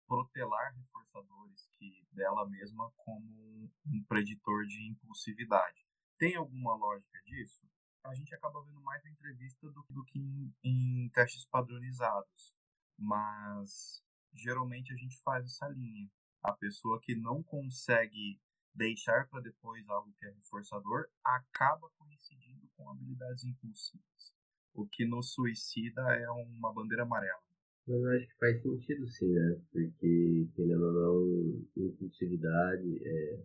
protelar 0.07 0.75
reforçadores 0.75 1.69
que 1.79 2.07
dela 2.13 2.49
mesma 2.49 2.91
como 2.97 3.71
um 3.87 4.05
preditor 4.09 4.65
de 4.65 4.89
impulsividade. 4.89 5.86
Tem 6.19 6.35
alguma 6.37 6.75
lógica 6.75 7.21
disso? 7.25 7.67
A 8.05 8.15
gente 8.15 8.35
acaba 8.35 8.63
vendo 8.65 8.81
mais 8.81 9.03
na 9.05 9.11
entrevista 9.11 9.69
do, 9.71 9.85
do 9.91 10.05
que 10.05 10.19
em, 10.19 10.55
em 10.63 11.11
testes 11.11 11.45
padronizados, 11.47 12.55
mas 12.99 14.03
geralmente 14.33 14.93
a 14.93 14.97
gente 14.97 15.21
faz 15.23 15.45
essa 15.45 15.69
linha. 15.69 16.09
A 16.43 16.53
pessoa 16.53 17.01
que 17.01 17.15
não 17.15 17.43
consegue 17.43 18.41
deixar 18.75 19.29
para 19.29 19.41
depois 19.41 19.89
algo 19.89 20.13
que 20.19 20.27
é 20.27 20.31
reforçador 20.31 21.09
acaba 21.25 21.91
coincidindo 21.99 22.69
com 22.77 22.89
habilidades 22.91 23.45
impulsivas 23.45 24.37
o 24.77 24.87
que 24.87 25.07
no 25.07 25.23
suicida 25.23 26.03
é 26.03 26.31
uma 26.31 26.73
bandeira 26.73 27.03
amarela. 27.03 27.41
Mas 27.89 27.97
eu 27.99 28.11
acho 28.11 28.27
que 28.27 28.37
faz 28.39 28.63
sentido 28.63 29.09
sim, 29.09 29.33
né? 29.33 29.61
Porque, 29.73 30.49
querendo 30.55 30.85
ou 30.85 30.93
não, 30.93 31.85
impulsividade 31.85 33.01
é 33.03 33.43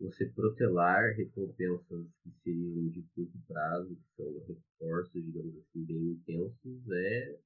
você 0.00 0.26
protelar 0.26 1.14
recompensas 1.14 2.06
que 2.22 2.30
seriam 2.42 2.88
de 2.88 3.02
curto 3.14 3.38
prazo, 3.46 3.94
que 3.94 4.16
são 4.16 4.32
reforços, 4.46 5.24
digamos 5.24 5.56
assim, 5.56 5.84
bem 5.84 6.12
intensos, 6.12 6.90
é 6.90 7.38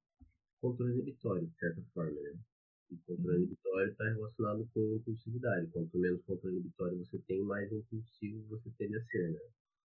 controle 0.60 0.94
inibitório, 0.94 1.46
de 1.46 1.56
certa 1.58 1.82
forma, 1.92 2.20
né? 2.20 2.34
E 2.90 2.96
controle 2.98 3.38
inibitório 3.38 3.90
está 3.90 4.04
relacionado 4.04 4.68
com 4.72 4.94
impulsividade. 4.94 5.66
Quanto 5.68 5.98
menos 5.98 6.22
controle 6.22 6.56
inibitório 6.56 6.98
você 6.98 7.18
tem, 7.20 7.42
mais 7.42 7.70
impulsivo 7.70 8.42
você 8.48 8.70
tende 8.78 8.96
a 8.96 9.04
ser, 9.04 9.32
né? 9.32 9.40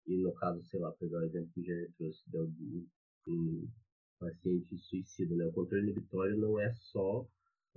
E 0.08 0.18
no 0.18 0.34
caso, 0.34 0.64
sei 0.66 0.80
lá, 0.80 0.92
pegar 0.94 1.20
o 1.20 1.26
exemplo 1.26 1.52
que 1.54 1.62
o 1.62 1.66
Jair 1.66 1.92
trouxe, 1.98 2.30
deu 2.30 2.52
um 3.28 3.68
paciente 4.20 4.78
suicida, 4.78 5.36
né? 5.36 5.46
O 5.46 5.52
controle 5.52 5.84
inibitório 5.84 6.38
não 6.38 6.60
é 6.60 6.74
só 6.74 7.28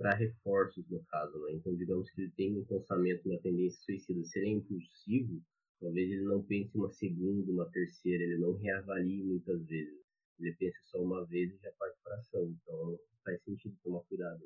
para 0.01 0.15
reforços 0.15 0.89
no 0.89 1.03
caso, 1.05 1.39
né? 1.43 1.53
Então, 1.53 1.75
digamos 1.75 2.09
que 2.11 2.21
ele 2.21 2.31
tem 2.31 2.57
um 2.57 2.65
pensamento, 2.65 3.29
uma 3.29 3.39
tendência 3.39 3.79
suicida, 3.83 4.23
se 4.23 4.39
ele 4.39 4.47
é 4.47 4.51
impulsivo, 4.53 5.41
talvez 5.79 6.09
ele 6.09 6.23
não 6.23 6.43
pense 6.43 6.75
uma 6.77 6.91
segunda, 6.91 7.51
uma 7.51 7.69
terceira, 7.69 8.23
ele 8.23 8.39
não 8.39 8.53
reavalie 8.53 9.23
muitas 9.23 9.65
vezes. 9.65 10.01
Ele 10.39 10.55
pensa 10.55 10.77
só 10.85 11.01
uma 11.01 11.25
vez 11.25 11.53
e 11.53 11.57
já 11.57 11.71
parte 11.77 11.97
para 12.03 12.15
ação. 12.15 12.49
Então, 12.49 12.99
faz 13.23 13.41
sentido 13.43 13.75
tomar 13.83 14.01
cuidado. 14.01 14.41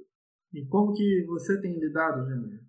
E 0.53 0.65
como 0.65 0.93
que 0.93 1.23
você 1.25 1.59
tem 1.61 1.79
lidado, 1.79 2.27
Renan? 2.27 2.59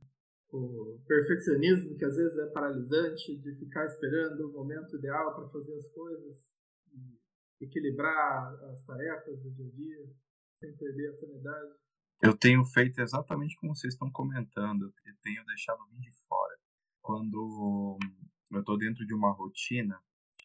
O 0.53 0.99
perfeccionismo, 1.07 1.97
que 1.97 2.05
às 2.05 2.17
vezes 2.17 2.39
é 2.39 2.47
paralisante, 2.47 3.37
de 3.37 3.55
ficar 3.57 3.85
esperando 3.87 4.49
o 4.49 4.53
momento 4.53 4.97
ideal 4.97 5.35
para 5.35 5.49
fazer 5.49 5.75
as 5.75 5.89
coisas 5.89 6.57
equilibrar 7.61 8.55
as 8.71 8.85
tarefas 8.85 9.43
do 9.43 9.51
dia 9.51 9.67
a 9.67 9.71
dia, 9.71 10.07
sem 10.61 10.77
perder 10.77 11.09
a 11.09 11.15
sanidade? 11.15 11.75
Eu 12.23 12.37
tenho 12.37 12.65
feito 12.65 13.01
exatamente 13.01 13.57
como 13.57 13.77
vocês 13.77 13.93
estão 13.93 14.11
comentando. 14.11 14.93
Eu 15.05 15.17
tenho 15.23 15.45
deixado 15.45 15.87
vir 15.89 16.01
de 16.01 16.11
fora. 16.27 16.59
Quando 17.03 17.99
eu 18.51 18.61
estou 18.61 18.79
dentro 18.79 19.07
de 19.07 19.15
uma 19.15 19.33
rotina, 19.33 20.03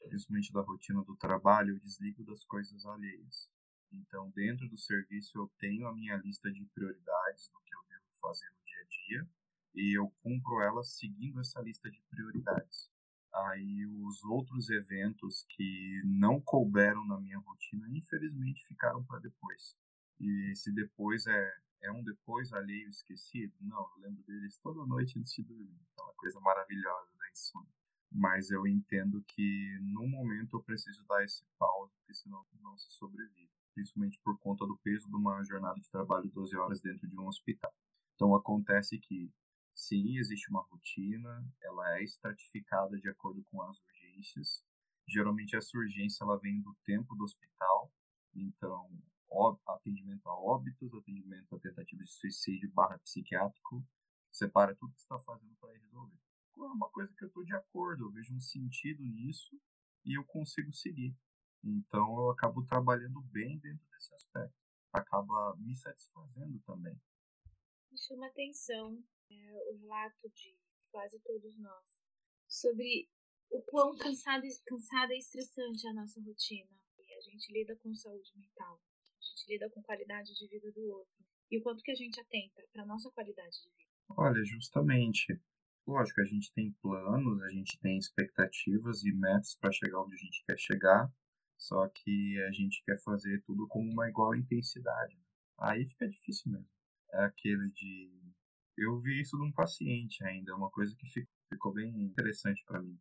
principalmente 0.08 0.52
da 0.52 0.62
rotina 0.62 1.02
do 1.04 1.16
trabalho, 1.16 1.76
eu 1.76 1.80
desligo 1.80 2.26
das 2.26 2.44
coisas 2.44 2.86
alheias. 2.86 3.50
Então, 3.92 4.30
dentro 4.32 4.68
do 4.68 4.78
serviço, 4.78 5.38
eu 5.38 5.52
tenho 5.60 5.88
a 5.88 5.94
minha 5.94 6.18
lista 6.18 6.52
de 6.52 6.66
prioridades 6.74 7.50
do 7.50 7.60
que 7.62 7.74
eu 7.74 7.82
devo 7.90 8.06
fazer 8.20 8.50
no 8.50 8.66
dia 8.66 8.82
a 8.82 8.88
dia 8.88 9.30
e 9.74 9.98
eu 9.98 10.10
cumpro 10.22 10.62
elas 10.62 10.98
seguindo 10.98 11.40
essa 11.40 11.62
lista 11.62 11.90
de 11.90 12.02
prioridades. 12.10 12.90
Aí 13.34 13.86
os 13.86 14.24
outros 14.26 14.70
eventos 14.70 15.46
que 15.50 16.02
não 16.06 16.42
couberam 16.42 17.06
na 17.08 17.18
minha 17.18 17.40
rotina, 17.40 17.88
infelizmente 17.90 18.68
ficaram 18.68 19.04
para 19.06 19.20
depois. 19.20 19.76
E 20.22 20.56
se 20.56 20.72
depois 20.72 21.26
é, 21.26 21.54
é 21.82 21.92
um 21.92 22.04
depois 22.04 22.54
alheio 22.54 22.88
esquecido, 22.88 23.56
não, 23.60 23.90
eu 23.96 24.04
lembro 24.04 24.22
deles 24.24 24.56
toda 24.60 24.86
noite 24.86 25.18
antes 25.18 25.34
de 25.34 25.42
dormir. 25.42 25.82
Aquela 25.94 26.14
coisa 26.14 26.40
maravilhosa 26.40 27.12
da 27.18 27.30
insônia. 27.32 27.74
Mas 28.12 28.52
eu 28.52 28.68
entendo 28.68 29.24
que 29.24 29.80
no 29.82 30.08
momento 30.08 30.58
eu 30.58 30.64
preciso 30.64 31.04
dar 31.08 31.24
esse 31.24 31.44
pausa, 31.58 31.92
porque 31.98 32.14
senão 32.14 32.46
não 32.62 32.78
se 32.78 32.92
sobrevive. 32.92 33.50
Principalmente 33.74 34.20
por 34.24 34.38
conta 34.38 34.64
do 34.68 34.78
peso 34.78 35.10
de 35.10 35.16
uma 35.16 35.44
jornada 35.44 35.80
de 35.80 35.90
trabalho 35.90 36.28
de 36.28 36.34
12 36.34 36.56
horas 36.56 36.82
dentro 36.82 37.08
de 37.08 37.18
um 37.18 37.26
hospital. 37.26 37.74
Então 38.14 38.36
acontece 38.36 39.00
que 39.00 39.34
sim, 39.74 40.18
existe 40.18 40.52
uma 40.52 40.62
rotina, 40.62 41.44
ela 41.64 41.98
é 41.98 42.04
estratificada 42.04 43.00
de 43.00 43.10
acordo 43.10 43.44
com 43.46 43.60
as 43.64 43.82
urgências. 43.82 44.64
Geralmente 45.08 45.56
essa 45.56 45.76
urgência 45.76 46.24
ela 46.24 46.38
vem 46.38 46.62
do 46.62 46.76
tempo 46.86 47.16
do 47.16 47.24
hospital, 47.24 47.92
então 48.36 48.88
atendimento 49.68 50.28
a 50.28 50.36
óbitos, 50.36 50.94
atendimento 50.94 51.56
a 51.56 51.60
tentativa 51.60 52.04
de 52.04 52.12
suicídio 52.12 52.72
barra 52.74 53.00
psiquiátrico, 53.00 53.86
separa 54.32 54.76
tudo 54.76 54.94
que 54.94 55.00
está 55.00 55.20
fazendo 55.20 55.56
para 55.60 55.74
resolver. 55.74 56.20
É 56.58 56.62
uma 56.62 56.90
coisa 56.90 57.14
que 57.16 57.24
eu 57.24 57.28
estou 57.28 57.44
de 57.44 57.56
acordo, 57.56 58.06
eu 58.06 58.12
vejo 58.12 58.36
um 58.36 58.40
sentido 58.40 59.04
nisso 59.04 59.60
e 60.06 60.18
eu 60.18 60.24
consigo 60.26 60.72
seguir. 60.72 61.16
Então 61.64 62.08
eu 62.20 62.32
acabo 62.32 62.66
trabalhando 62.66 63.22
bem 63.32 63.58
dentro 63.60 63.86
desse 63.90 64.14
aspecto. 64.16 64.56
Acaba 64.92 65.56
me 65.58 65.76
satisfazendo 65.76 66.60
também. 66.62 67.00
Me 67.92 67.98
chama 67.98 68.28
atenção 68.28 69.02
é, 69.30 69.72
o 69.72 69.78
relato 69.78 70.30
de 70.30 70.58
quase 70.92 71.20
todos 71.22 71.58
nós 71.60 72.04
sobre 72.48 73.10
o 73.50 73.62
quão 73.64 73.96
cansada, 73.96 74.46
cansada 74.66 75.14
e 75.14 75.20
estressante 75.20 75.88
é 75.88 75.90
a 75.90 75.94
nossa 75.94 76.22
rotina. 76.22 76.70
E 77.00 77.14
a 77.14 77.22
gente 77.22 77.52
lida 77.52 77.76
com 77.78 77.94
saúde 77.94 78.32
mental, 78.36 78.82
gente 79.42 79.48
lida 79.48 79.70
com 79.70 79.82
qualidade 79.82 80.34
de 80.34 80.48
vida 80.48 80.72
do 80.72 80.82
outro. 80.90 81.26
E 81.50 81.58
o 81.58 81.64
quanto 81.64 81.84
que 81.84 81.92
a 81.92 81.96
gente 81.96 82.20
atenta 82.20 82.64
para 82.72 82.86
nossa 82.86 83.10
qualidade 83.12 83.62
de 83.62 83.70
vida. 83.70 83.92
Olha, 84.10 84.44
justamente. 84.44 85.40
Lógico, 85.88 86.22
a 86.22 86.26
gente 86.26 86.54
tem 86.54 86.72
planos, 86.82 87.42
a 87.42 87.50
gente 87.50 87.78
tem 87.80 87.98
expectativas 87.98 89.04
e 89.04 89.12
metas 89.12 89.56
para 89.56 89.72
chegar 89.72 90.02
onde 90.02 90.16
a 90.16 90.18
gente 90.18 90.44
quer 90.46 90.58
chegar, 90.58 91.12
só 91.58 91.90
que 91.90 92.40
a 92.44 92.52
gente 92.52 92.84
quer 92.86 93.02
fazer 93.02 93.42
tudo 93.42 93.68
com 93.68 93.82
uma 93.82 94.08
igual 94.08 94.36
intensidade. 94.36 95.18
Aí 95.60 95.86
fica 95.88 96.08
difícil 96.08 96.52
mesmo. 96.52 96.70
É 97.14 97.24
aquele 97.26 97.70
de 97.72 98.22
eu 98.78 99.00
vi 99.00 99.22
isso 99.22 99.38
de 99.38 99.44
um 99.44 99.52
paciente 99.52 100.24
ainda, 100.24 100.52
é 100.52 100.56
uma 100.56 100.70
coisa 100.70 100.96
que 100.96 101.08
ficou 101.50 101.74
bem 101.74 102.04
interessante 102.04 102.64
para 102.66 102.82
mim. 102.82 102.98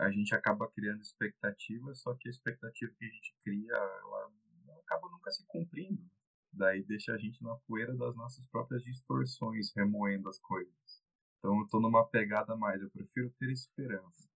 A 0.00 0.10
gente 0.10 0.34
acaba 0.34 0.70
criando 0.70 1.02
expectativas, 1.02 2.00
só 2.00 2.14
que 2.14 2.28
a 2.28 2.30
expectativa 2.30 2.92
que 2.98 3.04
a 3.04 3.08
gente 3.08 3.34
cria, 3.44 3.72
ela 3.72 4.32
nunca 5.22 5.30
se 5.30 5.44
cumprindo. 5.46 6.02
Daí 6.52 6.82
deixa 6.82 7.14
a 7.14 7.18
gente 7.18 7.42
na 7.42 7.54
poeira 7.66 7.94
das 7.96 8.14
nossas 8.16 8.46
próprias 8.48 8.82
distorções, 8.82 9.72
remoendo 9.74 10.28
as 10.28 10.38
coisas. 10.40 11.02
Então 11.38 11.60
eu 11.60 11.68
tô 11.68 11.80
numa 11.80 12.06
pegada 12.06 12.56
mais, 12.56 12.82
eu 12.82 12.90
prefiro 12.90 13.30
ter 13.38 13.50
esperança. 13.50 14.28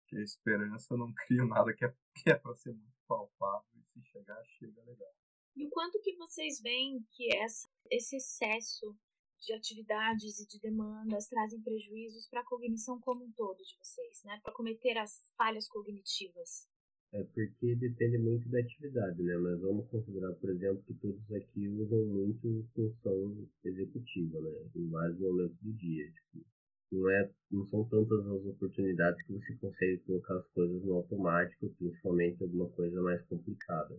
Porque 0.00 0.16
a 0.16 0.22
esperança 0.22 0.96
não 0.96 1.12
cria 1.14 1.44
nada 1.46 1.72
que 1.72 1.84
é, 1.84 1.94
que 2.16 2.30
é 2.30 2.34
pra 2.34 2.54
ser 2.56 2.74
muito 2.74 2.96
palpável 3.06 3.68
e 3.74 3.82
se 3.84 4.02
chegar, 4.10 4.42
chega 4.58 4.82
legal. 4.82 5.14
E 5.56 5.64
o 5.64 5.70
quanto 5.70 6.00
que 6.02 6.14
vocês 6.16 6.60
veem 6.60 7.02
que 7.12 7.34
essa, 7.34 7.66
esse 7.90 8.16
excesso 8.16 8.94
de 9.40 9.54
atividades 9.54 10.40
e 10.40 10.46
de 10.46 10.60
demandas 10.60 11.28
trazem 11.28 11.60
prejuízos 11.62 12.26
para 12.28 12.40
a 12.40 12.44
cognição 12.44 13.00
como 13.00 13.24
um 13.24 13.32
todo 13.32 13.62
de 13.62 13.76
vocês, 13.78 14.22
né? 14.24 14.38
Para 14.42 14.52
cometer 14.52 14.98
as 14.98 15.30
falhas 15.36 15.68
cognitivas. 15.68 16.68
É 17.12 17.22
porque 17.22 17.76
depende 17.76 18.18
muito 18.18 18.48
da 18.48 18.58
atividade, 18.58 19.22
né? 19.22 19.36
Mas 19.38 19.60
vamos 19.60 19.86
considerar, 19.88 20.32
por 20.34 20.50
exemplo, 20.50 20.82
que 20.86 20.94
todos 20.94 21.32
aqui 21.32 21.68
usam 21.68 22.04
muito 22.06 22.66
função 22.74 23.48
executiva, 23.64 24.40
né? 24.40 24.50
Em 24.74 24.90
vários 24.90 25.18
momentos 25.18 25.56
do 25.62 25.72
dia. 25.72 26.10
Tipo, 26.10 26.44
não, 26.92 27.10
é, 27.10 27.30
não 27.50 27.66
são 27.68 27.84
tantas 27.88 28.26
as 28.26 28.44
oportunidades 28.46 29.22
que 29.24 29.32
você 29.32 29.54
consegue 29.56 29.98
colocar 29.98 30.36
as 30.36 30.46
coisas 30.48 30.84
no 30.84 30.94
automático, 30.94 31.68
principalmente 31.78 32.42
alguma 32.42 32.68
coisa 32.70 33.00
mais 33.00 33.22
complicada. 33.26 33.98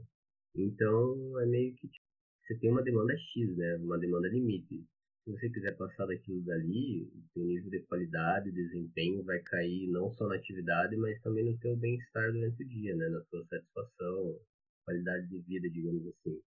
Então, 0.56 1.40
é 1.40 1.46
meio 1.46 1.74
que 1.76 1.88
tipo, 1.88 2.06
você 2.46 2.56
tem 2.60 2.72
uma 2.72 2.84
demanda 2.84 3.18
X, 3.18 3.58
né? 3.58 3.78
Uma 3.78 3.98
demanda 3.98 4.28
limite 4.28 4.86
se 5.28 5.32
você 5.32 5.50
quiser 5.50 5.76
passar 5.76 6.06
daquilo 6.06 6.42
dali, 6.46 7.04
o 7.04 7.22
seu 7.34 7.44
nível 7.44 7.70
de 7.70 7.82
qualidade, 7.82 8.50
desempenho 8.50 9.22
vai 9.24 9.40
cair 9.40 9.86
não 9.88 10.10
só 10.14 10.26
na 10.26 10.36
atividade, 10.36 10.96
mas 10.96 11.22
também 11.22 11.44
no 11.44 11.58
teu 11.58 11.76
bem-estar 11.76 12.32
durante 12.32 12.64
o 12.64 12.68
dia, 12.68 12.96
né? 12.96 13.10
Na 13.10 13.20
tua 13.30 13.44
satisfação, 13.48 14.40
qualidade 14.86 15.28
de 15.28 15.40
vida, 15.40 15.70
digamos 15.70 16.08
assim. 16.08 16.40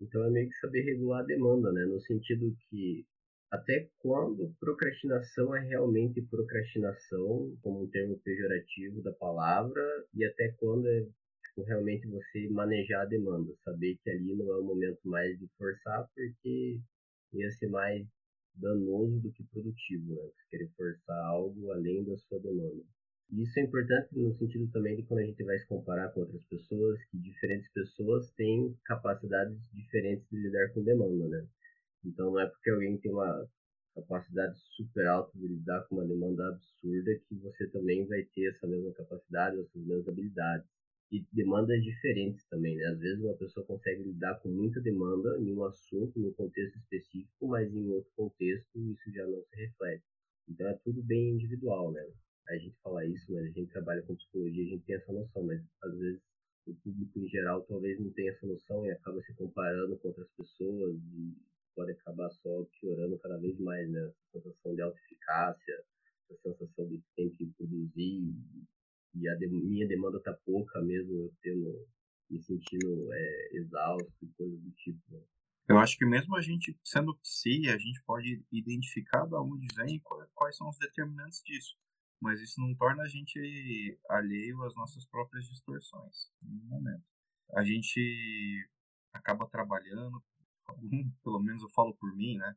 Então 0.00 0.22
é 0.24 0.30
meio 0.30 0.48
que 0.48 0.54
saber 0.58 0.82
regular 0.82 1.22
a 1.22 1.26
demanda, 1.26 1.72
né? 1.72 1.84
No 1.84 2.00
sentido 2.00 2.56
que 2.70 3.04
até 3.50 3.90
quando 3.98 4.54
procrastinação 4.60 5.56
é 5.56 5.60
realmente 5.66 6.22
procrastinação, 6.22 7.56
como 7.60 7.82
um 7.82 7.90
termo 7.90 8.20
pejorativo 8.20 9.02
da 9.02 9.12
palavra, 9.14 9.82
e 10.14 10.24
até 10.24 10.54
quando 10.58 10.86
é 10.86 11.00
tipo, 11.00 11.64
realmente 11.66 12.06
você 12.06 12.48
manejar 12.50 13.02
a 13.02 13.06
demanda, 13.06 13.52
saber 13.64 13.98
que 14.00 14.10
ali 14.10 14.36
não 14.36 14.48
é 14.52 14.58
o 14.58 14.64
momento 14.64 15.00
mais 15.08 15.36
de 15.40 15.48
forçar, 15.58 16.08
porque 16.14 16.78
ia 17.32 17.50
ser 17.50 17.68
mais 17.68 18.06
danoso 18.60 19.20
do 19.20 19.32
que 19.32 19.44
produtivo, 19.44 20.14
né? 20.14 20.22
Você 20.22 20.48
querer 20.50 20.68
forçar 20.76 21.24
algo 21.26 21.72
além 21.72 22.04
da 22.04 22.16
sua 22.18 22.38
demanda. 22.40 22.82
Isso 23.30 23.58
é 23.60 23.62
importante 23.62 24.18
no 24.18 24.34
sentido 24.36 24.70
também 24.72 24.96
de 24.96 25.02
quando 25.02 25.20
a 25.20 25.26
gente 25.26 25.44
vai 25.44 25.58
se 25.58 25.66
comparar 25.66 26.08
com 26.10 26.20
outras 26.20 26.42
pessoas, 26.44 26.98
que 27.10 27.18
diferentes 27.18 27.70
pessoas 27.72 28.30
têm 28.32 28.74
capacidades 28.84 29.58
diferentes 29.72 30.26
de 30.30 30.38
lidar 30.38 30.72
com 30.72 30.82
demanda, 30.82 31.28
né? 31.28 31.46
Então 32.04 32.30
não 32.30 32.40
é 32.40 32.46
porque 32.46 32.70
alguém 32.70 32.96
tem 32.98 33.12
uma 33.12 33.46
capacidade 33.94 34.58
super 34.76 35.06
alta 35.06 35.36
de 35.38 35.46
lidar 35.46 35.84
com 35.88 35.96
uma 35.96 36.06
demanda 36.06 36.48
absurda 36.48 37.18
que 37.28 37.34
você 37.36 37.68
também 37.68 38.06
vai 38.06 38.22
ter 38.34 38.48
essa 38.50 38.66
mesma 38.66 38.92
capacidade, 38.94 39.60
essas 39.60 39.82
mesmas 39.84 40.08
habilidades 40.08 40.77
e 41.10 41.24
demandas 41.32 41.82
diferentes 41.82 42.44
também, 42.48 42.76
né? 42.76 42.86
Às 42.86 42.98
vezes 42.98 43.22
uma 43.22 43.36
pessoa 43.36 43.64
consegue 43.64 44.02
lidar 44.02 44.38
com 44.40 44.48
muita 44.50 44.80
demanda 44.80 45.38
em 45.40 45.54
um 45.54 45.64
assunto, 45.64 46.18
num 46.18 46.32
contexto 46.34 46.76
específico, 46.76 47.48
mas 47.48 47.72
em 47.74 47.90
outro 47.90 48.10
contexto 48.14 48.78
isso 48.78 49.10
já 49.12 49.26
não 49.26 49.42
se 49.44 49.56
reflete. 49.56 50.04
Então 50.48 50.66
é 50.68 50.74
tudo 50.84 51.02
bem 51.02 51.30
individual, 51.30 51.92
né? 51.92 52.06
A 52.48 52.56
gente 52.56 52.76
fala 52.82 53.04
isso, 53.06 53.32
mas 53.32 53.44
a 53.44 53.50
gente 53.50 53.70
trabalha 53.70 54.02
com 54.02 54.16
psicologia, 54.16 54.64
a 54.64 54.68
gente 54.68 54.84
tem 54.84 54.96
essa 54.96 55.12
noção, 55.12 55.42
mas 55.44 55.62
às 55.82 55.98
vezes 55.98 56.20
o 56.66 56.74
público 56.74 57.18
em 57.18 57.28
geral 57.28 57.62
talvez 57.62 57.98
não 57.98 58.10
tenha 58.12 58.30
essa 58.30 58.46
noção 58.46 58.84
e 58.84 58.90
acaba 58.90 59.22
se 59.22 59.34
comparando 59.34 59.96
com 59.98 60.08
outras 60.08 60.28
pessoas 60.36 60.96
e 61.14 61.36
pode 61.74 61.92
acabar 61.92 62.30
só 62.30 62.66
piorando 62.80 63.18
cada 63.18 63.38
vez 63.38 63.58
mais, 63.58 63.88
né? 63.90 64.12
Essa 64.34 64.42
sensação 64.42 64.74
de 64.74 64.82
autoeficácia, 64.82 65.84
essa 66.30 66.40
sensação 66.42 66.86
de 66.86 66.98
que 66.98 67.06
tem 67.16 67.30
que 67.30 67.46
produzir 67.56 68.34
e 69.14 69.28
a 69.28 69.34
de, 69.34 69.48
minha 69.48 69.86
demanda 69.86 70.20
tá 70.20 70.32
pouca 70.44 70.80
mesmo, 70.82 71.12
eu 71.12 71.32
tendo, 71.42 71.86
me 72.30 72.42
sentindo 72.42 73.12
é, 73.12 73.56
exausto 73.56 74.12
e 74.22 74.28
coisas 74.28 74.60
do 74.60 74.70
tipo. 74.72 75.00
Né? 75.10 75.20
Eu 75.68 75.78
acho 75.78 75.98
que 75.98 76.06
mesmo 76.06 76.34
a 76.34 76.40
gente 76.40 76.78
sendo 76.84 77.16
psi, 77.16 77.68
a 77.68 77.76
gente 77.76 78.02
pode 78.04 78.42
identificar 78.50 79.26
da 79.26 79.40
onde 79.40 79.66
vem 79.76 79.96
e 79.96 80.02
quais 80.34 80.56
são 80.56 80.68
os 80.68 80.78
determinantes 80.78 81.42
disso. 81.44 81.76
Mas 82.20 82.40
isso 82.40 82.60
não 82.60 82.74
torna 82.74 83.02
a 83.02 83.08
gente 83.08 83.98
alheio 84.08 84.62
às 84.64 84.74
nossas 84.74 85.06
próprias 85.06 85.46
distorções, 85.46 86.32
em 86.42 86.48
nenhum 86.48 86.66
momento. 86.66 87.04
A 87.54 87.62
gente 87.62 88.68
acaba 89.12 89.46
trabalhando, 89.46 90.22
pelo 91.22 91.40
menos 91.40 91.62
eu 91.62 91.68
falo 91.68 91.94
por 91.94 92.14
mim, 92.16 92.36
né? 92.36 92.56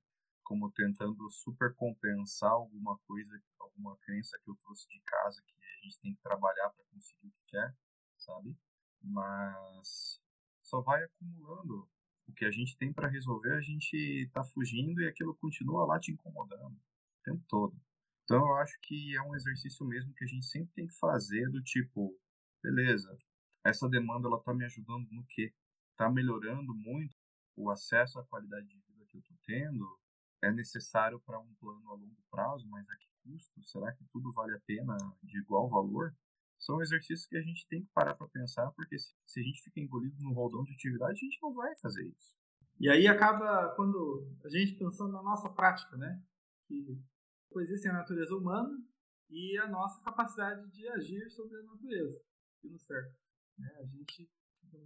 Como 0.52 0.70
tentando 0.74 1.30
supercompensar 1.30 2.52
alguma 2.52 2.97
coisa, 3.08 3.41
alguma 3.58 3.95
crença 3.99 4.38
que 4.43 4.49
eu 4.49 4.56
trouxe 4.56 4.86
de 4.89 4.99
casa 4.99 5.41
que 5.47 5.56
a 5.56 5.86
gente 5.86 5.97
tem 6.02 6.14
que 6.14 6.22
trabalhar 6.22 6.70
para 6.72 6.84
conseguir 6.91 7.28
o 7.28 7.32
que 7.32 7.45
quer, 7.47 7.74
sabe? 8.18 8.54
Mas 9.02 10.20
só 10.62 10.82
vai 10.82 11.02
acumulando. 11.06 11.89
O 12.28 12.34
que 12.34 12.43
a 12.43 12.52
gente 12.52 12.76
tem 12.76 12.91
para 12.91 13.08
resolver, 13.08 13.54
a 13.54 13.62
gente 13.62 14.30
tá 14.34 14.43
fugindo 14.43 15.02
e 15.02 15.08
aquilo 15.08 15.34
continua 15.36 15.86
lá 15.86 15.97
te 15.97 16.12
incomodando 16.12 16.76
o 16.76 17.24
tempo 17.24 17.45
todo. 17.47 17.82
Então 18.26 18.45
eu 18.45 18.56
acho 18.58 18.78
que 18.82 19.16
é 19.16 19.22
um 19.22 19.34
exercício 19.34 19.86
mesmo 19.86 20.14
que 20.16 20.26
a 20.26 20.28
gente 20.28 20.45
sempre 20.45 20.74
tem 20.74 20.86
que 20.86 20.99
fazer 20.99 21.49
do 21.49 21.64
tipo, 21.64 22.14
beleza, 22.62 23.18
essa 23.64 23.88
demanda 23.88 24.28
ela 24.28 24.43
tá 24.43 24.54
me 24.54 24.66
ajudando 24.66 25.10
no 25.12 25.26
quê? 25.28 25.54
Tá 25.95 26.10
melhorando 26.10 26.76
muito 26.76 27.16
o 27.56 27.72
acesso 27.72 28.20
à 28.20 28.26
qualidade 28.26 28.68
de 28.68 28.82
vida 28.82 29.06
que 29.06 29.16
eu 29.16 29.22
tô 29.22 29.34
tendo? 29.45 30.01
É 30.44 30.52
necessário 30.52 31.20
para 31.20 31.39
um 31.39 31.54
plano 31.56 31.89
a 31.89 31.94
longo 31.94 32.24
prazo, 32.30 32.68
mas 32.70 32.89
aqui 32.89 33.08
custo? 33.24 33.64
Será 33.64 33.92
que 33.94 34.04
tudo 34.12 34.32
vale 34.32 34.56
a 34.56 34.62
pena 34.62 34.98
de 35.24 35.39
igual 35.39 35.70
valor? 35.70 36.16
São 36.58 36.82
exercícios 36.82 37.28
que 37.28 37.38
a 37.38 37.42
gente 37.42 37.68
tem 37.68 37.84
que 37.84 37.92
parar 37.92 38.16
para 38.16 38.28
pensar, 38.28 38.72
porque 38.72 38.98
se, 38.98 39.14
se 39.26 39.39
a 39.39 39.44
gente 39.44 39.64
fica 39.64 39.80
engolido 39.80 40.16
no 40.22 40.34
roldão 40.34 40.64
de 40.64 40.74
atividade, 40.74 41.14
a 41.14 41.16
gente 41.16 41.39
não 41.42 41.54
vai 41.54 41.76
fazer 41.78 42.04
isso. 42.08 42.36
E 42.80 42.89
aí 42.89 43.08
acaba 43.08 43.74
quando 43.76 44.28
a 44.44 44.50
gente 44.50 44.76
pensando 44.76 45.12
na 45.12 45.22
nossa 45.22 45.50
prática, 45.50 45.96
né? 45.98 46.22
Que 46.68 47.00
existem 47.58 47.92
a 47.92 47.96
natureza 47.96 48.36
humana 48.36 48.76
e 49.30 49.58
a 49.60 49.68
nossa 49.68 50.02
capacidade 50.04 50.70
de 50.72 50.88
agir 50.89 51.30
sobre 51.30 51.58
a 51.58 51.64
natureza 51.64 52.22
que 52.60 52.70
nos. 52.70 52.88
Né? 53.58 53.70
A 53.80 53.86
gente, 53.86 54.30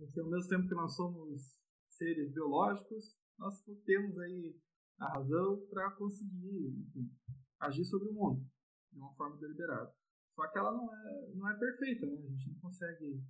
assim, 0.04 0.20
ao 0.20 0.30
mesmo 0.30 0.50
tempo 0.50 0.68
que 0.68 0.76
nós 0.76 0.96
somos 0.96 1.62
seres 1.90 2.32
biológicos, 2.34 3.18
nós 3.38 3.62
temos 3.86 4.18
aí 4.20 4.56
a 5.00 5.08
razão 5.14 5.66
para 5.70 5.92
conseguir 5.92 6.74
enfim, 6.88 7.12
agir 7.60 7.86
sobre 7.86 8.10
o 8.10 8.14
mundo 8.14 8.46
de 8.92 9.00
uma 9.00 9.14
forma 9.14 9.38
deliberada. 9.38 9.92
Só 10.32 10.48
que 10.48 10.58
ela 10.58 10.72
não 10.72 10.94
é, 10.94 11.32
não 11.34 11.50
é 11.50 11.58
perfeita, 11.58 12.06
né? 12.06 12.18
A 12.18 12.30
gente 12.30 12.50
não 12.50 12.60
consegue 12.60 13.24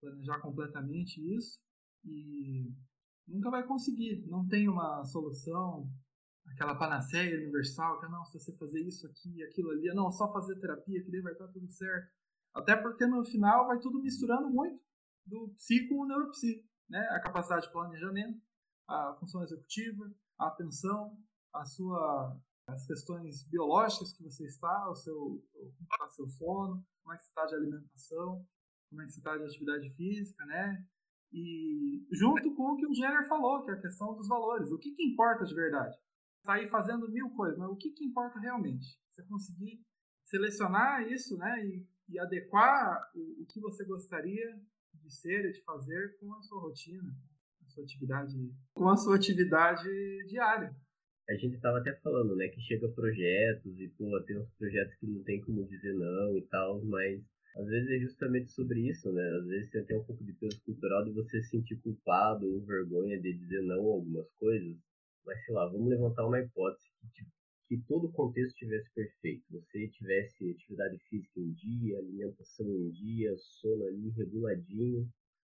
planejar 0.00 0.40
completamente 0.40 1.20
isso 1.36 1.58
e 2.04 2.72
nunca 3.26 3.50
vai 3.50 3.66
conseguir. 3.66 4.24
Não 4.28 4.46
tem 4.46 4.68
uma 4.68 5.04
solução, 5.04 5.88
aquela 6.46 6.76
panaceia 6.76 7.36
universal, 7.36 8.00
que 8.00 8.06
não, 8.08 8.24
se 8.24 8.38
você 8.38 8.56
fazer 8.56 8.80
isso 8.80 9.06
aqui 9.06 9.36
e 9.36 9.42
aquilo 9.44 9.70
ali, 9.70 9.92
não, 9.94 10.10
só 10.10 10.32
fazer 10.32 10.58
terapia 10.58 11.02
que 11.02 11.10
daí 11.10 11.20
vai 11.20 11.32
estar 11.32 11.48
tudo 11.48 11.68
certo. 11.70 12.10
Até 12.54 12.76
porque 12.76 13.06
no 13.06 13.24
final 13.24 13.66
vai 13.66 13.78
tudo 13.78 14.00
misturando 14.00 14.50
muito 14.50 14.80
do 15.26 15.48
psi 15.54 15.88
com 15.88 16.00
o 16.00 16.06
neuropsi, 16.06 16.64
né? 16.88 17.00
A 17.10 17.20
capacidade 17.20 17.66
de 17.66 17.72
planejamento, 17.72 18.40
a 18.88 19.14
função 19.18 19.42
executiva, 19.42 20.12
a 20.38 20.48
atenção, 20.48 21.16
a 21.52 21.64
sua 21.64 22.36
as 22.66 22.86
questões 22.86 23.44
biológicas 23.48 24.12
que 24.12 24.22
você 24.22 24.44
está, 24.46 24.88
o 24.88 24.94
seu, 24.94 25.14
como 25.52 25.88
está 25.90 26.08
seu 26.08 26.28
sono, 26.28 26.84
como 27.02 27.12
é 27.12 27.16
que 27.16 27.24
você 27.24 27.28
está 27.28 27.44
de 27.46 27.54
alimentação, 27.54 28.46
como 28.88 29.02
é 29.02 29.04
que 29.06 29.12
você 29.12 29.18
está 29.18 29.36
de 29.36 29.44
atividade 29.44 29.90
física, 29.90 30.44
né? 30.46 30.86
E 31.32 32.06
junto 32.12 32.54
com 32.54 32.72
o 32.72 32.76
que 32.76 32.86
o 32.86 32.94
Jenner 32.94 33.26
falou, 33.26 33.64
que 33.64 33.70
é 33.70 33.74
a 33.74 33.80
questão 33.80 34.14
dos 34.14 34.28
valores. 34.28 34.70
O 34.70 34.78
que, 34.78 34.92
que 34.92 35.02
importa 35.02 35.44
de 35.44 35.54
verdade? 35.54 35.96
Sair 36.44 36.66
tá 36.66 36.70
fazendo 36.70 37.10
mil 37.10 37.30
coisas, 37.30 37.58
mas 37.58 37.70
o 37.70 37.76
que, 37.76 37.90
que 37.90 38.04
importa 38.04 38.38
realmente? 38.38 38.98
Você 39.10 39.22
conseguir 39.24 39.82
selecionar 40.24 41.02
isso, 41.10 41.36
né? 41.36 41.64
E, 41.64 41.86
e 42.08 42.18
adequar 42.18 43.10
o, 43.14 43.42
o 43.42 43.46
que 43.46 43.60
você 43.60 43.84
gostaria 43.84 44.60
de 44.94 45.10
ser 45.10 45.46
e 45.46 45.52
de 45.52 45.62
fazer 45.64 46.18
com 46.18 46.34
a 46.34 46.42
sua 46.42 46.60
rotina, 46.60 47.16
sua 47.72 47.84
atividade, 47.84 48.34
com 48.74 48.88
a 48.88 48.96
sua 48.96 49.16
atividade 49.16 49.88
diária 50.28 50.74
a 51.28 51.34
gente 51.34 51.54
estava 51.54 51.78
até 51.78 51.94
falando, 52.00 52.34
né, 52.36 52.48
que 52.48 52.60
chega 52.60 52.88
projetos 52.88 53.78
e, 53.78 53.88
pô, 53.96 54.20
tem 54.22 54.38
uns 54.38 54.50
projetos 54.54 54.94
que 54.96 55.06
não 55.06 55.22
tem 55.22 55.40
como 55.40 55.66
dizer 55.66 55.94
não 55.94 56.36
e 56.36 56.42
tal, 56.42 56.84
mas 56.84 57.22
às 57.56 57.66
vezes 57.66 57.90
é 57.90 57.98
justamente 57.98 58.50
sobre 58.52 58.88
isso, 58.88 59.12
né? 59.12 59.22
Às 59.38 59.46
vezes 59.46 59.70
tem 59.70 59.82
até 59.82 59.96
um 59.96 60.04
pouco 60.04 60.24
de 60.24 60.32
peso 60.32 60.60
cultural 60.62 61.04
de 61.04 61.12
você 61.12 61.42
se 61.42 61.50
sentir 61.50 61.76
culpado 61.80 62.46
ou 62.46 62.64
vergonha 62.64 63.20
de 63.20 63.32
dizer 63.34 63.62
não 63.62 63.90
a 63.90 63.94
algumas 63.94 64.30
coisas, 64.38 64.76
mas 65.24 65.44
sei 65.44 65.54
lá, 65.54 65.66
vamos 65.66 65.88
levantar 65.88 66.26
uma 66.26 66.40
hipótese 66.40 66.86
que, 67.14 67.24
que 67.68 67.82
todo 67.86 68.06
o 68.06 68.12
contexto 68.12 68.56
tivesse 68.56 68.90
perfeito. 68.94 69.44
Você 69.50 69.86
tivesse 69.88 70.50
atividade 70.50 70.98
física 71.08 71.40
em 71.40 71.52
dia, 71.52 71.98
alimentação 71.98 72.66
em 72.66 72.90
dia, 72.90 73.34
sono 73.36 73.86
ali 73.86 74.08
reguladinho, 74.10 75.08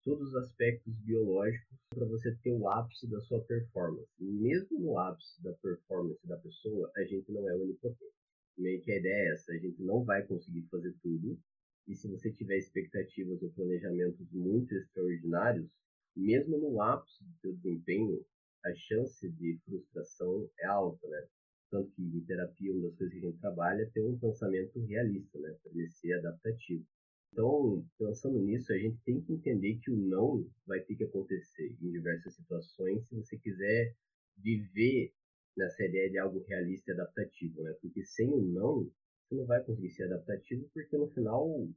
todos 0.05 0.29
os 0.29 0.35
aspectos 0.37 0.95
biológicos 1.01 1.79
para 1.91 2.07
você 2.07 2.35
ter 2.43 2.53
o 2.53 2.69
ápice 2.69 3.07
da 3.09 3.21
sua 3.21 3.41
performance. 3.45 4.09
E 4.19 4.25
mesmo 4.25 4.79
no 4.79 4.99
ápice 4.99 5.43
da 5.43 5.53
performance 5.55 6.27
da 6.27 6.37
pessoa, 6.39 6.91
a 6.97 7.05
gente 7.05 7.31
não 7.33 7.49
é 7.49 7.55
onipotente. 7.55 8.15
Meio 8.57 8.83
que 8.83 8.93
a 8.93 8.97
ideia 8.97 9.29
é 9.29 9.33
essa, 9.33 9.53
a 9.53 9.59
gente 9.59 9.83
não 9.83 10.05
vai 10.05 10.27
conseguir 10.27 10.63
fazer 10.71 10.95
tudo. 11.03 11.39
E 11.87 11.95
se 11.95 12.09
você 12.09 12.33
tiver 12.33 12.59
expectativas 12.59 13.43
ou 13.43 13.51
planejamentos 13.51 14.31
muito 14.33 14.75
extraordinários, 14.75 15.69
mesmo 16.17 16.59
no 16.59 16.81
ápice 16.83 17.25
do 17.25 17.35
seu 17.41 17.55
desempenho, 17.55 18.25
a 18.65 18.75
chance 18.75 19.31
de 19.31 19.59
frustração 19.65 20.51
é 20.59 20.67
alta, 20.67 21.07
né? 21.09 21.27
Tanto 21.71 21.91
que 21.93 22.03
em 22.03 22.25
terapia, 22.25 22.73
uma 22.73 22.89
das 22.89 22.97
coisas 22.97 23.15
que 23.15 23.27
a 23.27 23.31
gente 23.31 23.41
trabalha 23.41 23.83
é 23.83 23.91
ter 23.91 24.03
um 24.03 24.19
pensamento 24.19 24.81
realista, 24.81 25.39
né? 25.39 25.57
Para 25.63 25.73
ele 25.73 25.91
ser 25.91 26.15
adaptativo. 26.15 26.85
Então, 27.33 27.85
pensando 27.99 28.39
nisso, 28.41 28.73
a 28.73 28.79
gente 28.79 28.99
tem 29.05 29.21
que 29.21 29.33
entender 29.33 29.79
que 29.79 29.91
o 29.91 29.97
não 29.97 30.47
vai 30.67 30.81
ter 30.81 30.97
que 30.97 31.05
acontecer 31.05 31.77
em 31.81 31.91
diversas 31.91 32.35
situações 32.35 33.07
se 33.07 33.15
você 33.15 33.37
quiser 33.39 33.95
viver 34.37 35.13
nessa 35.57 35.85
ideia 35.85 36.11
de 36.11 36.19
algo 36.19 36.43
realista 36.47 36.91
e 36.91 36.95
adaptativo, 36.95 37.63
né? 37.63 37.75
Porque 37.81 38.05
sem 38.05 38.29
o 38.29 38.41
não, 38.41 38.91
você 39.23 39.35
não 39.35 39.45
vai 39.45 39.63
conseguir 39.63 39.91
ser 39.91 40.05
adaptativo, 40.05 40.69
porque 40.73 40.97
no 40.97 41.09
final, 41.09 41.69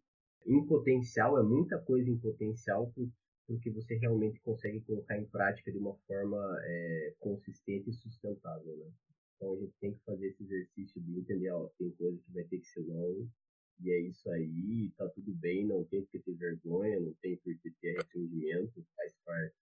em 0.46 0.66
potencial, 0.66 1.38
é 1.40 1.44
muita 1.44 1.80
coisa 1.80 2.10
em 2.10 2.18
potencial 2.18 2.92
porque 3.48 3.70
você 3.70 3.96
realmente 3.96 4.40
consegue 4.42 4.80
colocar 4.82 5.18
em 5.18 5.26
prática 5.26 5.72
de 5.72 5.78
uma 5.78 5.96
forma 6.08 6.40
é, 6.64 7.14
consistente 7.20 7.90
e 7.90 7.94
sustentável, 7.94 8.78
né? 8.78 8.90
Então 9.36 9.54
a 9.54 9.58
gente 9.58 9.74
tem 9.80 9.94
que 9.94 10.04
fazer 10.06 10.28
esse 10.28 10.44
exercício 10.44 11.02
de 11.02 11.20
entender, 11.20 11.50
ó, 11.50 11.68
tem 11.78 11.90
coisa 11.92 12.18
que 12.18 12.32
vai 12.32 12.44
ter 12.46 12.60
que 12.60 12.68
ser 12.68 12.82
não, 12.82 13.28
e 13.84 13.92
é 13.92 14.00
isso 14.00 14.30
aí, 14.30 14.92
tá 14.96 15.10
tudo 15.10 15.34
bem, 15.34 15.66
não 15.66 15.84
tem 15.86 16.02
por 16.04 16.12
que 16.12 16.20
ter 16.20 16.36
vergonha, 16.36 17.00
não 17.00 17.14
tem 17.16 17.36
por 17.38 17.58
que 17.58 17.72
ter 17.72 17.98
arrependimento, 17.98 18.86
faz 18.96 19.14
parte. 19.26 19.56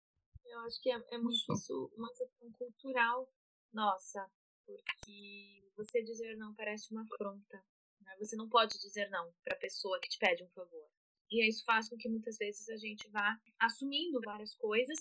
Eu 0.44 0.58
acho 0.60 0.80
que 0.82 0.90
é, 0.90 1.00
é 1.12 1.18
muito 1.18 1.36
isso, 1.52 1.92
uma 1.96 2.12
questão 2.12 2.50
cultural 2.52 3.32
nossa, 3.72 4.28
porque 4.66 5.62
você 5.76 6.02
dizer 6.02 6.36
não 6.36 6.54
parece 6.54 6.90
uma 6.90 7.02
afronta. 7.02 7.64
Né? 8.00 8.16
Você 8.18 8.34
não 8.34 8.48
pode 8.48 8.78
dizer 8.80 9.08
não 9.10 9.32
para 9.44 9.54
a 9.54 9.60
pessoa 9.60 10.00
que 10.00 10.08
te 10.08 10.18
pede 10.18 10.42
um 10.42 10.48
favor. 10.48 10.90
E 11.30 11.46
isso 11.46 11.64
faz 11.64 11.88
com 11.88 11.96
que 11.96 12.08
muitas 12.08 12.38
vezes 12.38 12.68
a 12.70 12.76
gente 12.76 13.08
vá 13.10 13.38
assumindo 13.60 14.20
várias 14.24 14.54
coisas, 14.54 14.98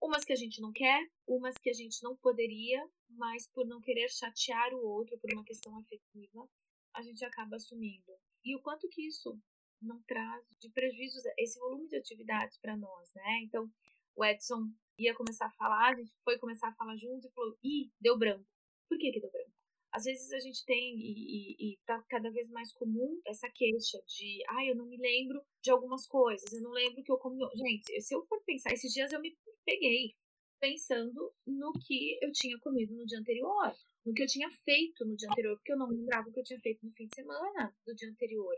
umas 0.00 0.24
que 0.24 0.32
a 0.32 0.36
gente 0.36 0.60
não 0.60 0.70
quer, 0.72 1.10
umas 1.26 1.56
que 1.56 1.70
a 1.70 1.74
gente 1.74 2.02
não 2.02 2.16
poderia, 2.16 2.86
mas 3.08 3.48
por 3.48 3.66
não 3.66 3.80
querer 3.80 4.08
chatear 4.10 4.72
o 4.74 4.84
outro 4.84 5.18
por 5.18 5.32
uma 5.32 5.44
questão 5.44 5.76
afetiva, 5.78 6.48
a 6.94 7.02
gente 7.02 7.24
acaba 7.24 7.56
assumindo 7.56 8.12
e 8.44 8.56
o 8.56 8.62
quanto 8.62 8.88
que 8.88 9.06
isso 9.06 9.38
não 9.80 10.02
traz 10.02 10.44
de 10.60 10.70
prejuízos 10.70 11.22
esse 11.38 11.58
volume 11.58 11.88
de 11.88 11.96
atividades 11.96 12.58
para 12.58 12.76
nós, 12.76 13.12
né? 13.14 13.40
Então, 13.42 13.70
o 14.16 14.24
Edson 14.24 14.70
ia 14.98 15.14
começar 15.14 15.46
a 15.46 15.52
falar, 15.52 15.94
a 15.94 15.96
gente 15.96 16.12
foi 16.22 16.38
começar 16.38 16.68
a 16.68 16.74
falar 16.74 16.96
junto 16.96 17.26
e 17.26 17.30
falou: 17.30 17.56
ih, 17.62 17.90
deu 18.00 18.18
branco. 18.18 18.46
Por 18.88 18.98
que, 18.98 19.10
que 19.10 19.20
deu 19.20 19.30
branco? 19.30 19.52
Às 19.92 20.04
vezes 20.04 20.32
a 20.32 20.38
gente 20.38 20.64
tem, 20.64 20.96
e, 20.98 21.56
e, 21.58 21.72
e 21.72 21.78
tá 21.84 22.00
cada 22.08 22.30
vez 22.30 22.48
mais 22.50 22.72
comum, 22.72 23.20
essa 23.26 23.50
queixa 23.50 24.00
de, 24.06 24.40
ai, 24.48 24.66
ah, 24.66 24.70
eu 24.70 24.76
não 24.76 24.86
me 24.86 24.96
lembro 24.96 25.42
de 25.60 25.70
algumas 25.70 26.06
coisas, 26.06 26.52
eu 26.52 26.62
não 26.62 26.70
lembro 26.70 27.02
que 27.02 27.10
eu 27.10 27.18
comi. 27.18 27.44
Gente, 27.56 28.00
se 28.00 28.14
eu 28.14 28.22
for 28.26 28.40
pensar, 28.44 28.72
esses 28.72 28.92
dias 28.92 29.12
eu 29.12 29.20
me 29.20 29.36
peguei 29.64 30.14
pensando 30.60 31.32
no 31.46 31.72
que 31.72 32.18
eu 32.22 32.30
tinha 32.32 32.58
comido 32.60 32.94
no 32.94 33.06
dia 33.06 33.18
anterior 33.18 33.74
no 34.04 34.14
que 34.14 34.22
eu 34.22 34.26
tinha 34.26 34.48
feito 34.64 35.04
no 35.04 35.16
dia 35.16 35.28
anterior, 35.30 35.56
porque 35.56 35.72
eu 35.72 35.78
não 35.78 35.88
lembrava 35.88 36.28
o 36.28 36.32
que 36.32 36.40
eu 36.40 36.44
tinha 36.44 36.60
feito 36.60 36.84
no 36.84 36.92
fim 36.92 37.06
de 37.06 37.14
semana 37.14 37.74
do 37.86 37.94
dia 37.94 38.08
anterior. 38.08 38.54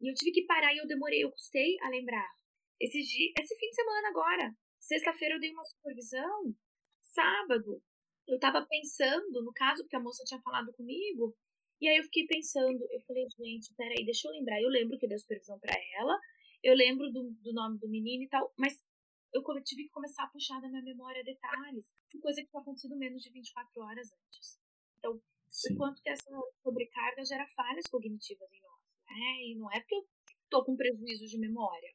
E 0.00 0.10
eu 0.10 0.14
tive 0.14 0.32
que 0.32 0.46
parar 0.46 0.72
e 0.74 0.78
eu 0.78 0.86
demorei, 0.86 1.24
eu 1.24 1.30
custei 1.30 1.76
a 1.82 1.88
lembrar. 1.88 2.28
Esse, 2.80 3.00
dia, 3.00 3.32
esse 3.38 3.56
fim 3.56 3.68
de 3.68 3.74
semana 3.74 4.08
agora, 4.08 4.54
sexta-feira 4.78 5.34
eu 5.34 5.40
dei 5.40 5.52
uma 5.52 5.64
supervisão, 5.64 6.54
sábado 7.02 7.82
eu 8.26 8.38
tava 8.38 8.66
pensando, 8.66 9.42
no 9.42 9.52
caso, 9.52 9.82
porque 9.82 9.96
a 9.96 10.00
moça 10.00 10.24
tinha 10.24 10.40
falado 10.40 10.72
comigo, 10.72 11.34
e 11.80 11.88
aí 11.88 11.98
eu 11.98 12.04
fiquei 12.04 12.26
pensando, 12.26 12.86
eu 12.90 13.00
falei, 13.02 13.26
gente, 13.38 13.74
peraí, 13.76 14.04
deixa 14.04 14.28
eu 14.28 14.32
lembrar. 14.32 14.60
Eu 14.62 14.70
lembro 14.70 14.98
que 14.98 15.04
eu 15.04 15.08
dei 15.08 15.18
supervisão 15.18 15.58
para 15.58 15.74
ela, 15.98 16.18
eu 16.62 16.74
lembro 16.74 17.10
do, 17.12 17.30
do 17.42 17.52
nome 17.52 17.78
do 17.78 17.88
menino 17.88 18.24
e 18.24 18.28
tal, 18.28 18.52
mas 18.56 18.82
eu 19.34 19.42
tive 19.64 19.84
que 19.84 19.90
começar 19.90 20.24
a 20.24 20.28
puxar 20.28 20.60
da 20.60 20.68
minha 20.68 20.82
memória 20.82 21.22
detalhes, 21.24 21.92
coisa 22.22 22.40
que 22.40 22.48
tinha 22.48 22.62
acontecido 22.62 22.96
menos 22.96 23.22
de 23.22 23.30
24 23.30 23.82
horas 23.82 24.08
antes. 24.12 24.63
Então, 25.04 25.20
Sim. 25.50 25.74
o 25.74 25.76
quanto 25.76 26.02
que 26.02 26.08
essa 26.08 26.24
sobrecarga 26.62 27.22
gera 27.26 27.46
falhas 27.48 27.86
cognitivas 27.86 28.50
em 28.50 28.60
nós, 28.62 28.96
né? 29.06 29.44
E 29.44 29.54
não 29.56 29.70
é 29.70 29.78
porque 29.80 29.96
eu 29.96 30.06
estou 30.44 30.64
com 30.64 30.74
prejuízo 30.74 31.26
de 31.26 31.38
memória. 31.38 31.94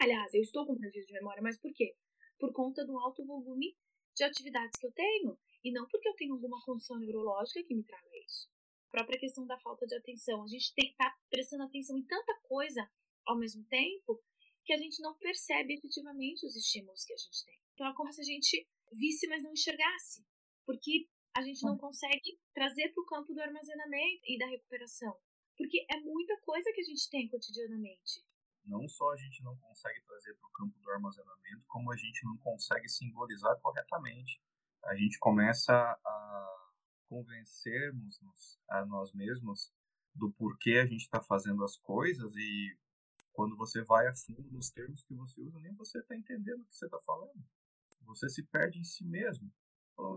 Aliás, 0.00 0.32
eu 0.32 0.40
estou 0.40 0.66
com 0.66 0.74
prejuízo 0.74 1.08
de 1.08 1.12
memória, 1.12 1.42
mas 1.42 1.60
por 1.60 1.70
quê? 1.74 1.94
Por 2.38 2.52
conta 2.54 2.84
do 2.86 2.98
alto 2.98 3.26
volume 3.26 3.76
de 4.14 4.24
atividades 4.24 4.80
que 4.80 4.86
eu 4.86 4.92
tenho. 4.92 5.38
E 5.62 5.70
não 5.70 5.86
porque 5.88 6.08
eu 6.08 6.14
tenho 6.14 6.32
alguma 6.32 6.62
condição 6.64 6.98
neurológica 6.98 7.62
que 7.62 7.74
me 7.74 7.84
traga 7.84 8.08
isso. 8.26 8.48
A 8.88 8.90
própria 8.90 9.18
questão 9.18 9.46
da 9.46 9.58
falta 9.58 9.86
de 9.86 9.94
atenção. 9.94 10.42
A 10.42 10.48
gente 10.48 10.72
tem 10.74 10.86
que 10.86 10.92
estar 10.92 11.10
tá 11.10 11.18
prestando 11.28 11.64
atenção 11.64 11.98
em 11.98 12.06
tanta 12.06 12.34
coisa 12.44 12.88
ao 13.26 13.36
mesmo 13.36 13.64
tempo 13.66 14.22
que 14.64 14.72
a 14.72 14.78
gente 14.78 15.02
não 15.02 15.14
percebe 15.18 15.74
efetivamente 15.74 16.46
os 16.46 16.56
estímulos 16.56 17.04
que 17.04 17.12
a 17.12 17.16
gente 17.16 17.44
tem. 17.44 17.60
Então 17.74 17.86
é 17.86 17.94
como 17.94 18.10
se 18.12 18.20
a 18.20 18.24
gente 18.24 18.66
visse, 18.92 19.26
mas 19.28 19.42
não 19.42 19.52
enxergasse. 19.52 20.24
Porque 20.64 21.06
a 21.36 21.42
gente 21.42 21.62
não 21.64 21.76
consegue 21.76 22.40
trazer 22.54 22.88
para 22.94 23.02
o 23.02 23.06
campo 23.06 23.34
do 23.34 23.40
armazenamento 23.42 24.22
e 24.24 24.38
da 24.38 24.46
recuperação. 24.46 25.14
Porque 25.54 25.86
é 25.90 26.00
muita 26.00 26.34
coisa 26.40 26.72
que 26.72 26.80
a 26.80 26.84
gente 26.84 27.10
tem 27.10 27.28
cotidianamente. 27.28 28.24
Não 28.64 28.88
só 28.88 29.12
a 29.12 29.16
gente 29.16 29.42
não 29.44 29.54
consegue 29.58 30.00
trazer 30.02 30.34
para 30.34 30.48
o 30.48 30.52
campo 30.52 30.78
do 30.80 30.90
armazenamento, 30.90 31.66
como 31.68 31.92
a 31.92 31.96
gente 31.96 32.24
não 32.24 32.38
consegue 32.38 32.88
simbolizar 32.88 33.60
corretamente. 33.60 34.40
A 34.84 34.96
gente 34.96 35.18
começa 35.18 35.74
a 35.74 36.72
convencermos 37.06 38.18
a 38.68 38.86
nós 38.86 39.12
mesmos 39.12 39.70
do 40.14 40.32
porquê 40.32 40.78
a 40.78 40.86
gente 40.86 41.02
está 41.02 41.20
fazendo 41.20 41.62
as 41.62 41.76
coisas 41.76 42.34
e 42.34 42.78
quando 43.32 43.56
você 43.56 43.84
vai 43.84 44.06
a 44.06 44.14
fundo 44.14 44.50
nos 44.50 44.70
termos 44.70 45.04
que 45.04 45.14
você 45.14 45.42
usa, 45.42 45.60
nem 45.60 45.74
você 45.74 45.98
está 45.98 46.16
entendendo 46.16 46.62
o 46.62 46.64
que 46.64 46.74
você 46.74 46.86
está 46.86 46.98
falando. 47.02 47.44
Você 48.06 48.28
se 48.30 48.42
perde 48.44 48.78
em 48.78 48.84
si 48.84 49.04
mesmo. 49.04 49.52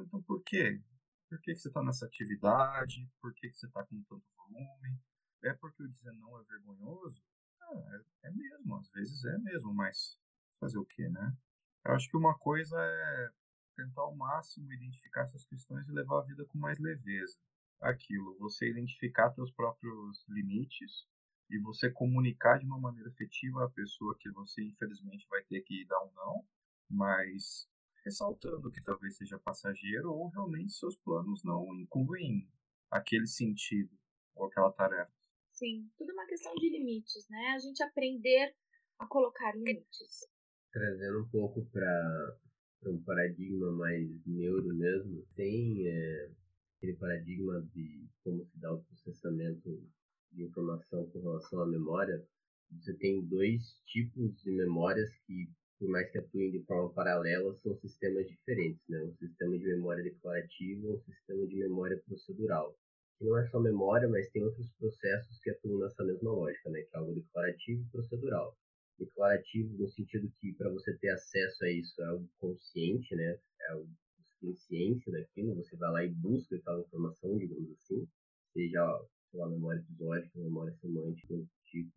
Então, 0.05 0.24
por 0.24 0.41
quê? 0.43 0.82
Por 1.30 1.39
que, 1.39 1.53
que 1.53 1.59
você 1.59 1.67
está 1.67 1.84
nessa 1.84 2.05
atividade, 2.05 3.07
por 3.21 3.34
que, 3.34 3.49
que 3.49 3.57
você 3.57 3.67
está 3.67 3.84
com 3.86 4.01
tanto 4.03 4.25
volume, 4.36 4.99
é 5.43 5.53
porque 5.53 5.84
o 5.84 5.88
dizer 5.88 6.11
não 6.13 6.39
é 6.39 6.43
vergonhoso? 6.43 7.23
Ah, 7.61 8.03
é, 8.23 8.27
é 8.27 8.32
mesmo, 8.32 8.75
às 8.75 8.89
vezes 8.89 9.23
é 9.25 9.38
mesmo, 9.38 9.73
mas 9.73 10.17
fazer 10.59 10.80
o 10.80 10.86
quê, 10.86 11.07
né? 11.07 11.38
Eu 11.86 11.93
acho 11.93 12.09
que 12.09 12.17
uma 12.17 12.38
coisa 12.38 12.75
é 12.82 13.32
tentar 13.75 14.01
ao 14.01 14.15
máximo 14.15 14.73
identificar 14.73 15.21
essas 15.21 15.45
questões 15.45 15.88
e 15.88 15.91
levar 15.91 16.19
a 16.19 16.25
vida 16.25 16.43
com 16.45 16.57
mais 16.57 16.77
leveza. 16.80 17.38
Aquilo, 17.80 18.38
você 18.39 18.69
identificar 18.69 19.32
seus 19.32 19.51
próprios 19.51 20.25
limites 20.27 21.07
e 21.49 21.57
você 21.59 21.89
comunicar 21.89 22.59
de 22.59 22.65
uma 22.65 22.80
maneira 22.80 23.09
efetiva 23.09 23.65
à 23.65 23.69
pessoa 23.69 24.17
que 24.19 24.30
você 24.32 24.61
infelizmente 24.63 25.25
vai 25.30 25.41
ter 25.43 25.61
que 25.61 25.86
dar 25.86 26.03
um 26.03 26.11
não, 26.13 26.45
mas 26.89 27.68
ressaltando 28.04 28.72
que 28.72 28.82
talvez 28.84 29.18
seja 29.18 29.39
passageiro 29.39 30.12
ou 30.12 30.30
realmente 30.30 30.74
seus 30.74 30.97
planos 30.97 31.43
não 31.43 31.74
incluem 31.76 32.47
aquele 32.91 33.28
sentido 33.28 33.91
ou 34.36 34.45
aquela 34.45 34.72
tarefa. 34.72 35.12
Sim, 35.54 35.89
tudo 35.97 36.12
é 36.12 36.14
uma 36.14 36.26
questão 36.26 36.54
de 36.56 36.70
limites, 36.70 37.28
né? 37.30 37.50
A 37.56 37.60
gente 37.60 37.84
aprender 37.84 38.56
a 38.97 39.06
colocar 39.08 39.56
limites. 39.56 40.28
Trazendo 40.72 41.24
um 41.24 41.30
pouco 41.30 41.66
para 41.66 42.38
um 42.86 43.02
paradigma 43.04 43.72
mais 43.72 44.08
neuro 44.26 44.74
mesmo, 44.76 45.26
tem 45.36 45.88
é, 45.88 46.32
aquele 46.78 46.95
paradigma 46.95 47.62
de 47.74 48.08
como 48.24 48.45
se 48.45 48.58
dá 48.60 48.74
o 48.74 48.84
processamento 48.84 49.70
de 50.32 50.43
informação 50.43 51.10
com 51.10 51.20
relação 51.20 51.62
à 51.62 51.68
memória. 51.68 52.26
Você 52.72 52.93
tem 52.93 53.26
dois 53.26 53.82
tipos 53.86 54.41
de 54.41 54.52
memórias 54.52 55.10
que, 55.26 55.50
por 55.80 55.89
mais 55.89 56.11
que 56.11 56.17
atuem 56.17 56.51
de 56.51 56.59
forma 56.65 56.89
paralela, 56.93 57.55
são 57.55 57.75
sistemas 57.77 58.27
diferentes, 58.27 58.82
né? 58.89 59.01
Um 59.01 59.15
sistema 59.15 59.57
de 59.57 59.65
memória 59.65 60.03
declarativa 60.03 60.88
e 60.88 60.91
um 60.91 60.99
sistema 60.99 61.47
de 61.47 61.55
memória 61.55 61.97
procedural 62.05 62.75
que 63.17 63.25
não 63.25 63.38
é 63.38 63.45
só 63.49 63.59
memória, 63.59 64.07
mas 64.07 64.30
tem 64.30 64.43
outros 64.43 64.69
processos 64.80 65.39
que 65.39 65.49
atuam 65.49 65.80
nessa 65.80 66.03
mesma 66.05 66.32
lógica, 66.32 66.69
né? 66.69 66.82
Que 66.84 66.95
é 66.95 66.99
algo 66.99 67.13
declarativo 67.13 67.82
e 67.82 67.91
procedural. 67.91 68.57
Declarativo 68.97 69.77
no 69.77 69.89
sentido 69.89 70.32
que 70.39 70.53
para 70.53 70.69
você 70.69 70.97
ter 70.97 71.09
acesso 71.09 71.65
a 71.65 71.69
isso 71.69 72.01
é 72.01 72.05
algo 72.05 72.30
consciente, 72.39 73.13
né? 73.15 73.38
É 73.61 73.71
algo 73.73 73.89
tem 74.41 74.55
ciência 74.55 75.11
daquilo, 75.11 75.53
você 75.55 75.75
vai 75.75 75.91
lá 75.91 76.05
e 76.05 76.09
busca 76.09 76.55
aquela 76.55 76.80
informação, 76.80 77.38
digamos 77.38 77.71
assim, 77.71 78.07
seja 78.53 78.82
lá, 79.34 79.49
memória 79.49 79.80
episódica, 79.80 80.39
memória 80.39 80.73
semântica, 80.80 81.36
tipo. 81.65 81.91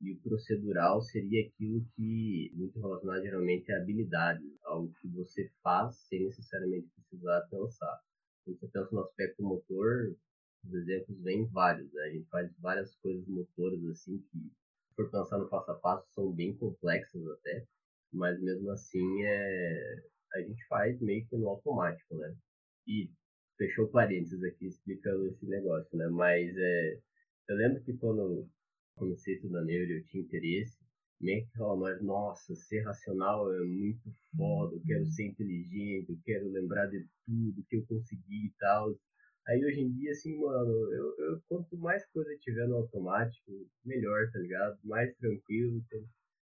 E 0.00 0.12
o 0.12 0.20
procedural 0.20 1.00
seria 1.02 1.46
aquilo 1.46 1.84
que, 1.96 2.52
muito 2.54 2.78
relacionado 2.78 3.22
geralmente 3.22 3.72
a 3.72 3.78
habilidades, 3.78 4.46
algo 4.64 4.92
que 5.00 5.08
você 5.08 5.50
faz 5.62 5.96
sem 6.08 6.24
necessariamente 6.24 6.88
precisar 6.94 7.40
pensar. 7.50 8.00
Quando 8.44 8.60
você 8.60 8.68
pensa 8.68 8.88
no 8.92 9.00
aspecto 9.00 9.42
motor, 9.42 10.16
os 10.64 10.74
exemplos 10.74 11.20
vêm 11.22 11.46
vários, 11.46 11.92
né? 11.92 12.02
A 12.02 12.10
gente 12.10 12.28
faz 12.28 12.50
várias 12.58 12.94
coisas 12.96 13.26
motoras 13.26 13.84
assim 13.86 14.18
que, 14.30 14.52
for 14.94 15.10
pensar 15.10 15.38
no 15.38 15.48
passo 15.48 15.70
a 15.70 15.74
passo, 15.74 16.06
são 16.14 16.32
bem 16.32 16.56
complexas 16.56 17.26
até, 17.28 17.66
mas 18.12 18.40
mesmo 18.40 18.70
assim 18.70 19.22
é 19.24 20.02
a 20.34 20.40
gente 20.40 20.64
faz 20.66 21.00
meio 21.00 21.26
que 21.26 21.36
no 21.36 21.48
automático, 21.48 22.16
né? 22.16 22.34
E 22.86 23.10
fechou 23.56 23.88
parênteses 23.88 24.42
aqui 24.42 24.66
explicando 24.66 25.26
esse 25.26 25.46
negócio, 25.46 25.96
né? 25.96 26.06
Mas 26.08 26.56
é, 26.56 27.00
eu 27.48 27.56
lembro 27.56 27.82
que 27.82 27.94
quando 27.94 28.48
comecei 28.98 29.34
a 29.34 29.36
estudar 29.36 29.64
neuro 29.64 29.92
eu 29.92 30.04
tinha 30.06 30.22
interesse, 30.22 30.78
meio 31.20 31.46
que 31.46 31.56
falava, 31.56 31.80
mas 31.80 32.02
nossa, 32.02 32.54
ser 32.54 32.82
racional 32.82 33.52
é 33.52 33.60
muito 33.64 34.12
foda, 34.36 34.76
eu 34.76 34.82
quero 34.86 35.06
ser 35.06 35.26
inteligente, 35.26 36.10
eu 36.10 36.18
quero 36.24 36.48
lembrar 36.50 36.86
de 36.86 37.06
tudo 37.26 37.64
que 37.68 37.76
eu 37.76 37.86
consegui 37.86 38.46
e 38.46 38.52
tal. 38.58 38.98
Aí 39.48 39.64
hoje 39.64 39.80
em 39.80 39.90
dia, 39.92 40.10
assim, 40.12 40.36
mano, 40.38 40.70
eu, 40.92 41.14
eu 41.18 41.42
quanto 41.48 41.76
mais 41.78 42.04
coisa 42.10 42.36
tiver 42.40 42.66
no 42.68 42.76
automático, 42.76 43.50
melhor, 43.84 44.30
tá 44.30 44.38
ligado? 44.38 44.78
Mais 44.84 45.14
tranquilo. 45.16 45.82
Tá? 45.90 45.98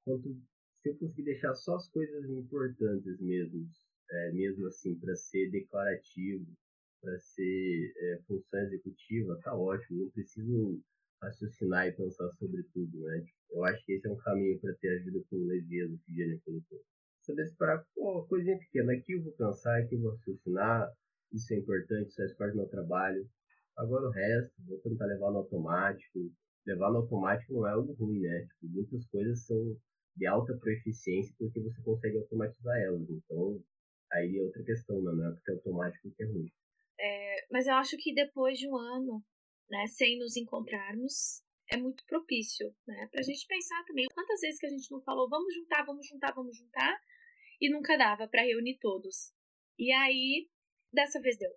Quanto, 0.04 0.36
se 0.82 0.90
eu 0.90 0.98
conseguir 0.98 1.26
deixar 1.26 1.54
só 1.54 1.76
as 1.76 1.88
coisas 1.90 2.28
importantes 2.30 3.20
mesmo, 3.20 3.70
é, 4.10 4.32
mesmo 4.32 4.66
assim, 4.68 4.98
para 5.00 5.16
ser 5.16 5.52
declarativo, 5.52 6.48
para 7.02 7.20
ser 7.20 7.94
é, 7.98 8.20
função 8.28 8.60
executiva, 8.62 9.40
tá 9.44 9.56
ótimo. 9.56 10.04
Não 10.04 10.10
preciso 10.10 10.82
raciocinar 11.22 11.88
e 11.88 11.92
pensar 11.94 12.30
sobre 12.32 12.64
tudo, 12.74 13.00
né? 13.04 13.22
Tipo, 13.22 13.38
eu 13.52 13.66
acho 13.66 13.86
que 13.86 13.94
esse 13.94 14.08
é 14.08 14.12
um 14.12 14.18
caminho 14.18 14.60
para 14.60 14.74
ter 14.76 15.00
a 15.00 15.04
vida 15.04 15.20
com 15.30 15.38
leveza, 15.38 15.98
que 16.06 16.14
Jenny 16.14 16.40
colocou. 16.42 16.82
Saber 17.22 17.46
separar, 17.48 17.84
pô, 17.96 18.26
coisinha 18.28 18.58
pequena, 18.58 18.94
aqui 18.94 19.14
eu 19.14 19.24
vou 19.24 19.34
pensar, 19.34 19.78
aqui 19.80 19.96
eu 19.96 20.02
vou 20.02 20.12
raciocinar, 20.12 20.90
isso 21.34 21.54
é 21.54 21.58
importante, 21.58 22.08
isso 22.08 22.18
faz 22.18 22.34
parte 22.36 22.54
do 22.54 22.58
meu 22.58 22.68
trabalho. 22.68 23.28
Agora 23.78 24.08
o 24.08 24.12
resto, 24.12 24.54
vou 24.66 24.80
tentar 24.80 25.06
levar 25.06 25.32
no 25.32 25.38
automático. 25.40 26.20
Levar 26.66 26.92
no 26.92 26.98
automático 26.98 27.54
não 27.54 27.68
é 27.68 27.72
algo 27.72 27.94
ruim, 27.94 28.22
né? 28.22 28.42
Tipo, 28.42 28.74
muitas 28.74 29.06
coisas 29.08 29.46
são 29.46 29.78
de 30.16 30.26
alta 30.26 30.58
proeficiência 30.58 31.34
porque 31.38 31.62
você 31.62 31.82
consegue 31.82 32.18
automatizar 32.18 32.78
elas. 32.78 33.10
Então, 33.10 33.62
aí 34.12 34.38
é 34.38 34.42
outra 34.42 34.64
questão, 34.64 35.02
né? 35.02 35.12
não 35.12 35.28
é 35.28 35.32
porque 35.32 35.52
é 35.52 35.54
automático 35.54 36.12
que 36.16 36.24
é 36.24 36.26
ruim. 36.26 36.52
É, 37.00 37.46
mas 37.52 37.68
eu 37.68 37.76
acho 37.76 37.96
que 37.98 38.14
depois 38.14 38.58
de 38.58 38.68
um 38.68 38.76
ano, 38.76 39.24
né, 39.70 39.88
sem 39.88 40.18
nos 40.18 40.36
encontrarmos, 40.36 41.44
é 41.70 41.78
muito 41.78 42.06
propício, 42.06 42.74
né? 42.88 43.08
Pra 43.12 43.22
gente 43.22 43.46
pensar 43.46 43.84
também 43.86 44.06
quantas 44.14 44.40
vezes 44.40 44.60
que 44.60 44.66
a 44.66 44.70
gente 44.70 44.90
não 44.90 45.02
falou, 45.02 45.30
vamos 45.30 45.54
juntar, 45.54 45.84
vamos 45.84 46.08
juntar, 46.08 46.34
vamos 46.34 46.58
juntar, 46.58 46.98
e 47.60 47.70
nunca 47.70 47.98
dava 47.98 48.28
para 48.28 48.44
reunir 48.44 48.78
todos. 48.80 49.34
E 49.78 49.92
aí 49.92 50.50
dessa 50.92 51.20
vez 51.20 51.38
deu. 51.38 51.52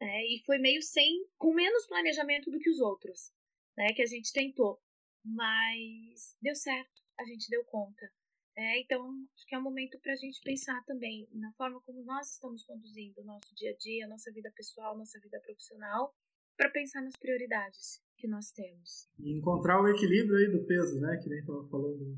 Né? 0.00 0.26
E 0.26 0.42
foi 0.44 0.58
meio 0.58 0.82
sem, 0.82 1.26
com 1.38 1.54
menos 1.54 1.86
planejamento 1.86 2.50
do 2.50 2.58
que 2.58 2.70
os 2.70 2.80
outros, 2.80 3.32
né? 3.76 3.92
Que 3.94 4.02
a 4.02 4.06
gente 4.06 4.32
tentou. 4.32 4.80
Mas 5.24 6.36
deu 6.42 6.54
certo, 6.54 7.02
a 7.18 7.24
gente 7.24 7.48
deu 7.48 7.64
conta. 7.64 8.12
É, 8.56 8.80
então, 8.80 9.10
acho 9.34 9.46
que 9.46 9.54
é 9.54 9.58
um 9.58 9.62
momento 9.62 9.98
para 10.00 10.12
a 10.12 10.16
gente 10.16 10.40
pensar 10.42 10.80
também 10.84 11.26
na 11.32 11.52
forma 11.54 11.80
como 11.80 12.04
nós 12.04 12.30
estamos 12.30 12.64
conduzindo 12.64 13.20
o 13.20 13.24
nosso 13.24 13.52
dia 13.54 13.70
a 13.70 13.76
dia, 13.76 14.06
nossa 14.06 14.30
vida 14.30 14.52
pessoal, 14.54 14.96
nossa 14.96 15.18
vida 15.18 15.40
profissional, 15.40 16.14
para 16.56 16.70
pensar 16.70 17.02
nas 17.02 17.16
prioridades 17.16 18.02
que 18.16 18.28
nós 18.28 18.50
temos. 18.50 19.08
E 19.18 19.36
encontrar 19.36 19.82
o 19.82 19.88
equilíbrio 19.88 20.38
aí 20.38 20.50
do 20.50 20.64
peso, 20.66 21.00
né? 21.00 21.16
Que 21.22 21.28
nem 21.28 21.40
estava 21.40 21.66
falando 21.68 22.16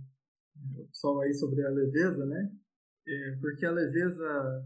o 0.77 0.87
pessoal 0.87 1.21
aí 1.21 1.35
sobre 1.35 1.65
a 1.65 1.71
leveza, 1.71 2.25
né? 2.27 2.51
É, 3.07 3.37
porque 3.41 3.65
a 3.65 3.71
leveza 3.71 4.65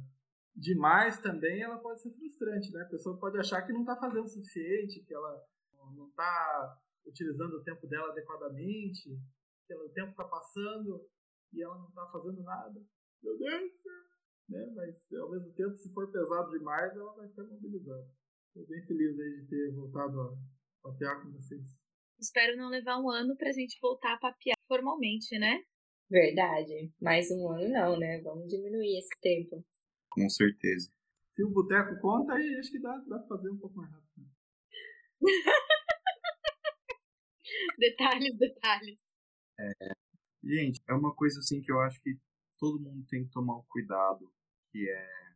demais 0.54 1.18
também, 1.20 1.62
ela 1.62 1.78
pode 1.78 2.02
ser 2.02 2.10
frustrante, 2.10 2.72
né? 2.72 2.82
A 2.82 2.88
pessoa 2.88 3.18
pode 3.18 3.38
achar 3.38 3.62
que 3.62 3.72
não 3.72 3.80
está 3.80 3.96
fazendo 3.96 4.24
o 4.24 4.28
suficiente, 4.28 5.04
que 5.04 5.14
ela 5.14 5.42
não 5.94 6.08
está 6.08 6.78
utilizando 7.06 7.54
o 7.54 7.62
tempo 7.62 7.86
dela 7.86 8.10
adequadamente, 8.10 9.18
que 9.66 9.74
o 9.74 9.88
tempo 9.90 10.10
está 10.10 10.24
passando 10.24 11.08
e 11.52 11.62
ela 11.62 11.78
não 11.78 11.88
está 11.88 12.06
fazendo 12.06 12.42
nada. 12.42 12.80
Meu 13.22 13.38
Deus! 13.38 13.72
Né? 14.48 14.72
Mas, 14.74 15.12
ao 15.12 15.30
mesmo 15.30 15.52
tempo, 15.52 15.76
se 15.76 15.92
for 15.92 16.10
pesado 16.10 16.50
demais, 16.50 16.92
ela 16.96 17.14
vai 17.14 17.28
ficar 17.28 17.44
mobilizada. 17.44 18.08
Estou 18.50 18.66
bem 18.66 18.84
feliz 18.84 19.16
aí 19.16 19.42
de 19.42 19.46
ter 19.46 19.70
voltado 19.70 20.20
a 20.20 20.36
papear 20.82 21.22
com 21.22 21.30
vocês. 21.30 21.80
Espero 22.18 22.56
não 22.56 22.68
levar 22.68 22.98
um 22.98 23.08
ano 23.08 23.36
para 23.36 23.48
a 23.48 23.52
gente 23.52 23.78
voltar 23.80 24.14
a 24.14 24.18
papear 24.18 24.56
formalmente, 24.66 25.38
né? 25.38 25.62
Verdade. 26.10 26.92
Mais 27.00 27.30
um 27.30 27.48
ano 27.48 27.68
não, 27.68 27.96
né? 27.96 28.20
Vamos 28.22 28.50
diminuir 28.50 28.98
esse 28.98 29.16
tempo. 29.20 29.64
Com 30.10 30.28
certeza. 30.28 30.90
Se 31.32 31.44
o 31.44 31.50
boteco 31.50 32.00
conta, 32.00 32.34
aí 32.34 32.56
acho 32.56 32.72
que 32.72 32.80
dá, 32.80 32.96
dá 33.06 33.20
pra 33.20 33.28
fazer 33.28 33.50
um 33.50 33.58
pouco 33.58 33.76
mais 33.76 33.92
rápido. 33.92 34.28
detalhes, 37.78 38.36
detalhes. 38.36 39.00
É, 39.60 39.94
gente, 40.42 40.82
é 40.88 40.94
uma 40.94 41.14
coisa 41.14 41.38
assim 41.38 41.62
que 41.62 41.70
eu 41.70 41.80
acho 41.82 42.02
que 42.02 42.18
todo 42.58 42.80
mundo 42.80 43.06
tem 43.06 43.24
que 43.24 43.30
tomar 43.30 43.62
cuidado, 43.68 44.28
que 44.72 44.90
é 44.90 45.29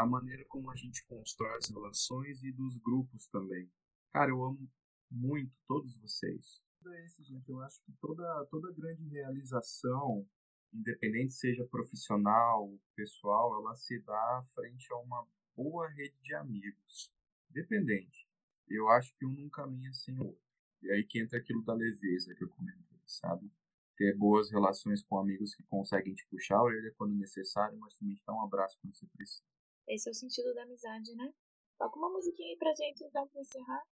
a 0.00 0.06
maneira 0.06 0.44
como 0.46 0.70
a 0.70 0.76
gente 0.76 1.04
constrói 1.04 1.56
as 1.58 1.68
relações 1.68 2.42
e 2.42 2.50
dos 2.50 2.76
grupos 2.78 3.26
também. 3.26 3.70
Cara, 4.12 4.30
eu 4.30 4.42
amo 4.42 4.68
muito 5.10 5.54
todos 5.66 5.98
vocês. 5.98 6.62
É 6.86 7.04
isso, 7.04 7.22
gente. 7.22 7.48
Eu 7.50 7.60
acho 7.60 7.82
que 7.84 7.92
toda, 8.00 8.46
toda 8.46 8.72
grande 8.72 9.06
realização 9.08 10.26
independente 10.72 11.34
seja 11.34 11.66
profissional 11.66 12.72
pessoal, 12.94 13.54
ela 13.60 13.74
se 13.74 13.98
dá 14.00 14.42
frente 14.54 14.90
a 14.92 14.96
uma 14.98 15.26
boa 15.54 15.88
rede 15.88 16.16
de 16.22 16.34
amigos. 16.34 17.12
Dependente. 17.50 18.26
Eu 18.68 18.88
acho 18.88 19.14
que 19.16 19.26
um 19.26 19.32
não 19.32 19.50
caminha 19.50 19.92
sem 19.92 20.18
o 20.18 20.26
outro. 20.28 20.42
E 20.82 20.90
aí 20.92 21.04
que 21.04 21.20
entra 21.20 21.38
aquilo 21.38 21.62
da 21.62 21.74
leveza 21.74 22.34
que 22.34 22.44
eu 22.44 22.48
comentei, 22.48 23.00
sabe? 23.04 23.50
Ter 23.96 24.16
boas 24.16 24.50
relações 24.50 25.02
com 25.02 25.18
amigos 25.18 25.54
que 25.54 25.62
conseguem 25.64 26.14
te 26.14 26.26
puxar 26.28 26.56
a 26.56 26.62
orelha 26.62 26.94
quando 26.96 27.14
necessário, 27.14 27.78
mas 27.78 27.94
também 27.98 28.14
te 28.14 28.24
dar 28.24 28.32
um 28.32 28.42
abraço 28.42 28.78
quando 28.80 28.94
você 28.94 29.06
precisa. 29.08 29.49
Esse 29.90 30.08
é 30.08 30.12
o 30.12 30.14
sentido 30.14 30.54
da 30.54 30.62
amizade, 30.62 31.12
né? 31.16 31.34
Toca 31.76 31.98
uma 31.98 32.08
musiquinha 32.10 32.48
aí 32.50 32.56
pra 32.56 32.72
gente, 32.74 33.02
então, 33.02 33.26
pra 33.26 33.40
encerrar. 33.40 33.82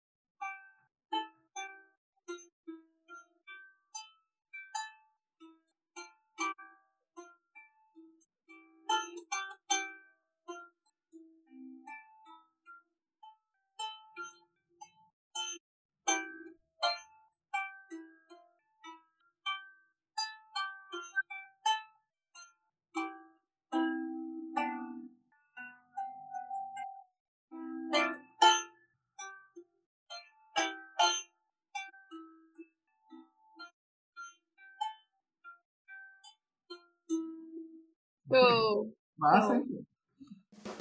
Massa, 39.28 39.56
hein? 39.56 39.86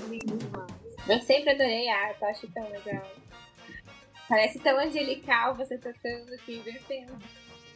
lindo 0.07 0.37
demais. 0.37 0.71
Eu 1.09 1.19
sempre 1.19 1.49
adorei 1.49 1.89
a 1.89 2.07
harpa, 2.07 2.27
acho 2.27 2.49
tão 2.53 2.63
legal. 2.69 3.11
Parece 4.29 4.59
tão 4.59 4.79
angelical 4.79 5.53
você 5.53 5.77
tocando 5.77 6.33
invertendo. 6.47 7.17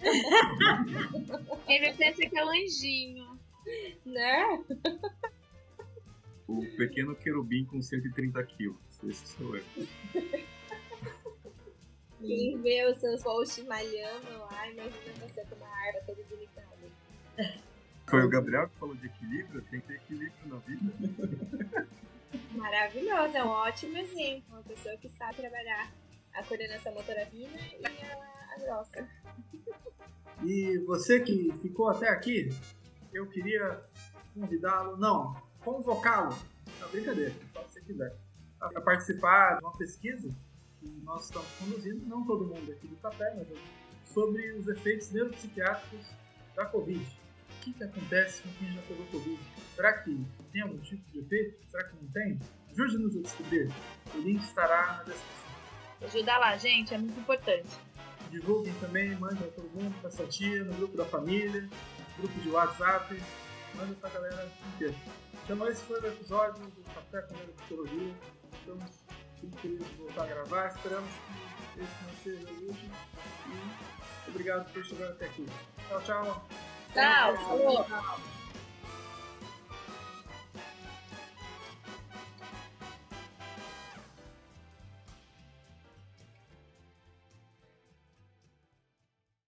Pensa 1.98 2.22
que 2.22 2.38
é 2.38 2.46
o 2.46 2.50
anjinho. 2.50 3.38
Né? 4.06 4.64
O 6.48 6.62
pequeno 6.78 7.16
querubim 7.18 7.66
com 7.66 7.82
130 7.82 8.42
quilos. 8.46 9.04
Esse 9.04 9.28
sou 9.28 9.58
eu. 9.58 9.64
Quem 12.18 12.62
vê 12.62 12.86
os 12.86 12.98
seus 12.98 13.22
posts 13.22 13.66
malhando 13.66 14.40
lá, 14.40 14.70
imagina 14.70 15.14
você 15.20 15.46
com 15.46 15.56
uma 15.56 15.68
harpa 15.68 16.00
toda 16.06 16.24
delicada. 16.24 17.62
Foi 18.12 18.26
o 18.26 18.30
Gabriel 18.30 18.68
que 18.68 18.78
falou 18.78 18.94
de 18.94 19.06
equilíbrio? 19.06 19.62
Tem 19.72 19.80
que 19.80 19.88
ter 19.88 19.94
equilíbrio 19.94 20.48
na 20.48 20.58
vida. 20.58 21.88
Maravilhoso, 22.52 23.38
é 23.38 23.42
um 23.42 23.48
ótimo 23.48 23.98
exemplo. 23.98 24.44
Uma 24.50 24.64
pessoa 24.64 24.98
que 24.98 25.08
sabe 25.08 25.38
trabalhar 25.38 25.90
a 26.34 26.44
coordenação 26.44 26.94
motora 26.94 27.26
fina 27.28 27.58
e 27.58 27.86
a, 27.86 28.54
a 28.54 28.60
grossa. 28.60 29.08
E 30.44 30.80
você 30.80 31.20
que 31.20 31.54
ficou 31.62 31.88
até 31.88 32.10
aqui, 32.10 32.50
eu 33.14 33.30
queria 33.30 33.80
convidá-lo, 34.34 34.98
não, 34.98 35.40
convocá-lo, 35.64 36.36
não, 36.80 36.90
brincadeira, 36.90 37.32
só 37.54 37.62
se 37.66 37.74
você 37.74 37.82
quiser, 37.82 38.16
a 38.60 38.82
participar 38.82 39.60
de 39.60 39.64
uma 39.64 39.78
pesquisa 39.78 40.34
que 40.80 40.90
nós 41.04 41.26
estamos 41.26 41.48
conduzindo, 41.60 42.08
não 42.08 42.26
todo 42.26 42.48
mundo 42.48 42.72
aqui 42.72 42.88
do 42.88 42.96
Tapé, 42.96 43.36
mas 43.36 43.48
sobre 44.12 44.52
os 44.54 44.68
efeitos 44.68 45.12
neuropsiquiátricos 45.12 46.08
da 46.56 46.66
Covid. 46.66 47.21
O 47.62 47.64
que, 47.64 47.74
que 47.74 47.84
acontece 47.84 48.42
com 48.42 48.50
quem 48.54 48.74
já 48.74 48.82
pegou 48.82 49.06
Covid? 49.06 49.40
Será 49.76 49.94
que 49.94 50.26
tem 50.52 50.64
algum 50.64 50.80
tipo 50.80 51.12
de 51.12 51.20
efeito? 51.20 51.64
Será 51.70 51.84
que 51.84 51.96
não 51.96 52.12
tem? 52.12 52.40
Ajude-nos 52.72 53.16
a 53.16 53.22
descobrir. 53.22 53.72
O 54.16 54.18
link 54.18 54.42
estará 54.42 54.94
na 54.98 55.04
descrição. 55.04 55.52
Ajuda 56.02 56.38
lá, 56.40 56.58
gente, 56.58 56.92
é 56.92 56.98
muito 56.98 57.20
importante. 57.20 57.70
Divulguem 58.32 58.74
também, 58.82 59.16
mandem 59.16 59.38
para 59.38 59.48
todo 59.50 59.70
mundo, 59.76 59.96
para 60.02 60.10
sua 60.10 60.26
tia, 60.26 60.64
no 60.64 60.74
grupo 60.74 60.98
da 60.98 61.06
família, 61.06 61.70
grupo 62.18 62.40
de 62.40 62.50
WhatsApp, 62.50 63.22
manda 63.76 63.94
pra 63.94 64.10
galera 64.10 64.52
inteira. 64.74 64.96
Então 65.44 65.68
esse 65.68 65.84
foi 65.84 66.02
o 66.02 66.08
episódio 66.08 66.64
do 66.64 66.84
Café 66.96 67.22
com 67.22 67.36
Medo 67.36 67.46
de 67.46 67.62
Psicologia. 67.62 68.14
Estamos 68.60 68.90
muito 69.40 69.58
felizes 69.60 69.88
de 69.88 69.96
voltar 69.98 70.24
a 70.24 70.28
gravar, 70.28 70.68
esperamos 70.70 71.12
que 71.76 71.82
esse 71.82 72.04
não 72.04 72.24
seja 72.24 72.54
o 72.54 72.68
último. 72.70 72.96
E 73.46 74.01
obrigado 74.28 74.72
por 74.72 74.84
chegar 74.84 75.10
até 75.10 75.26
aqui. 75.26 75.46
Tchau, 75.88 76.02
tchau. 76.02 76.48
Tchau, 76.94 77.38
falou. 77.38 77.84
Tchau. 77.86 78.41